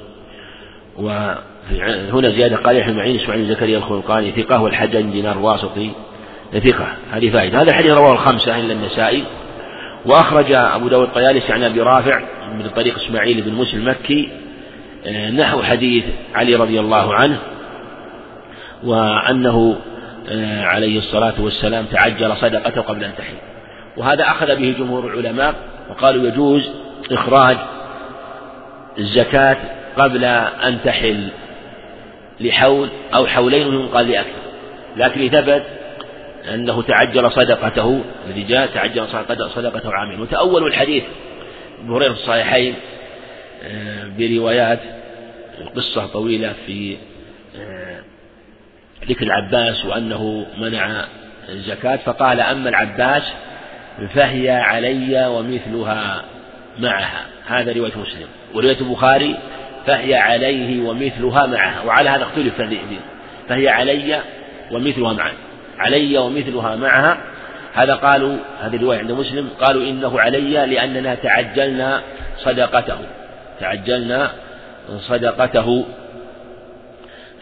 وهنا 0.96 2.30
زيادة 2.30 2.56
قال 2.56 2.76
يحيى 2.76 2.94
معين 2.94 3.20
إسماعيل 3.20 3.44
بن 3.44 3.54
زكريا 3.54 3.78
الخلقاني 3.78 4.30
ثقة 4.32 4.62
والحجاج 4.62 5.02
بن 5.02 5.10
دينار 5.10 5.38
واسطي 5.38 5.90
ثقة 6.52 6.94
هذه 7.10 7.30
فائدة. 7.30 7.62
هذا 7.62 7.70
الحديث 7.70 7.90
رواه 7.90 8.12
الخمسة 8.12 8.60
إلا 8.60 8.72
النسائي. 8.72 9.24
وأخرج 10.06 10.52
أبو 10.52 10.88
داود 10.88 11.08
الطيالسي 11.08 11.52
عن 11.52 11.62
أبي 11.62 11.80
رافع 11.80 12.20
من 12.54 12.68
طريق 12.68 12.96
إسماعيل 12.96 13.42
بن 13.42 13.52
موسى 13.52 13.76
المكي 13.76 14.28
نحو 15.36 15.62
حديث 15.62 16.04
علي 16.34 16.54
رضي 16.54 16.80
الله 16.80 17.14
عنه. 17.14 17.38
وأنه 18.84 19.76
عليه 20.62 20.98
الصلاة 20.98 21.34
والسلام 21.38 21.84
تعجل 21.84 22.36
صدقته 22.36 22.80
قبل 22.80 23.04
أن 23.04 23.12
تحل 23.18 23.34
وهذا 23.96 24.22
أخذ 24.24 24.56
به 24.56 24.74
جمهور 24.78 25.06
العلماء 25.06 25.54
وقالوا 25.90 26.28
يجوز 26.28 26.70
إخراج 27.12 27.56
الزكاة 28.98 29.56
قبل 29.96 30.24
أن 30.24 30.78
تحل 30.84 31.28
لحول 32.40 32.88
أو 33.14 33.26
حولين 33.26 33.66
ومن 33.66 33.88
قال 33.88 34.08
لأكثر 34.08 34.42
لكن 34.96 35.28
ثبت 35.28 35.62
أنه 36.54 36.82
تعجل 36.82 37.32
صدقته 37.32 38.00
الذي 38.26 38.42
جاء 38.42 38.66
تعجل 38.66 39.08
صدقته 39.54 39.92
عامين. 39.94 40.20
وتأولوا 40.20 40.68
الحديث 40.68 41.04
في 41.86 42.06
الصحيحين 42.10 42.74
بروايات 44.18 44.80
قصة 45.76 46.06
طويلة 46.06 46.52
في 46.66 46.96
ذكر 49.08 49.26
العباس 49.26 49.84
وأنه 49.84 50.46
منع 50.58 51.04
الزكاة 51.48 51.96
فقال 51.96 52.40
أما 52.40 52.68
العباس 52.68 53.22
فهي 54.14 54.50
علي 54.50 55.26
ومثلها 55.26 56.24
معها. 56.78 57.26
هذا 57.46 57.72
رواية 57.72 57.92
مسلم. 57.96 58.26
ورواية 58.54 58.80
البخاري 58.80 59.36
فهي 59.86 60.14
عليه 60.14 60.88
ومثلها 60.88 61.46
معها. 61.46 61.82
وعلى 61.82 62.10
هذا 62.10 62.22
اختلف 62.22 62.54
فهي 63.48 63.68
علي 63.68 64.20
ومثلها 64.72 65.12
معا 65.12 65.32
علي 65.78 66.18
ومثلها 66.18 66.76
معها. 66.76 67.18
هذا 67.74 67.94
قالوا 67.94 68.36
هذه 68.60 68.76
الرواية 68.76 68.98
عند 68.98 69.12
مسلم. 69.12 69.48
قالوا 69.60 69.82
إنه 69.82 70.20
علي 70.20 70.66
لأننا 70.66 71.14
تعجلنا 71.14 72.02
صدقته. 72.38 72.98
تعجلنا 73.60 74.30
صدقته. 75.00 75.86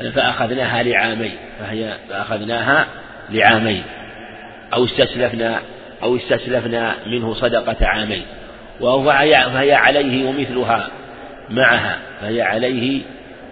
فأخذناها 0.01 0.83
لعامين 0.83 1.35
فهي 1.61 1.97
فأخذناها 2.09 2.87
لعامين. 3.31 3.83
أو 4.75 4.85
استسلفنا 4.85 5.61
أو 6.03 6.17
استسلفنا 6.17 6.95
منه 7.07 7.35
صدقة 7.35 7.77
عامين. 7.87 8.23
فهي 8.81 9.75
عليه 9.75 10.29
ومثلها 10.29 10.89
معها 11.51 11.99
فهي 12.21 12.43
عليه 12.43 13.01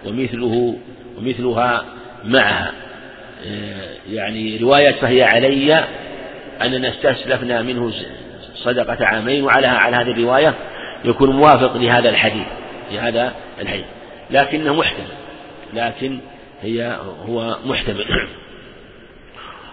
ومثله 0.05 0.75
ومثلها 1.17 1.85
معها. 2.25 2.71
يعني 4.09 4.57
رواية 4.57 4.91
فهي 4.91 5.23
علي 5.23 5.83
أننا 6.61 6.89
استسلفنا 6.89 7.61
منه 7.61 7.91
صدقة 8.55 9.05
عامين 9.05 9.43
وعلى 9.43 9.67
على 9.67 9.95
هذه 9.95 10.11
الرواية 10.11 10.53
يكون 11.05 11.29
موافق 11.29 11.77
لهذا 11.77 12.09
الحديث 12.09 12.47
لهذا 12.91 13.33
الحديث. 13.61 13.85
لكنه 14.31 14.73
محتمل 14.73 15.07
لكن 15.73 16.19
هي 16.61 16.99
هو 17.27 17.57
محتمل. 17.65 18.05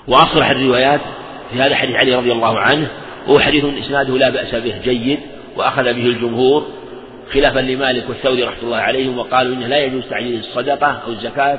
وأصرح 0.09 0.51
الروايات 0.51 1.01
في 1.53 1.63
هذا 1.63 1.75
حديث 1.75 1.97
علي 1.97 2.15
رضي 2.15 2.33
الله 2.33 2.59
عنه 2.59 2.89
وهو 3.27 3.39
حديث 3.39 3.65
إسناده 3.65 4.19
لا 4.19 4.31
بأس 4.31 4.55
به 4.55 4.75
جيد 4.85 5.19
وأخذ 5.57 5.83
به 5.83 6.07
الجمهور 6.07 6.67
خلافا 7.33 7.61
لمالك 7.61 8.09
والثوري 8.09 8.43
رحمة 8.43 8.63
الله 8.63 8.77
عليهم 8.77 9.19
وقالوا 9.19 9.55
إنه 9.55 9.67
لا 9.67 9.79
يجوز 9.79 10.03
تعجيل 10.11 10.39
الصدقة 10.39 10.87
أو 10.87 11.11
الزكاة 11.11 11.59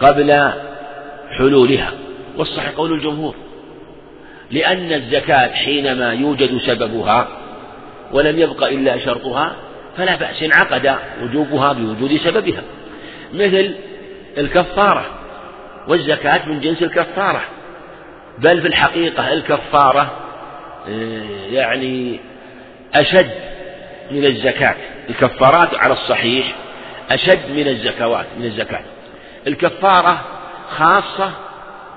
قبل 0.00 0.50
حلولها. 1.38 1.92
والصحيح 2.36 2.70
قول 2.70 2.92
الجمهور 2.92 3.34
لأن 4.50 4.92
الزكاة 4.92 5.48
حينما 5.48 6.12
يوجد 6.12 6.58
سببها 6.58 7.28
ولم 8.12 8.38
يبق 8.38 8.66
إلا 8.66 8.98
شرطها 8.98 9.56
فلا 9.96 10.16
بأس 10.16 10.42
انعقد 10.42 10.96
وجوبها 11.22 11.72
بوجود 11.72 12.16
سببها. 12.16 12.62
مثل 13.34 13.74
الكفارة. 14.38 15.04
والزكاة 15.88 16.48
من 16.48 16.60
جنس 16.60 16.82
الكفارة. 16.82 17.40
بل 18.38 18.60
في 18.62 18.68
الحقيقة 18.68 19.32
الكفارة 19.32 20.10
آه، 20.88 21.22
يعني 21.50 22.20
أشد 22.94 23.30
من 24.10 24.24
الزكاة. 24.24 24.74
الكفارات 25.10 25.74
على 25.74 25.92
الصحيح 25.92 26.54
أشد 27.10 27.50
من 27.50 27.68
الزكوات 27.68 28.26
من 28.38 28.44
الزكاة. 28.44 28.84
الكفارة 29.46 30.20
خاصة 30.76 31.30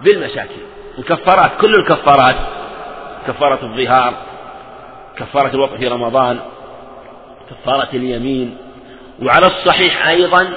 بالمساكين. 0.02 0.64
الكفارات 0.98 1.52
كل 1.62 1.76
الكفارات 1.76 2.36
كفارة 3.28 3.60
الظهار 3.64 4.14
كفارة 5.18 5.56
الوقت 5.56 5.74
في 5.74 5.88
رمضان 5.88 6.40
كفارة 7.50 7.90
اليمين. 7.94 8.58
وعلى 9.22 9.48
الصحيح 9.48 10.08
أيضا 10.08 10.54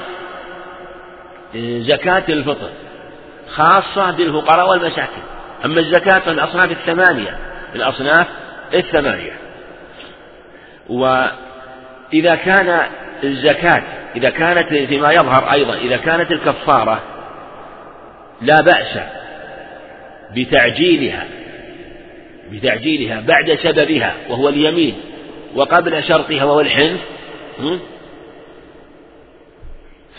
زكاة 1.81 2.23
الفطر 2.29 2.71
خاصة 3.49 4.11
بالفقراء 4.11 4.71
والمساكين 4.71 5.23
أما 5.65 5.81
الزكاة 5.81 6.23
من 6.27 6.33
الأصناف 6.33 6.71
الثمانية 6.71 7.39
الأصناف 7.75 8.27
الثمانية. 8.75 9.33
وإذا 10.89 12.35
كان 12.35 12.81
الزكاة 13.25 13.83
إذا 14.17 14.31
كانت 14.31 14.69
فيما 14.69 15.13
يظهر 15.13 15.53
أيضا 15.53 15.75
إذا 15.75 15.97
كانت 15.97 16.31
الكفارة 16.31 17.03
لا 18.41 18.61
بأس 18.61 18.99
بتعجيلها 20.37 21.25
بتعجيلها 22.51 23.21
بعد 23.21 23.59
سببها 23.63 24.15
وهو 24.29 24.49
اليمين 24.49 24.95
وقبل 25.55 26.05
شرطها 26.05 26.45
وهو 26.45 26.61
الحنث 26.61 27.01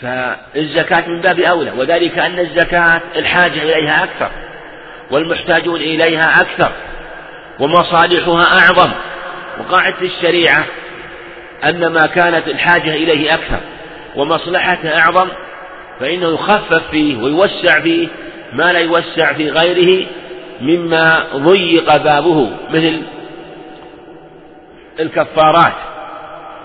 فالزكاة 0.02 1.08
من 1.08 1.20
باب 1.20 1.40
أولى 1.40 1.70
وذلك 1.70 2.18
أن 2.18 2.38
الزكاة 2.38 3.00
الحاجة 3.16 3.62
إليها 3.62 4.04
أكثر 4.04 4.30
والمحتاجون 5.10 5.80
إليها 5.80 6.40
أكثر 6.40 6.72
ومصالحها 7.60 8.60
أعظم. 8.60 8.90
وقاعدة 9.60 10.00
الشريعة 10.02 10.64
أن 11.64 11.86
ما 11.86 12.06
كانت 12.06 12.48
الحاجة 12.48 12.94
إليه 12.94 13.34
أكثر 13.34 13.60
ومصلحته 14.16 14.98
أعظم 14.98 15.28
فإنه 16.00 16.28
يخفف 16.28 16.82
فيه 16.90 17.16
ويوسع 17.22 17.80
فيه 17.80 18.08
ما 18.52 18.72
لا 18.72 18.78
يوسع 18.78 19.32
في 19.32 19.50
غيره 19.50 20.06
مما 20.60 21.26
ضيق 21.36 21.96
بابه 21.96 22.50
مثل 22.70 23.02
الكفارات. 25.00 25.72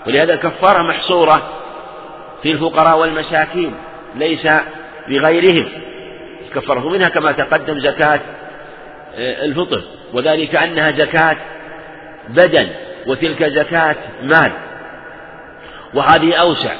ولهذا 0.06 0.34
الكفارة 0.34 0.82
محصورة 0.82 1.57
في 2.42 2.52
الفقراء 2.52 2.98
والمساكين 2.98 3.74
ليس 4.14 4.48
بغيرهم. 5.08 5.68
الكفارة 6.48 6.88
منها 6.88 7.08
كما 7.08 7.32
تقدم 7.32 7.78
زكاة 7.78 8.20
آه، 9.16 9.44
الفطر. 9.44 9.82
وذلك 10.12 10.56
أنها 10.56 10.90
زكاة 10.90 11.36
بدن 12.28 12.68
وتلك 13.06 13.44
زكاة 13.44 13.96
مال. 14.22 14.52
وهذه 15.94 16.34
أوسع. 16.34 16.72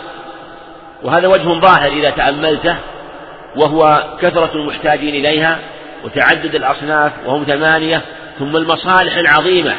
وهذا 1.02 1.28
وجه 1.28 1.60
ظاهر 1.60 1.92
إذا 1.92 2.10
تأملته 2.10 2.76
وهو 3.56 4.04
كثرة 4.20 4.50
المحتاجين 4.54 5.14
إليها 5.14 5.58
وتعدد 6.04 6.54
الأصناف 6.54 7.12
وهم 7.26 7.44
ثمانية 7.44 8.02
ثم 8.38 8.56
المصالح 8.56 9.16
العظيمة 9.16 9.74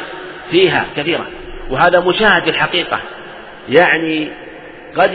فيها 0.50 0.84
كثيرة. 0.96 1.26
وهذا 1.70 2.00
مشاهد 2.00 2.48
الحقيقة. 2.48 3.00
يعني 3.68 4.30
قد 4.96 5.14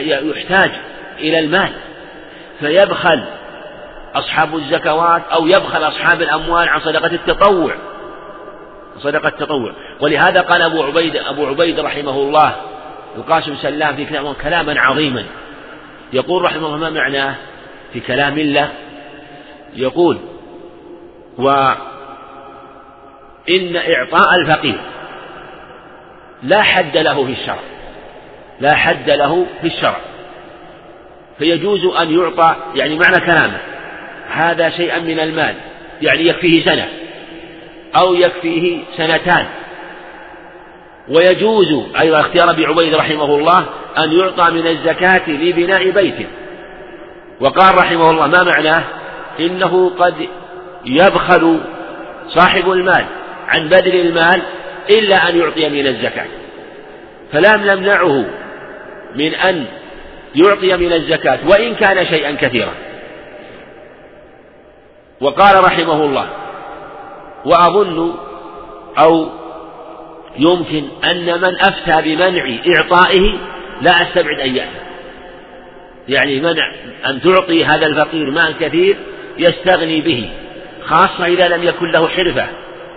يحتاج 0.00 0.70
إلى 1.18 1.38
المال 1.38 1.72
فيبخل 2.60 3.24
أصحاب 4.14 4.56
الزكوات 4.56 5.22
أو 5.32 5.46
يبخل 5.46 5.88
أصحاب 5.88 6.22
الأموال 6.22 6.68
عن 6.68 6.80
صدقة 6.80 7.06
التطوع 7.06 7.74
صدقة 8.98 9.28
التطوع. 9.28 9.72
ولهذا 10.00 10.40
قال 10.40 10.62
أبو 10.62 10.82
عبيد 10.82 11.16
أبو 11.16 11.46
عبيد 11.46 11.80
رحمه 11.80 12.10
الله 12.10 12.56
القاسم 13.16 13.56
سلام 13.56 13.96
في 13.96 14.04
كلاما 14.42 14.80
عظيما. 14.80 15.24
يقول 16.12 16.42
رحمه 16.42 16.66
الله 16.66 16.76
ما 16.76 16.90
معناه 16.90 17.34
في 17.92 18.00
كلام 18.00 18.38
الله؟ 18.38 18.68
يقول 19.74 20.18
وإن 21.38 21.76
إعطاء 23.76 24.34
الفقير 24.40 24.78
لا 26.42 26.62
حد 26.62 26.96
له 26.96 27.24
في 27.24 27.32
الشرع. 27.32 27.75
لا 28.60 28.74
حد 28.74 29.10
له 29.10 29.46
في 29.60 29.66
الشرع. 29.66 30.00
فيجوز 31.38 31.84
أن 31.84 32.10
يعطى 32.18 32.56
يعني 32.74 32.98
معنى 32.98 33.20
كلامه 33.20 33.58
هذا 34.30 34.70
شيئا 34.70 34.98
من 34.98 35.20
المال 35.20 35.54
يعني 36.02 36.26
يكفيه 36.26 36.64
سنة 36.64 36.88
أو 37.98 38.14
يكفيه 38.14 38.78
سنتان. 38.96 39.46
ويجوز 41.08 41.82
أيضا 42.00 42.20
اختيار 42.20 42.50
أبي 42.50 42.66
عبيد 42.66 42.94
رحمه 42.94 43.36
الله 43.36 43.66
أن 43.98 44.12
يعطى 44.12 44.50
من 44.50 44.66
الزكاة 44.66 45.30
لبناء 45.30 45.90
بيت. 45.90 46.26
وقال 47.40 47.74
رحمه 47.74 48.10
الله 48.10 48.26
ما 48.26 48.42
معناه 48.42 48.84
إنه 49.40 49.90
قد 49.98 50.14
يبخل 50.84 51.60
صاحب 52.28 52.70
المال 52.70 53.04
عن 53.48 53.68
بذل 53.68 54.00
المال 54.00 54.42
إلا 54.90 55.28
أن 55.28 55.38
يعطي 55.38 55.68
من 55.68 55.86
الزكاة. 55.86 56.26
فلم 57.32 57.62
نمنعه 57.62 58.24
من 59.16 59.34
أن 59.34 59.64
يعطي 60.34 60.76
من 60.76 60.92
الزكاة 60.92 61.38
وإن 61.48 61.74
كان 61.74 62.06
شيئا 62.06 62.32
كثيرا. 62.32 62.72
وقال 65.20 65.64
رحمه 65.64 66.04
الله 66.04 66.28
وأظن 67.44 68.14
أو 68.98 69.28
يمكن 70.38 70.88
أن 71.04 71.40
من 71.40 71.60
أفتى 71.60 72.02
بمنع 72.02 72.58
إعطائه 72.76 73.38
لا 73.82 74.02
أستبعد 74.02 74.40
أن 74.40 74.56
يأتي. 74.56 74.86
يعني 76.08 76.40
منع 76.40 76.72
أن 77.06 77.20
تعطي 77.22 77.64
هذا 77.64 77.86
الفقير 77.86 78.30
مال 78.30 78.58
كثير 78.60 78.96
يستغني 79.38 80.00
به 80.00 80.30
خاصة 80.84 81.26
إذا 81.26 81.48
لم 81.48 81.62
يكن 81.62 81.90
له 81.90 82.08
حرفة 82.08 82.46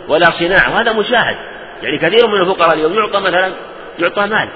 ولا 0.08 0.26
صناعة 0.26 0.74
وهذا 0.74 0.94
مشاهد. 0.94 1.38
يعني 1.84 1.98
كثير 1.98 2.28
من 2.28 2.42
الفقراء 2.42 2.74
اليوم 2.74 2.94
يعطى 2.94 3.20
مثلا 3.20 3.52
يعطى 4.00 4.22
مال. 4.22 4.50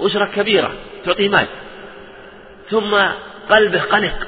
أسرة 0.00 0.24
كبيرة 0.36 0.72
تعطيه 1.04 1.28
مال. 1.28 1.46
ثم 2.70 2.96
قلبه 3.50 3.80
قلق 3.80 4.26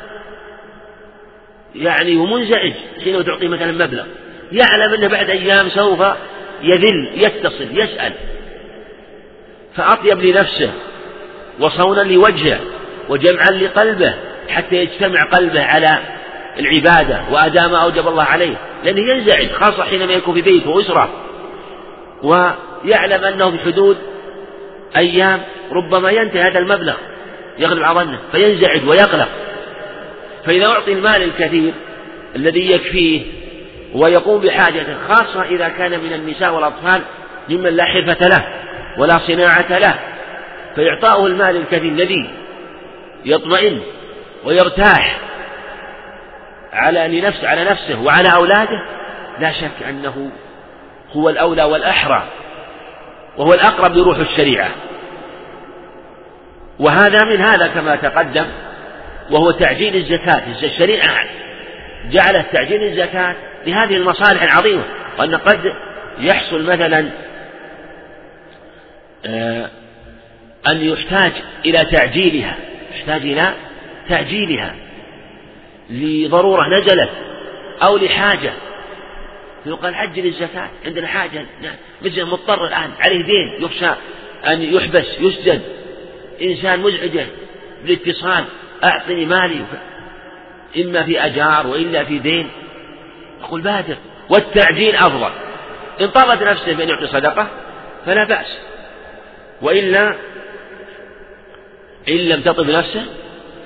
يعني 1.74 2.16
ومنزعج 2.16 2.72
حين 3.05 3.24
تعطيه 3.24 3.48
مثلا 3.48 3.72
مبلغ. 3.72 4.05
يعلم 4.52 4.94
أنه 4.94 5.09
بعد 5.09 5.30
أيام 5.30 5.68
سوف 5.68 6.02
يذل 6.62 7.10
يتصل 7.14 7.78
يسأل. 7.78 8.12
فأطيب 9.76 10.20
لنفسه 10.20 10.72
وصونا 11.60 12.01
لوجهه 12.01 12.60
وجمعا 13.09 13.51
لقلبه 13.51 14.14
حتى 14.48 14.76
يجتمع 14.76 15.22
قلبه 15.22 15.62
على 15.64 15.98
العبادة 16.59 17.20
وأداء 17.30 17.68
ما 17.68 17.78
أوجب 17.78 18.09
الله 18.09 18.22
عليه. 18.22 18.56
لأنه 18.84 19.01
ينزعج 19.01 19.48
خاصة 19.48 19.82
حينما 19.82 20.12
يكون 20.12 20.34
في 20.34 20.42
بيت 20.42 20.66
وأسرة. 20.66 21.10
ويعلم 22.22 23.24
أنه 23.24 23.51
في 23.51 23.59
حدود 23.59 23.97
أيام 24.96 25.40
ربما 25.72 26.10
ينتهي 26.10 26.42
هذا 26.42 26.58
المبلغ 26.58 26.94
يغلب 27.58 27.82
على 27.82 28.18
فينزعج 28.32 28.88
ويقلق. 28.88 29.28
فإذا 30.46 30.66
أعطي 30.66 30.92
المال 30.92 31.22
الكثير 31.22 31.72
الذي 32.36 32.70
يكفيه 32.70 33.22
ويقوم 33.94 34.40
بحاجته 34.40 34.96
خاصة 35.08 35.42
إذا 35.42 35.68
كان 35.68 36.00
من 36.00 36.12
النساء 36.12 36.54
والأطفال 36.54 37.02
ممن 37.48 37.70
لا 37.70 37.84
حرفة 37.84 38.28
له 38.28 38.46
ولا 38.98 39.18
صناعة 39.18 39.78
له 39.78 39.94
فإعطاؤه 40.76 41.26
المال 41.26 41.56
الكثير 41.56 41.92
الذي 41.92 42.30
يطمئن 43.24 43.80
ويرتاح 44.44 45.18
على 46.72 47.22
على 47.42 47.64
نفسه 47.64 48.02
وعلى 48.02 48.34
أولاده 48.34 48.82
لا 49.40 49.52
شك 49.52 49.86
أنه 49.88 50.30
هو 51.12 51.28
الأولى 51.28 51.64
والأحرى 51.64 52.24
وهو 53.39 53.55
الأقرب 53.55 53.97
لروح 53.97 54.19
الشريعة. 54.19 54.70
وهذا 56.78 57.24
من 57.24 57.40
هذا 57.40 57.66
كما 57.66 57.97
تقدم 57.97 58.47
وهو 59.31 59.51
تعجيل 59.51 59.97
الزكاة. 59.97 60.43
الشريعة 60.62 61.24
جعلت 62.11 62.47
تعجيل 62.52 62.82
الزكاة 62.82 63.35
لهذه 63.66 63.97
المصالح 63.97 64.43
العظيمة. 64.43 64.85
وأن 65.19 65.35
قد 65.35 65.73
يحصل 66.19 66.62
مثلا 66.62 67.11
آه، 69.27 69.70
أن 70.69 70.81
يحتاج 70.81 71.32
إلى 71.66 71.85
تعجيلها. 71.85 72.55
يحتاج 72.94 73.23
إلى 73.23 73.55
تعجيلها 74.09 74.74
لضرورة 75.90 76.62
نزلت 76.69 77.11
أو 77.82 77.97
لحاجة. 77.97 78.52
فيقال 79.64 79.94
عجل 79.94 80.26
الزكاة 80.26 80.70
عندنا 80.84 81.06
حاجة. 81.06 81.46
مثل 82.02 82.24
مضطر 82.24 82.66
الآن 82.66 82.90
عليه 83.00 83.22
دين 83.22 83.64
يخشى 83.64 83.90
أن 84.46 84.62
يحبس 84.62 85.06
يسجن. 85.20 85.60
إنسان 86.42 86.80
مزعجة 86.80 87.26
بالاتصال 87.84 88.44
أعطني 88.84 89.26
مالي. 89.26 89.64
إما 90.76 91.02
في 91.02 91.26
أجار 91.26 91.66
وإلا 91.66 92.04
في 92.04 92.18
دين. 92.18 92.48
يقول 93.40 93.60
بادر 93.60 93.96
والتعجيل 94.28 94.96
أفضل. 94.96 95.30
إن 96.00 96.08
طلبت 96.08 96.42
نفسه 96.42 96.72
بأن 96.72 96.88
يعطي 96.88 97.06
صدقة 97.06 97.48
فلا 98.06 98.24
بأس. 98.24 98.58
وإلا 99.62 100.14
إن 102.08 102.16
لم 102.16 102.40
تطب 102.40 102.70
نفسه 102.70 103.06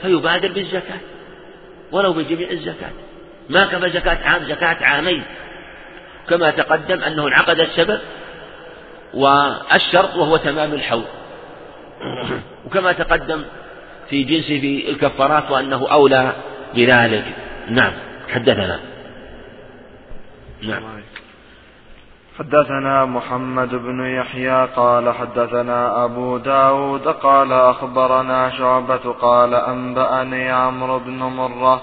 فيبادر 0.02 0.52
بالزكاة 0.52 1.00
ولو 1.92 2.12
بجميع 2.12 2.50
الزكاة. 2.50 2.90
ما 3.48 3.66
كفى 3.66 3.90
زكاة 3.90 4.28
عام 4.28 4.44
زكاة 4.44 4.76
عامين. 4.84 5.22
كما 6.28 6.50
تقدم 6.50 7.02
أنه 7.02 7.28
انعقد 7.28 7.60
السبب 7.60 8.00
والشرط 9.14 10.16
وهو 10.16 10.36
تمام 10.36 10.72
الحول. 10.72 11.04
وكما 12.66 12.92
تقدم 12.92 13.44
في 14.10 14.22
جنس 14.22 14.44
في 14.44 14.90
الكفارات 14.90 15.50
وأنه 15.50 15.88
أولى 15.92 16.32
بذلك. 16.74 17.24
نعم. 17.68 17.92
حدثنا. 18.28 18.80
نعم. 20.62 20.82
حدثنا 22.38 23.04
محمد 23.04 23.74
بن 23.74 24.06
يحيى 24.06 24.68
قال 24.76 25.14
حدثنا 25.14 26.04
أبو 26.04 26.36
داود 26.36 27.08
قال 27.08 27.52
أخبرنا 27.52 28.50
شعبة 28.50 29.12
قال 29.12 29.54
أنبأني 29.54 30.50
عمرو 30.50 30.98
بن 30.98 31.18
مرة 31.18 31.82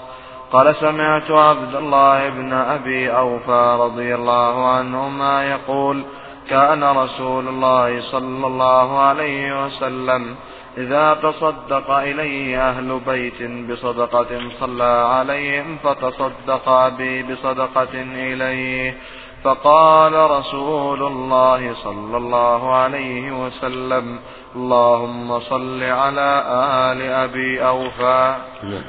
قال 0.52 0.76
سمعت 0.76 1.30
عبد 1.30 1.74
الله 1.74 2.28
بن 2.28 2.52
أبي 2.52 3.10
أوفى 3.16 3.76
رضي 3.80 4.14
الله 4.14 4.68
عنهما 4.68 5.44
يقول 5.44 6.04
كان 6.50 6.84
رسول 6.84 7.48
الله 7.48 8.00
صلى 8.00 8.46
الله 8.46 8.98
عليه 8.98 9.64
وسلم 9.64 10.36
إذا 10.78 11.14
تصدق 11.14 11.90
إليه 11.90 12.68
أهل 12.70 13.00
بيت 13.06 13.42
بصدقة 13.70 14.40
صلى 14.60 15.06
عليهم 15.14 15.78
فتصدق 15.84 16.68
أبي 16.68 17.22
بصدقة 17.22 17.94
إليه 18.14 18.96
فقال 19.44 20.30
رسول 20.30 21.02
الله 21.02 21.74
صلى 21.74 22.16
الله 22.16 22.74
عليه 22.74 23.46
وسلم 23.46 24.18
اللهم 24.56 25.40
صل 25.40 25.82
على 25.82 26.44
آل 26.92 27.02
أبي 27.02 27.66
أوفى 27.66 28.36
نعم. 28.62 28.82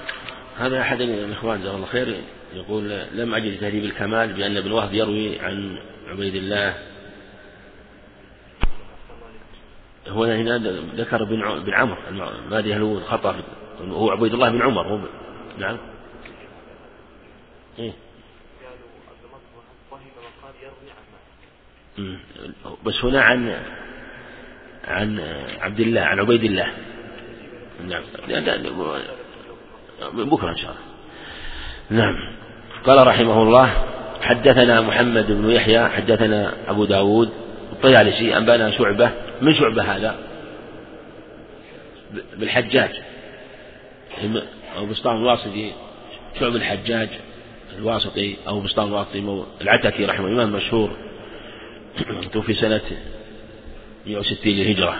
هذا 0.57 0.81
أحد 0.81 1.01
الإخوان 1.01 1.61
جزاه 1.61 1.75
الله 1.75 1.85
خير 1.85 2.21
يقول 2.53 2.89
لم 3.11 3.35
أجد 3.35 3.59
تهذيب 3.59 3.83
الكمال 3.83 4.33
بأن 4.33 4.57
ابن 4.57 4.71
وهب 4.71 4.93
يروي 4.93 5.39
عن 5.39 5.77
عبيد 6.07 6.35
الله. 6.35 6.75
هو 10.07 10.23
هنا 10.23 10.57
ذكر 10.95 11.23
بن 11.23 11.73
عمر 11.73 11.97
ما 12.49 12.59
ادري 12.59 12.73
هل 12.73 12.81
هو 12.81 12.99
خطا 12.99 13.35
هو 13.81 14.11
عبيد 14.11 14.33
الله 14.33 14.49
بن 14.49 14.61
عمر 14.61 14.87
هو 14.87 14.99
نعم. 15.57 15.77
إيه؟ 17.79 17.93
بس 22.85 23.05
هنا 23.05 23.21
عن 23.21 23.63
عن 24.83 25.19
عبد 25.59 25.79
الله 25.79 26.01
عن 26.01 26.19
عبيد 26.19 26.43
الله. 26.43 26.73
نعم. 27.87 28.03
بكرة 30.13 30.49
إن 30.49 30.57
شاء 30.57 30.71
الله. 30.71 30.83
نعم. 32.03 32.15
قال 32.85 33.07
رحمه 33.07 33.43
الله 33.43 33.73
حدثنا 34.21 34.81
محمد 34.81 35.31
بن 35.31 35.49
يحيى 35.49 35.89
حدثنا 35.89 36.53
أبو 36.67 36.85
داود 36.85 37.29
الطيالسي 37.71 38.37
أنبأنا 38.37 38.71
شعبة. 38.71 39.11
من 39.41 39.55
شعبة 39.55 39.83
هذا؟ 39.83 40.19
بالحجاج. 42.37 42.91
أو 44.77 44.85
بسطام 44.85 45.17
الواسطي 45.17 45.71
شعب 46.39 46.55
الحجاج 46.55 47.09
الواسطي 47.77 48.35
أو 48.47 48.59
بسطام 48.59 48.87
الواسطي 48.87 49.43
العتكي 49.61 50.05
رحمه 50.05 50.27
الله 50.27 50.43
إمام 50.43 50.55
مشهور. 50.55 50.97
توفي 52.33 52.53
سنة 52.53 52.81
160 54.07 54.53
للهجرة. 54.53 54.95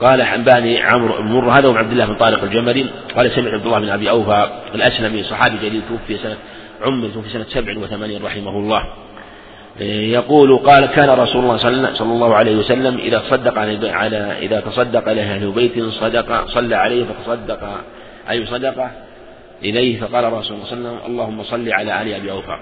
قال 0.00 0.22
حنباني 0.22 0.82
عمرو 0.82 1.22
بن 1.22 1.28
مرة 1.28 1.58
هذا 1.58 1.78
عبد 1.78 1.92
الله 1.92 2.06
بن 2.06 2.14
طارق 2.14 2.42
الجمري 2.42 2.86
قال 3.16 3.30
سمعت 3.30 3.54
عبد 3.54 3.66
الله 3.66 3.78
بن 3.78 3.88
أبي 3.88 4.10
أوفى 4.10 4.48
الأسلمي 4.74 5.22
صحابي 5.22 5.56
جليل 5.56 5.82
توفي 5.88 6.22
سنة 6.22 6.36
عمر 6.82 7.08
توفي 7.08 7.44
سبع 7.44 7.78
وثمانين 7.78 8.22
رحمه 8.24 8.50
الله. 8.50 8.84
يقول 9.80 10.58
قال 10.58 10.86
كان 10.86 11.10
رسول 11.10 11.42
الله 11.42 11.56
صلى 11.92 12.12
الله 12.12 12.34
عليه 12.34 12.56
وسلم 12.56 12.98
إذا 12.98 13.18
تصدق 13.18 13.58
على 13.58 14.38
إذا 14.42 14.60
تصدق 14.60 15.12
له 15.12 15.34
أهل 15.34 15.50
بيت 15.50 15.84
صدق 15.84 16.46
صلى 16.46 16.74
عليه 16.74 17.04
فتصدق. 17.04 17.80
أي 18.30 18.46
صدقة 18.46 18.90
إليه. 19.62 20.00
فقال 20.00 20.32
رسول 20.32 20.56
الله 20.56 20.66
صلى 20.66 20.78
الله 20.78 20.88
عليه 20.88 20.98
وسلم 20.98 20.98
اللهم 21.06 21.42
صل 21.42 21.72
على 21.72 22.02
آل 22.02 22.14
أبي 22.14 22.30
أوفى. 22.30 22.56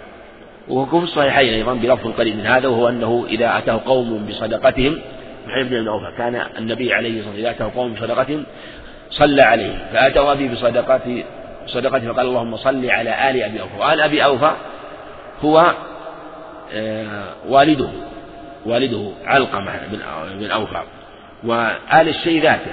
وهو 0.69 1.01
في 1.01 1.05
الصحيحين 1.05 1.55
أيضا 1.55 1.75
بلفظ 1.75 2.11
قريب 2.11 2.37
من 2.37 2.47
هذا 2.47 2.69
وهو 2.69 2.89
أنه 2.89 3.27
إذا 3.29 3.59
أتاه 3.59 3.81
قوم 3.87 4.27
بصدقتهم 4.29 4.99
محمد 5.47 5.71
بن 5.71 5.89
أوفى 5.89 6.13
كان 6.19 6.43
النبي 6.59 6.95
عليه 6.95 7.19
الصلاة 7.19 7.35
والسلام 7.35 7.47
إذا 7.47 7.51
أتاه 7.51 7.81
قوم 7.81 7.95
بصدقة 7.95 8.43
صلى 9.11 9.43
عليه. 9.43 9.89
فأتوا 9.93 10.33
أبي 10.33 10.49
بصدقة 10.49 11.25
صدقته 11.67 12.13
فقال 12.13 12.27
اللهم 12.27 12.57
صل 12.57 12.91
على 12.91 13.31
آل 13.31 13.43
أبي 13.43 13.61
أوفى. 13.61 13.77
وآل 13.79 14.01
أبي 14.01 14.25
أوفى 14.25 14.51
هو 15.45 15.75
آه، 16.73 17.25
والده. 17.49 17.89
والده 18.67 19.11
علقمة 19.25 19.73
بن 20.39 20.51
أوفى. 20.51 20.83
وآل 21.45 22.09
الشيء 22.09 22.43
ذاته. 22.43 22.73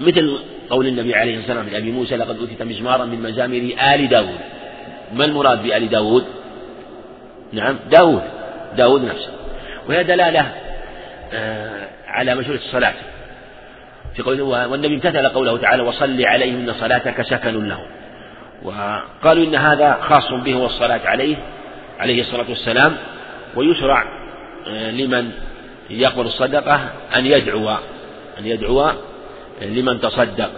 مثل 0.00 0.38
قول 0.70 0.86
النبي 0.86 1.14
عليه 1.14 1.38
الصلاة 1.38 1.56
والسلام 1.56 1.74
لأبي 1.74 1.92
موسى 1.92 2.16
لقد 2.16 2.38
أوتيت 2.38 2.62
مزمارا 2.62 3.04
من 3.04 3.22
مزامير 3.22 3.76
آل 3.94 4.08
داود. 4.08 4.38
ما 5.14 5.24
المراد 5.24 5.62
بآل 5.62 5.88
داود؟ 5.88 6.24
نعم 7.52 7.78
داود. 7.90 8.22
داود 8.76 9.04
نفسه. 9.04 9.30
وهي 9.88 10.04
دلالة 10.04 10.52
على 12.06 12.34
مشروع 12.34 12.56
الصلاة. 12.56 12.94
في 14.14 14.22
قوله 14.22 14.42
والنبي 14.42 14.94
امتثل 14.94 15.28
قوله 15.28 15.58
تعالى 15.58 15.82
وصل 15.82 16.24
عليهم 16.24 16.68
إن 16.68 16.74
صلاتك 16.74 17.22
سكن 17.22 17.68
لهم. 17.68 17.86
وقالوا 18.62 19.44
إن 19.44 19.54
هذا 19.54 19.98
خاص 20.00 20.32
به 20.32 20.56
والصلاة 20.56 21.00
عليه 21.04 21.36
عليه 21.98 22.20
الصلاة 22.20 22.48
والسلام. 22.48 22.96
ويشرع 23.56 24.04
آه، 24.68 24.90
لمن 24.90 25.30
يقبل 25.90 26.26
الصدقة 26.26 26.80
أن 27.16 27.26
يدعو 27.26 27.68
أن 28.38 28.46
يدعو 28.46 28.90
لمن 29.62 30.00
تصدق. 30.00 30.50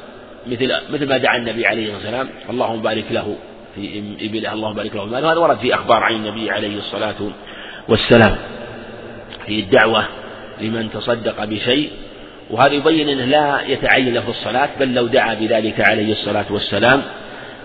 مثل 0.47 0.73
مثل 0.91 1.09
ما 1.09 1.17
دعا 1.17 1.37
النبي 1.37 1.67
عليه 1.67 1.97
الصلاة 1.97 2.19
والسلام. 2.19 2.29
اللهم 2.51 2.83
بارك 2.83 3.05
له 3.11 3.37
في 3.75 4.03
إبله 4.21 4.53
اللهم 4.53 4.75
بارك 4.75 4.97
له 4.97 5.05
ماله. 5.05 5.33
هذا 5.33 5.39
ورد 5.39 5.59
في 5.59 5.75
أخبار 5.75 6.03
عن 6.03 6.15
النبي 6.15 6.51
عليه 6.51 6.79
الصلاة 6.79 7.31
والسلام. 7.89 8.37
في 9.47 9.61
الدعوة 9.61 10.05
لمن 10.61 10.91
تصدق 10.91 11.45
بشيء 11.45 11.91
وهذا 12.51 12.73
يبين 12.73 13.09
أنه 13.09 13.25
لا 13.25 13.61
يتعين 13.67 14.15
له 14.15 14.31
الصلاة 14.31 14.69
بل 14.81 14.95
لو 14.95 15.07
دعا 15.07 15.35
بذلك 15.35 15.89
عليه 15.89 16.13
الصلاة 16.13 16.47
والسلام 16.51 17.03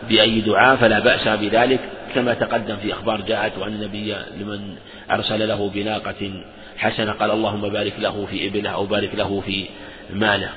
بأي 0.10 0.42
دعاء 0.42 0.76
فلا 0.76 1.00
بأس 1.00 1.28
بذلك 1.28 1.80
كما 2.16 2.34
تقدم 2.34 2.76
في 2.76 2.94
أخبار 2.94 3.22
جاءت 3.22 3.58
وأن 3.58 3.74
النبي 3.74 4.16
لمن 4.40 4.76
أرسل 5.12 5.48
له 5.48 5.70
بناقة 5.74 6.32
حسنة 6.78 7.12
قال 7.12 7.32
اللهم 7.32 7.70
بارك 7.70 7.94
له 8.00 8.26
في 8.26 8.48
إبله 8.48 8.70
أو 8.70 8.86
بارك 8.86 9.16
له 9.16 9.44
في 9.46 9.66
ماله. 10.14 10.50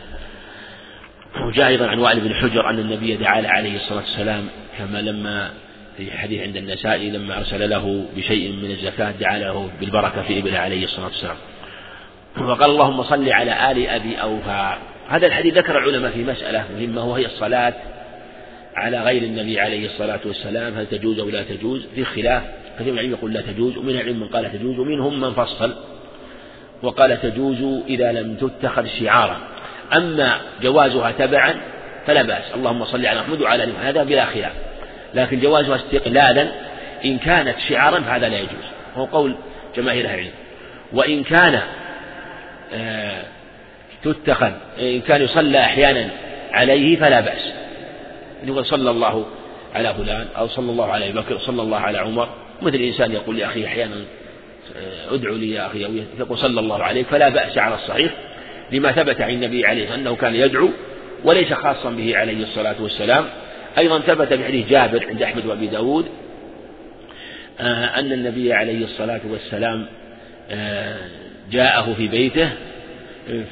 وجاء 1.47 1.69
أيضا 1.69 1.87
عن 1.87 1.99
وائل 1.99 2.21
بن 2.21 2.35
حجر 2.35 2.71
أن 2.71 2.79
النبي 2.79 3.17
دعا 3.17 3.43
عليه 3.47 3.77
الصلاة 3.77 4.01
والسلام 4.01 4.49
كما 4.79 4.99
لما 4.99 5.51
في 5.97 6.11
حديث 6.11 6.43
عند 6.43 6.57
النسائي 6.57 7.11
لما 7.11 7.39
أرسل 7.39 7.71
له 7.71 8.07
بشيء 8.17 8.53
من 8.53 8.71
الزكاة 8.71 9.11
دعا 9.21 9.39
له 9.39 9.71
بالبركة 9.81 10.23
في 10.23 10.39
إبله 10.39 10.59
عليه 10.59 10.85
الصلاة 10.85 11.07
والسلام. 11.07 11.37
وقال 12.41 12.71
اللهم 12.71 13.03
صل 13.03 13.29
على 13.29 13.71
آل 13.71 13.89
أبي 13.89 14.17
أوفى. 14.17 14.77
هذا 15.09 15.27
الحديث 15.27 15.55
ذكر 15.55 15.79
العلماء 15.79 16.11
في 16.11 16.25
مسألة 16.25 16.65
مهمة 16.79 17.05
وهي 17.05 17.27
الصلاة 17.27 17.75
على 18.77 19.03
غير 19.03 19.23
النبي 19.23 19.61
عليه 19.61 19.87
الصلاة 19.87 20.21
والسلام. 20.25 20.79
هل 20.79 20.87
تجوز 20.87 21.19
أو 21.19 21.29
لا 21.29 21.43
تجوز؟ 21.43 21.87
في 21.95 22.05
خلاف. 22.05 22.43
كثير 22.79 22.93
من 22.93 22.99
العلم 22.99 23.11
يقول 23.11 23.33
لا 23.33 23.41
تجوز 23.41 23.77
ومن 23.77 23.91
العلم 23.91 24.21
من 24.21 24.29
قال 24.29 24.53
تجوز 24.53 24.79
ومنهم 24.79 25.21
من 25.21 25.33
فصل 25.33 25.75
وقال 26.83 27.21
تجوز 27.21 27.83
إذا 27.89 28.13
لم 28.13 28.35
تتخذ 28.35 28.87
شعارا. 28.87 29.41
أما 29.97 30.41
جوازها 30.63 31.11
تبعا 31.11 31.55
فلا 32.07 32.23
بأس. 32.23 32.55
اللهم 32.55 32.85
صل 32.85 33.07
على 33.07 33.21
محمد 33.21 33.41
وعلى 33.41 33.65
آل 33.65 33.73
هذا 33.83 34.03
بلا 34.03 34.25
خلاف. 34.25 34.53
لكن 35.15 35.41
جوازها 35.41 35.77
استقلالا 35.77 36.49
إن 37.05 37.19
كانت 37.19 37.59
شعارا 37.69 38.01
فهذا 38.01 38.29
لا 38.29 38.39
يجوز. 38.39 38.65
وهو 38.97 39.05
قول 39.05 39.37
جماهير 39.77 40.05
العلم. 40.05 40.31
وإن 40.93 41.23
كان 41.23 41.61
تتخذ 44.05 44.53
إن 44.81 45.01
كان 45.01 45.23
يصلى 45.23 45.61
أحيانا 45.61 46.11
عليه 46.53 46.97
فلا 46.97 47.21
بأس. 47.21 47.53
يقول 48.45 48.67
صلى 48.67 48.91
الله 48.91 49.27
على 49.75 49.95
فلان 49.95 50.27
أو 50.37 50.49
صلى 50.49 50.71
الله 50.71 50.93
على 50.93 51.05
أبي 51.11 51.21
بكر 51.21 51.39
صلى 51.39 51.63
الله 51.63 51.79
على 51.79 51.99
عمر. 51.99 52.29
مثل 52.63 52.75
الإنسان 52.75 53.13
يقول 53.13 53.39
لأخيه 53.39 53.67
أحيانا 53.67 53.97
آه، 54.77 55.15
ادعو 55.15 55.35
لي 55.35 55.51
يا 55.51 55.67
أخي 55.67 55.85
أو 55.85 55.91
يقول 56.19 56.39
صلى 56.39 56.61
الله 56.61 56.83
عليك 56.83 57.07
فلا 57.07 57.29
بأس 57.29 57.59
على 57.59 57.75
الصحيح 57.75 58.13
لما 58.73 58.93
ثبت 58.93 59.21
عن 59.21 59.31
النبي 59.31 59.67
عليه 59.67 59.95
أنه 59.95 60.17
كان 60.17 60.35
يدعو 60.35 60.71
وليس 61.25 61.53
خاصا 61.53 61.91
به 61.91 62.17
عليه 62.17 62.43
الصلاة 62.43 62.83
والسلام. 62.83 63.25
أيضا 63.79 63.99
ثبت 63.99 64.35
في 64.35 64.45
حديث 64.45 64.69
جابر 64.69 65.07
عند 65.09 65.23
أحمد 65.23 65.47
وأبي 65.47 65.67
داود 65.67 66.07
آه، 67.61 67.85
أن 67.85 68.13
النبي 68.13 68.53
عليه 68.53 68.85
الصلاة 68.85 69.21
والسلام 69.31 69.87
آه، 70.51 70.97
جاءه 71.51 71.95
في 71.95 72.09
بيته 72.09 72.51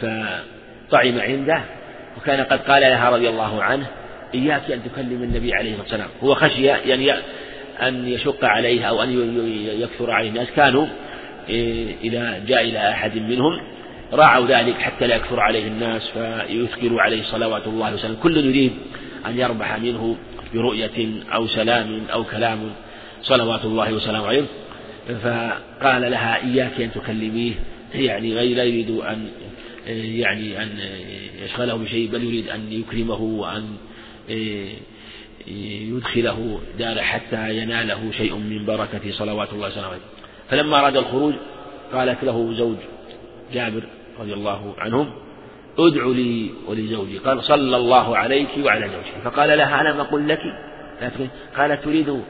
فطعم 0.01 1.20
عنده 1.20 1.62
وكان 2.16 2.44
قد 2.44 2.59
قال 2.59 2.82
لها 2.82 3.10
رضي 3.10 3.28
الله 3.28 3.62
عنه 3.62 3.86
إياك 4.35 4.70
أن 4.70 4.81
تكلم 4.85 5.23
النبي 5.23 5.55
عليه 5.55 5.70
الصلاة 5.70 5.82
والسلام. 5.82 6.09
هو 6.23 6.35
خشي 6.35 6.62
يعني 6.62 7.12
أن 7.82 8.09
يشق 8.09 8.44
عليه 8.44 8.85
أو 8.85 9.02
أن 9.02 9.39
يكثر 9.81 10.10
عليه 10.10 10.28
الناس. 10.28 10.48
كانوا 10.56 10.86
إيه، 11.48 11.97
إذا 12.02 12.44
جاء 12.47 12.62
إلى 12.62 12.90
أحد 12.90 13.16
منهم 13.16 13.60
راعوا 14.12 14.47
ذلك 14.47 14.74
حتى 14.74 15.06
لا 15.06 15.16
يكثر 15.16 15.40
عليه 15.40 15.66
الناس 15.66 16.09
فيثكروا 16.09 17.01
عليه 17.01 17.23
صلوات 17.23 17.66
الله 17.66 17.94
وسلم. 17.94 18.16
كل 18.23 18.36
يريد 18.36 18.73
أن 19.27 19.39
يربح 19.39 19.78
منه 19.78 20.16
برؤية 20.55 21.23
أو 21.35 21.47
سلام 21.47 22.01
أو 22.12 22.24
كلام 22.24 22.73
صلوات 23.23 23.64
الله 23.64 23.93
وسلامه 23.93 24.27
عليه. 24.27 24.44
فقال 25.23 26.10
لها 26.10 26.36
إياك 26.36 26.81
أن 26.81 26.93
تكلميه 26.93 27.52
يعني 27.94 28.35
غير 28.35 28.56
لا 28.56 28.64
يريد 28.64 28.90
أن 28.90 29.28
يعني 30.16 30.62
أن 30.62 30.78
يشغله 31.44 31.74
بشيء 31.74 32.10
بل 32.10 32.24
يريد 32.24 32.48
أن 32.48 32.73
يكرمه 32.73 33.23
وأن 33.23 33.64
يدخله 35.97 36.60
دار 36.78 36.98
حتى 37.02 37.56
يناله 37.56 38.12
شيء 38.12 38.36
من 38.36 38.66
بركة 38.66 39.10
صلوات 39.10 39.52
الله 39.52 39.69
وسلامه 39.69 39.97
فلما 40.51 40.78
أراد 40.78 40.97
الخروج 40.97 41.35
قالت 41.93 42.24
له 42.24 42.52
زوج 42.55 42.77
جابر 43.52 43.82
رضي 44.19 44.32
الله 44.35 44.74
عنهم 44.78 45.12
ادع 45.78 46.06
لي 46.06 46.51
ولزوجي. 46.69 47.19
قال 47.19 47.44
صلى 47.44 47.77
الله 47.77 48.16
عليك 48.16 48.48
وعلى 48.64 48.89
زوجك. 48.89 49.24
فقال 49.24 49.59
لها 49.59 49.81
ألم 49.81 50.01
أقل 50.01 50.28
لك 50.28 50.40
قالت 51.56 51.85
تريد 51.85 52.23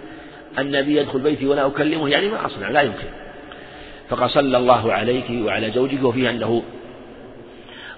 النبي 0.58 0.96
يدخل 0.96 1.18
بيتي 1.18 1.46
ولا 1.46 1.66
أكلمه؟ 1.66 2.08
يعني 2.08 2.28
ما 2.28 2.46
أصنع 2.46 2.70
لا 2.70 2.80
يمكن. 2.80 3.21
فقال 4.12 4.30
صلى 4.30 4.56
الله 4.56 4.92
عليك 4.92 5.24
وعلى 5.30 5.70
زوجك 5.70 6.02
وفيه 6.02 6.30
أنه 6.30 6.62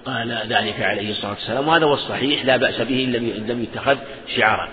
قال 0.04 0.38
ذلك 0.48 0.80
عليه 0.80 1.10
الصلاة 1.10 1.32
والسلام. 1.32 1.68
وهذا 1.68 1.84
هو 1.84 1.94
الصحيح 1.94 2.44
لا 2.44 2.56
بأس 2.56 2.80
به 2.80 3.04
إن 3.04 3.12
لم 3.46 3.62
يتخذ 3.62 3.96
شعارا 4.36 4.68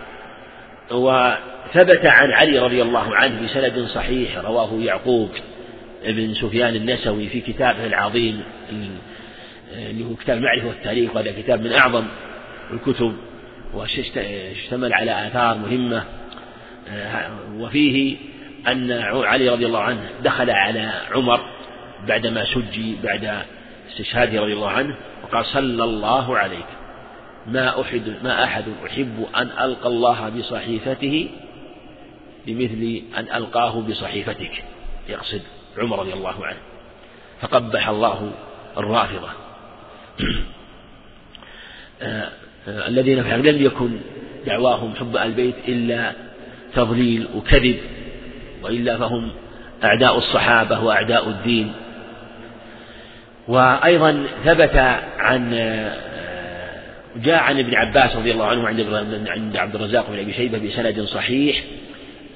وثبت 0.92 2.06
عن 2.06 2.32
علي 2.32 2.60
رضي 2.60 2.82
الله 2.82 3.16
عنه 3.16 3.42
بسند 3.42 3.86
صحيح 3.86 4.38
رواه 4.38 4.74
يعقوب 4.74 5.30
بن 6.06 6.34
سفيان 6.34 6.76
النسوي 6.76 7.28
في 7.28 7.42
كتابه 7.42 7.86
العظيم 7.86 8.44
اللي 9.74 10.06
هو 10.06 10.16
كتاب 10.16 10.38
المعرفة 10.38 10.68
والتاريخ 10.68 11.16
وهذا 11.16 11.32
كتاب 11.32 11.62
من 11.62 11.74
أعظم 11.74 12.06
الكتب 12.74 13.16
واشتمل 13.74 14.94
على 14.94 15.28
آثار 15.28 15.58
مهمة. 15.58 16.04
وفيه 17.58 18.18
أن 18.68 18.92
علي 19.24 19.50
رضي 19.50 19.66
الله 19.66 19.80
عنه 19.80 20.10
دخل 20.24 20.50
على 20.50 20.92
عمر 21.12 21.42
بعدما 22.08 22.46
سجي 22.46 22.98
بعد 23.04 23.44
استشهاده 23.90 24.42
رضي 24.42 24.54
الله 24.54 24.70
عنه 24.70 24.96
وقال 25.24 25.46
صلى 25.46 25.84
الله 25.84 26.38
عليك. 26.38 26.66
ما 27.48 27.82
أحد 27.82 28.14
ما 28.24 28.44
أحد 28.44 28.64
أحب 28.86 29.28
أن 29.36 29.50
ألقى 29.60 29.88
الله 29.88 30.30
بصحيفته 30.30 31.30
بمثل 32.48 33.02
أن 33.18 33.36
ألقاه 33.36 33.82
بصحيفتك 33.82 34.64
يقصد 35.10 35.42
عمر 35.78 36.00
رضي 36.00 36.14
الله 36.14 36.46
عنه. 36.46 36.60
فقبح 37.42 37.90
الله 37.90 38.32
الرافضة. 38.78 39.30
آه، 42.02 42.30
آه، 42.68 42.88
الذين 42.88 43.20
لم 43.20 43.66
يكن 43.66 44.00
دعواهم 44.46 44.96
حب 44.96 45.18
البيت 45.18 45.56
إلا 45.68 46.14
تضليل 46.74 47.28
وكذب. 47.36 47.80
وإلا 48.64 48.98
فهم 48.98 49.32
أعداء 49.84 50.18
الصحابة 50.18 50.84
وأعداء 50.84 51.30
الدين. 51.30 51.74
وأيضا 53.48 54.28
ثبت 54.46 54.76
عن 55.18 55.52
جاء 57.16 57.44
عن 57.44 57.60
ابن 57.60 57.76
عباس 57.76 58.16
رضي 58.16 58.32
الله 58.32 58.46
عنه 58.46 58.68
عند 59.28 59.58
عبد 59.58 59.76
الرزاق 59.76 60.10
بن 60.10 60.20
أبي 60.20 60.34
شيبة 60.34 60.58
بسند 60.58 61.02
صحيح 61.02 61.64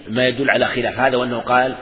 ما 0.09 0.27
يدل 0.27 0.49
على 0.49 0.65
خلاف 0.65 0.99
هذا 0.99 1.17
وأنه 1.17 1.39
قال 1.39 1.75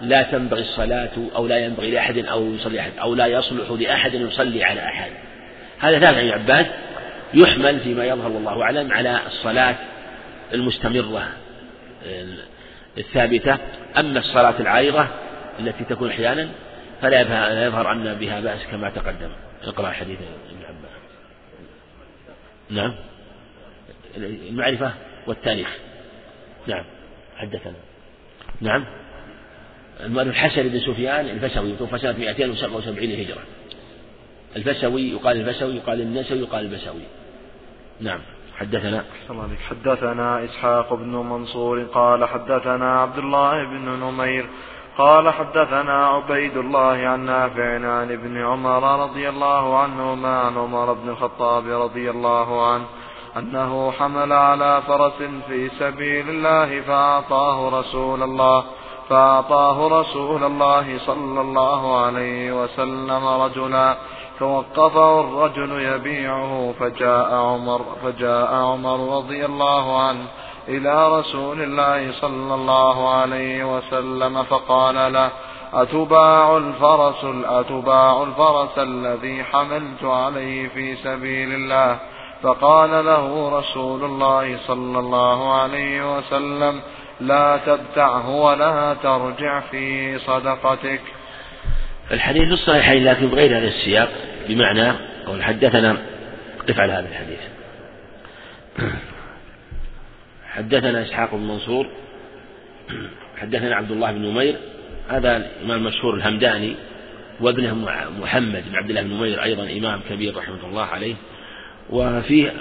لا 0.00 0.22
تنبغي 0.22 0.60
الصلاة 0.60 1.10
أو 1.36 1.46
لا 1.46 1.58
ينبغي 1.58 1.90
لأحد 1.90 2.18
أو 2.18 2.54
يصلي 2.54 2.80
أحد 2.80 2.92
أو 3.00 3.14
لا 3.14 3.26
يصلح 3.26 3.70
لأحد 3.70 4.14
يصلي 4.14 4.64
على 4.64 4.80
أحد. 4.80 5.10
هذا 5.78 5.98
ثابت 5.98 6.18
عن 6.18 6.28
ابن 6.28 6.30
عباس 6.30 6.66
يحمل 7.34 7.80
فيما 7.80 8.04
يظهر 8.04 8.30
والله 8.30 8.62
أعلم 8.62 8.92
على 8.92 9.20
الصلاة 9.26 9.74
المستمرة 10.54 11.28
الثابتة 12.98 13.58
أما 13.98 14.18
الصلاة 14.18 14.60
العارضة 14.60 15.08
التي 15.60 15.84
تكون 15.84 16.10
أحيانا 16.10 16.48
فلا 17.02 17.66
يظهر 17.66 17.92
أن 17.92 18.14
بها 18.14 18.40
بأس 18.40 18.60
كما 18.70 18.90
تقدم. 18.90 19.30
اقرأ 19.64 19.90
حديث 19.90 20.18
ابن 20.50 20.62
عباس. 20.64 20.90
نعم. 22.70 22.94
المعرفة 24.16 24.92
والتاريخ. 25.26 25.68
نعم. 26.66 26.84
حدثنا. 27.36 27.74
نعم. 28.60 28.84
المؤلف 30.00 30.28
الحسن 30.28 30.68
بن 30.68 30.80
سفيان 30.80 31.26
الفسوي 31.26 31.76
توفى 31.78 31.98
سنة 31.98 32.12
277 32.12 33.12
هجرة 33.12 33.42
الفسوي 34.56 35.10
يقال 35.10 35.48
الفسوي 35.48 35.76
يقال 35.76 36.00
النسوي 36.00 36.38
يقال 36.38 36.64
البسوي. 36.64 37.02
نعم. 38.00 38.20
حدثنا 38.58 39.04
حدثنا 39.70 40.44
إسحاق 40.44 40.94
بن 40.94 41.16
منصور 41.16 41.82
قال 41.82 42.24
حدثنا 42.24 43.00
عبد 43.02 43.18
الله 43.18 43.64
بن 43.64 43.88
نمير 43.88 44.46
قال 44.98 45.30
حدثنا 45.30 46.06
عبيد 46.06 46.56
الله 46.56 47.08
عن 47.08 47.20
نافع 47.20 47.74
عن 47.74 48.12
ابن 48.12 48.36
عمر 48.36 49.02
رضي 49.04 49.28
الله 49.28 49.78
عنهما 49.78 50.40
عن 50.40 50.56
عمر 50.58 50.92
بن 50.92 51.08
الخطاب 51.08 51.66
رضي 51.66 52.10
الله 52.10 52.72
عنه 52.72 52.84
أنه 53.36 53.90
حمل 53.90 54.32
على 54.32 54.82
فرس 54.86 55.22
في 55.48 55.68
سبيل 55.68 56.28
الله 56.28 56.80
فأعطاه 56.80 57.80
رسول 57.80 58.22
الله 58.22 58.64
فأعطاه 59.08 60.00
رسول 60.00 60.44
الله 60.44 60.98
صلى 60.98 61.40
الله 61.40 62.00
عليه 62.04 62.62
وسلم 62.62 63.26
رجلا. 63.26 63.96
فوقفه 64.38 65.20
الرجل 65.20 65.82
يبيعه 65.82 66.74
فجاء 66.80 67.34
عمر 67.34 67.84
فجاء 68.02 68.54
عمر 68.54 69.16
رضي 69.16 69.44
الله 69.44 70.02
عنه 70.02 70.26
إلى 70.68 71.18
رسول 71.18 71.62
الله 71.62 72.12
صلى 72.12 72.54
الله 72.54 73.14
عليه 73.14 73.76
وسلم 73.76 74.42
فقال 74.42 75.12
له 75.12 75.30
أتباع 75.74 76.56
الفرس 76.56 77.24
أتباع 77.44 78.22
الفرس 78.22 78.78
الذي 78.78 79.44
حملت 79.44 80.04
عليه 80.04 80.68
في 80.68 80.96
سبيل 80.96 81.52
الله؟ 81.54 81.98
فقال 82.42 83.04
له 83.04 83.58
رسول 83.58 84.04
الله 84.04 84.58
صلى 84.66 84.98
الله 84.98 85.52
عليه 85.54 86.16
وسلم 86.16 86.80
لا 87.20 87.56
تبتعه 87.56 88.30
ولا 88.30 88.94
ترجع 88.94 89.60
في 89.60 90.18
صدقتك. 90.18 91.00
الحديث 92.12 92.42
في 92.42 92.52
الصحيحين 92.52 93.04
لكن 93.04 93.26
بغير 93.26 93.58
هذا 93.58 93.68
السياق 93.68 94.08
بمعنى 94.48 94.92
قول 95.26 95.42
حدثنا 95.42 95.96
افعل 96.68 96.90
هذا 96.90 97.08
الحديث. 97.08 97.38
حدثنا 100.46 101.02
إسحاق 101.02 101.34
بن 101.34 101.42
منصور 101.42 101.86
حدثنا 103.36 103.74
عبد 103.76 103.90
الله 103.90 104.12
بن 104.12 104.22
نمير 104.22 104.56
هذا 105.08 105.36
الإمام 105.36 105.78
المشهور 105.86 106.14
الهمداني 106.14 106.74
وابنه 107.40 107.74
محمد 108.20 108.64
بن 108.68 108.76
عبد 108.76 108.90
الله 108.90 109.02
بن 109.02 109.10
نمير 109.14 109.42
أيضا 109.42 109.62
إمام 109.62 110.00
كبير 110.10 110.36
رحمة 110.36 110.66
الله 110.68 110.84
عليه. 110.84 111.14
وفيه 111.90 112.52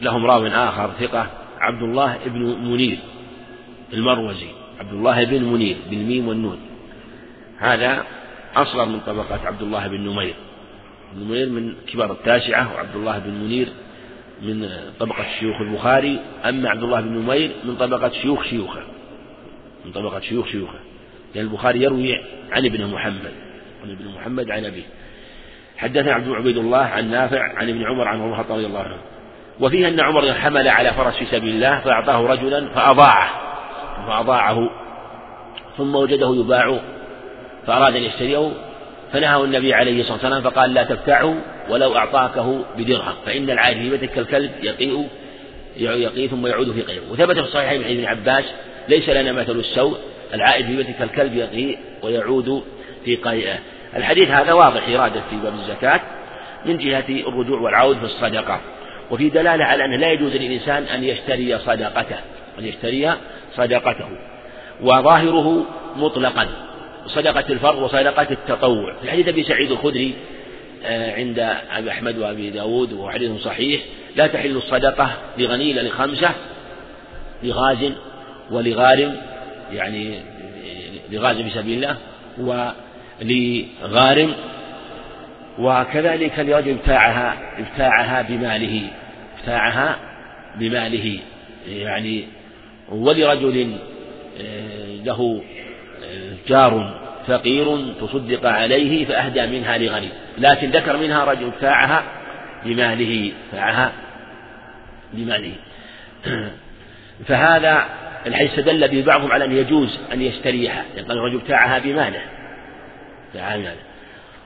لهم 0.00 0.26
راو 0.26 0.46
آخر 0.46 0.90
ثقة 1.00 1.30
عبد 1.60 1.82
الله 1.82 2.18
بن 2.26 2.40
منير 2.42 2.98
المروزي 3.92 4.48
عبد 4.80 4.92
الله 4.92 5.24
بن 5.24 5.44
منير 5.44 5.76
بالميم 5.90 6.28
والنون. 6.28 6.60
هذا 7.58 8.04
أصغر 8.56 8.84
من 8.84 9.00
طبقة 9.00 9.46
عبد 9.46 9.62
الله 9.62 9.88
بن 9.88 10.00
نمير. 10.00 10.34
نمير 11.16 11.48
من 11.48 11.74
كبار 11.92 12.12
التاسعة 12.12 12.74
وعبد 12.74 12.96
الله 12.96 13.18
بن 13.18 13.30
منير 13.30 13.68
من 14.42 14.68
طبقة 15.00 15.24
شيوخ 15.40 15.60
البخاري. 15.60 16.20
أما 16.44 16.70
عبد 16.70 16.82
الله 16.82 17.00
بن 17.00 17.08
نمير 17.08 17.50
من 17.64 17.76
طبقة 17.76 18.10
شيوخ 18.10 18.44
شيوخه. 18.44 18.82
من 19.84 19.92
طبقة 19.92 20.20
شيوخ 20.20 20.46
شيوخه. 20.46 20.78
لأن 21.34 21.44
البخاري 21.44 21.82
يروي 21.82 22.14
عن 22.52 22.66
ابن 22.66 22.86
محمد 22.86 23.32
عن 23.84 23.90
ابن 23.90 24.14
محمد 24.14 24.50
عن 24.50 24.64
أبيه. 24.64 24.86
حدثنا 25.76 26.12
عبد 26.12 26.28
عبيد 26.28 26.56
الله 26.56 26.78
عن 26.78 27.10
نافع 27.10 27.42
عن 27.58 27.68
ابن 27.68 27.86
عمر 27.86 28.08
عن 28.08 28.20
عمر 28.20 28.38
رضي 28.50 28.66
الله 28.66 28.80
عنه. 28.80 28.98
وفيه 29.60 29.88
أن 29.88 30.00
عمر 30.00 30.32
حمل 30.32 30.68
على 30.68 30.92
فرس 30.92 31.16
في 31.16 31.26
سبيل 31.26 31.54
الله 31.54 31.80
فأعطاه 31.80 32.26
رجلا 32.26 32.68
فأضاعه 32.68 33.30
فأضاعه. 34.06 34.70
ثم 35.76 35.94
وجده 35.94 36.34
يباع 36.34 36.80
فأراد 37.66 37.96
أن 37.96 38.02
يشتريه 38.02 38.52
فنهاه 39.12 39.44
النبي 39.44 39.74
عليه 39.74 40.00
الصلاة 40.00 40.14
والسلام 40.14 40.42
فقال 40.42 40.74
لا 40.74 40.82
تبتعه 40.82 41.36
ولو 41.70 41.96
أعطاكه 41.96 42.64
بدرهم 42.78 43.14
فإن 43.26 43.50
العائد 43.50 43.76
في 43.76 43.90
بيتك 43.90 44.10
كالكلب 44.10 44.50
يقيء 44.62 45.08
يقيء 45.76 46.28
ثم 46.28 46.46
يعود 46.46 46.72
في 46.72 46.82
قيء 46.82 47.00
وثبت 47.10 47.38
في 47.38 47.46
الصحيحين 47.46 47.80
من 47.80 47.86
ابن 47.86 48.04
عباس 48.04 48.44
ليس 48.88 49.08
لنا 49.08 49.32
مثل 49.32 49.52
السوء 49.52 49.98
العائد 50.34 50.66
في 50.66 50.76
بيتك 50.76 50.96
كالكلب 50.98 51.34
يقيء 51.36 51.78
ويعود 52.02 52.62
في 53.04 53.16
قيئه. 53.16 53.58
الحديث 53.96 54.30
هذا 54.30 54.52
واضح 54.52 54.88
إرادة 54.88 55.20
في 55.30 55.36
باب 55.36 55.54
الزكاة 55.54 56.00
من 56.66 56.78
جهة 56.78 57.04
الرجوع 57.08 57.60
والعود 57.60 57.98
في 57.98 58.04
الصدقة. 58.04 58.60
وفي 59.10 59.28
دلالة 59.28 59.64
على 59.64 59.84
أنه 59.84 59.96
لا 59.96 60.12
يجوز 60.12 60.36
للإنسان 60.36 60.82
أن 60.82 61.04
يشتري 61.04 61.58
صدقته 61.58 62.16
أن 62.58 62.64
يشتري 62.64 63.12
صدقته. 63.56 64.08
وظاهره 64.80 65.66
مطلقا. 65.96 66.48
صدقة 67.06 67.44
الفرض 67.52 67.82
وصدقة 67.82 68.26
التطوع. 68.30 68.94
في 69.02 69.10
حديث 69.10 69.28
أبي 69.28 69.42
سعيد 69.42 69.70
الخدري 69.70 70.14
آه، 70.84 71.16
عند 71.16 71.38
أبي 71.70 71.90
أحمد 71.90 72.18
وأبي 72.18 72.50
داود 72.50 72.92
وهو 72.92 73.10
حديث 73.10 73.42
صحيح 73.42 73.82
لا 74.16 74.26
تحل 74.26 74.56
الصدقة 74.56 75.10
لغني 75.38 75.70
إلا 75.70 75.80
لخمسة 75.80 76.30
لغاز 77.42 77.92
ولغارم 78.50 79.16
يعني 79.72 80.18
لغاز 81.10 81.36
في 81.36 81.50
سبيل 81.50 81.84
الله 81.84 81.96
ولغارم 83.22 84.34
وكذلك 85.58 86.38
لرجل 86.38 86.70
ابتاعها 86.70 87.36
ابتاعها 87.58 88.22
بماله 88.22 88.82
ابتاعها 89.38 89.96
بماله 90.56 91.18
يعني 91.68 92.24
ولرجل 92.88 93.76
آه، 94.40 95.04
له 95.04 95.42
جار 96.48 97.00
فقير 97.26 97.92
تصدق 98.00 98.46
عليه 98.46 99.04
فأهدى 99.04 99.46
منها 99.46 99.78
لغني 99.78 100.08
لكن 100.38 100.70
ذكر 100.70 100.96
منها 100.96 101.24
رجل 101.24 101.50
باعها 101.62 102.02
بماله 102.64 103.32
باعها 103.52 103.92
بماله. 105.12 105.52
فهذا 107.28 107.84
الحديث 108.26 108.50
استدل 108.50 108.88
به 108.88 109.02
بعضهم 109.06 109.32
على 109.32 109.44
أن 109.44 109.56
يجوز 109.56 109.98
أن 110.12 110.22
يشتريها 110.22 110.84
يعني 110.96 111.12
الرجل 111.12 111.36
ابتاعها 111.36 111.78
بماله 111.78 112.20
باعها 113.34 113.56
بماله. 113.56 113.76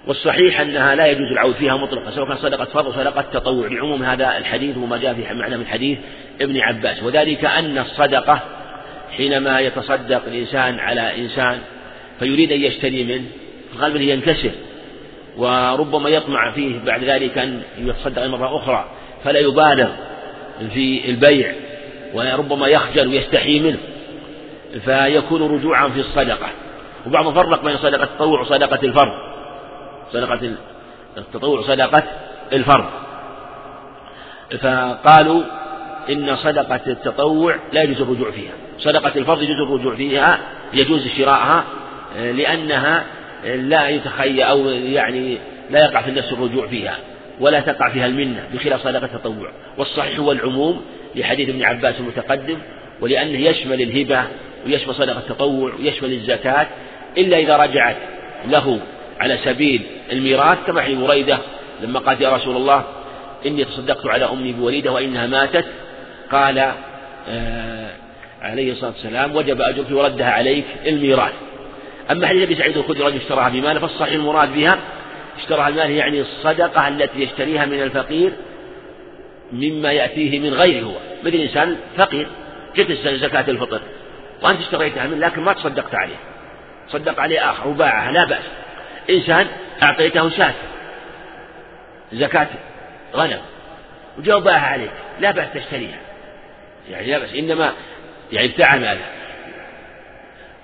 والصحيح 0.07 0.61
أنها 0.61 0.95
لا 0.95 1.07
يجوز 1.07 1.33
العود 1.33 1.55
فيها 1.55 1.77
مطلقا 1.77 2.11
سواء 2.11 2.29
كان 2.29 2.37
صدقة 2.37 2.65
فرض 2.65 2.87
أو 2.87 2.93
صدقة 2.93 3.23
تطوع. 3.23 3.69
لعموم 3.69 4.03
هذا 4.03 4.39
الحديث 4.39 4.77
وما 4.77 4.99
جاء 4.99 5.15
في 5.15 5.35
معنى 5.35 5.57
من 5.57 5.67
حديث 5.67 5.99
ابن 6.41 6.61
عباس. 6.61 7.03
وذلك 7.03 7.45
أن 7.45 7.79
الصدقة 7.79 8.43
حينما 9.17 9.61
يتصدق 9.61 10.23
الإنسان 10.27 10.79
على 10.79 11.19
إنسان 11.19 11.59
فيريد 12.19 12.53
أن 12.53 12.61
يشتري 12.61 13.05
منه 13.05 13.27
غالبا 13.79 14.01
ينكسر 14.01 14.51
وربما 15.37 16.09
يطمع 16.09 16.53
فيه 16.53 16.79
بعد 16.79 17.05
ذلك 17.05 17.39
أن 17.39 17.63
يتصدق 17.79 18.27
مرة 18.27 18.57
أخرى 18.57 18.91
فلا 19.25 19.39
يبالغ 19.39 19.89
في 20.75 21.11
البيع 21.11 21.53
وربما 22.15 22.67
يخجل 22.67 23.09
ويستحي 23.09 23.61
منه 23.61 23.79
فيكون 24.85 25.43
رجوعا 25.43 25.89
في 25.89 26.01
الصدقة. 26.01 26.49
وبعضهم 27.07 27.35
فرق 27.35 27.65
بين 27.65 27.77
صدقة 27.77 28.05
التطوع 28.05 28.41
وصدقة 28.41 28.87
الفرض. 28.87 29.13
صدقة 30.13 30.53
التطوع 31.19 31.59
وصدقة 31.59 32.03
الفرض. 32.53 32.87
فقالوا 34.61 35.43
إن 36.11 36.37
صدقة 36.37 36.81
التطوع 36.87 37.57
لا 37.73 37.83
يجوز 37.83 38.01
الرجوع 38.01 38.31
فيها. 38.31 38.53
صدقة 38.79 39.13
الفرض 39.17 39.43
يجوز 39.43 39.61
الرجوع 39.61 39.97
فيها 39.97 40.39
يجوز 40.75 41.09
شراءها 41.19 41.65
آه، 42.17 42.33
لأنها 42.33 43.05
لا 43.45 43.89
يتخيل 43.89 44.41
أو 44.41 44.69
يعني 44.69 45.39
لا 45.71 45.85
يقع 45.85 46.03
في 46.03 46.11
النفس 46.11 46.33
الرجوع 46.33 46.67
فيها 46.67 46.99
ولا 47.41 47.61
تقع 47.61 47.91
فيها 47.91 48.07
المنة 48.07 48.49
بخلاف 48.55 48.85
صدقة 48.85 49.05
التطوع. 49.05 49.53
والصحيح 49.79 50.19
هو 50.19 50.33
العموم 50.33 50.81
لحديث 51.15 51.49
ابن 51.49 51.63
عباس 51.63 51.95
المتقدم 52.01 52.59
ولأنه 53.01 53.39
يشمل 53.39 53.83
الهبة 53.83 54.25
ويشمل 54.67 54.95
صدقة 54.95 55.19
التطوع 55.19 55.75
ويشمل 55.75 56.13
الزكاة 56.13 56.67
إلا 57.19 57.39
إذا 57.39 57.57
رجعت 57.57 57.97
له 58.49 58.81
على 59.21 59.39
سبيل 59.45 59.83
الميراث 60.13 60.59
كما 60.67 60.81
حين 60.81 61.01
بريدة 61.07 61.39
لما 61.83 61.99
قال 61.99 62.23
يا 62.23 62.37
رسول 62.37 62.57
الله 62.57 62.85
إني 63.47 63.65
تصدقت 63.65 64.07
على 64.07 64.25
أمي 64.25 64.53
بوليدة 64.53 64.93
وإنها 64.93 65.27
ماتت 65.27 65.65
قال 66.33 66.73
آه 67.29 67.91
عليه 68.43 68.73
الصلاة 68.73 68.91
والسلام 68.91 69.37
وجب 69.37 69.61
أجرك 69.61 69.91
وردها 69.91 70.31
عليك 70.31 70.65
الميراث. 70.87 71.33
أما 72.11 72.27
حديث 72.27 72.43
أبي 72.43 72.55
سعيد 72.55 72.77
الخدري 72.77 73.05
رجل 73.05 73.17
اشتراها 73.17 73.49
بماله 73.49 73.81
فالصحيح 73.81 74.15
المراد 74.15 74.55
بها 74.55 74.79
اشتراها 75.39 75.71
بماله 75.71 75.91
يعني 75.91 76.21
الصدقة 76.21 76.89
التي 76.89 77.23
يشتريها 77.23 77.67
من 77.67 77.83
الفقير 77.83 78.33
مما 79.53 79.93
يأتيه 79.93 80.41
من 80.41 80.55
غيره 80.55 80.85
هو. 80.85 80.95
مثل 81.25 81.37
إنسان 81.37 81.77
فقير 81.97 82.27
جت 82.77 82.93
زكاة 83.07 83.51
الفطر 83.51 83.81
وأنت 84.43 84.61
اشتريتها 84.61 85.07
منه 85.07 85.27
لكن 85.27 85.43
ما 85.43 85.53
تصدقت 85.53 85.95
عليه. 85.95 86.17
صدق 86.89 87.21
عليه 87.21 87.51
آخر 87.51 87.69
وباعها 87.69 88.13
لا 88.13 88.25
بأس. 88.25 88.45
إنسان 89.11 89.47
أعطيته 89.83 90.29
شاة 90.29 90.55
زكاة 92.13 92.49
غنم 93.15 93.41
وجاء 94.19 94.39
باعها 94.41 94.67
عليك 94.67 94.91
لا 95.21 95.31
بأس 95.31 95.49
تشتريها. 95.55 95.99
يعني 96.91 97.11
لا 97.11 97.19
بأس 97.19 97.35
إنما 97.35 97.73
يعني 98.33 98.47
ابتاع 98.47 98.77
ماله 98.77 99.01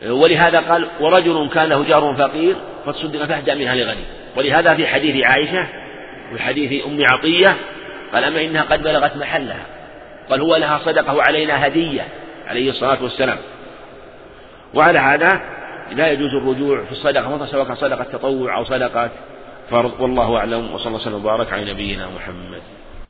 ولهذا 0.02 0.60
قال 0.60 0.88
ورجل 1.00 1.48
كان 1.54 1.68
له 1.68 1.84
جار 1.84 2.14
فقير 2.18 2.56
فتصدق 2.86 3.24
فاهدى 3.24 3.54
منها 3.54 3.74
لغني. 3.74 4.04
ولهذا 4.36 4.74
في 4.74 4.86
حديث 4.86 5.24
عائشة 5.24 5.66
وفي 6.32 6.42
حديث 6.42 6.86
أم 6.86 7.04
عطية 7.04 7.56
قال 8.12 8.24
أما 8.24 8.44
إنها 8.44 8.62
قد 8.62 8.82
بلغت 8.82 9.16
محلها 9.16 9.66
قال 10.30 10.40
هو 10.40 10.56
لها 10.56 10.78
صدقة 10.78 11.14
وعلينا 11.14 11.66
هدية 11.66 12.08
عليه 12.46 12.70
الصلاة 12.70 13.02
والسلام. 13.02 13.38
وعلى 14.74 14.98
هذا 14.98 15.40
لا 15.92 16.12
يجوز 16.12 16.34
الرجوع 16.34 16.84
في 16.84 16.92
الصدقة 16.92 17.46
سواء 17.46 17.66
كان 17.66 17.76
صدقة 17.76 18.04
تطوع 18.04 18.56
أو 18.56 18.64
صدقة 18.64 19.10
فرض 19.70 20.00
والله 20.00 20.36
أعلم 20.36 20.74
وصلى 20.74 20.86
الله 20.86 21.00
وسلم 21.00 21.14
وبارك 21.14 21.52
على 21.52 21.72
نبينا 21.72 22.08
محمد. 22.16 22.62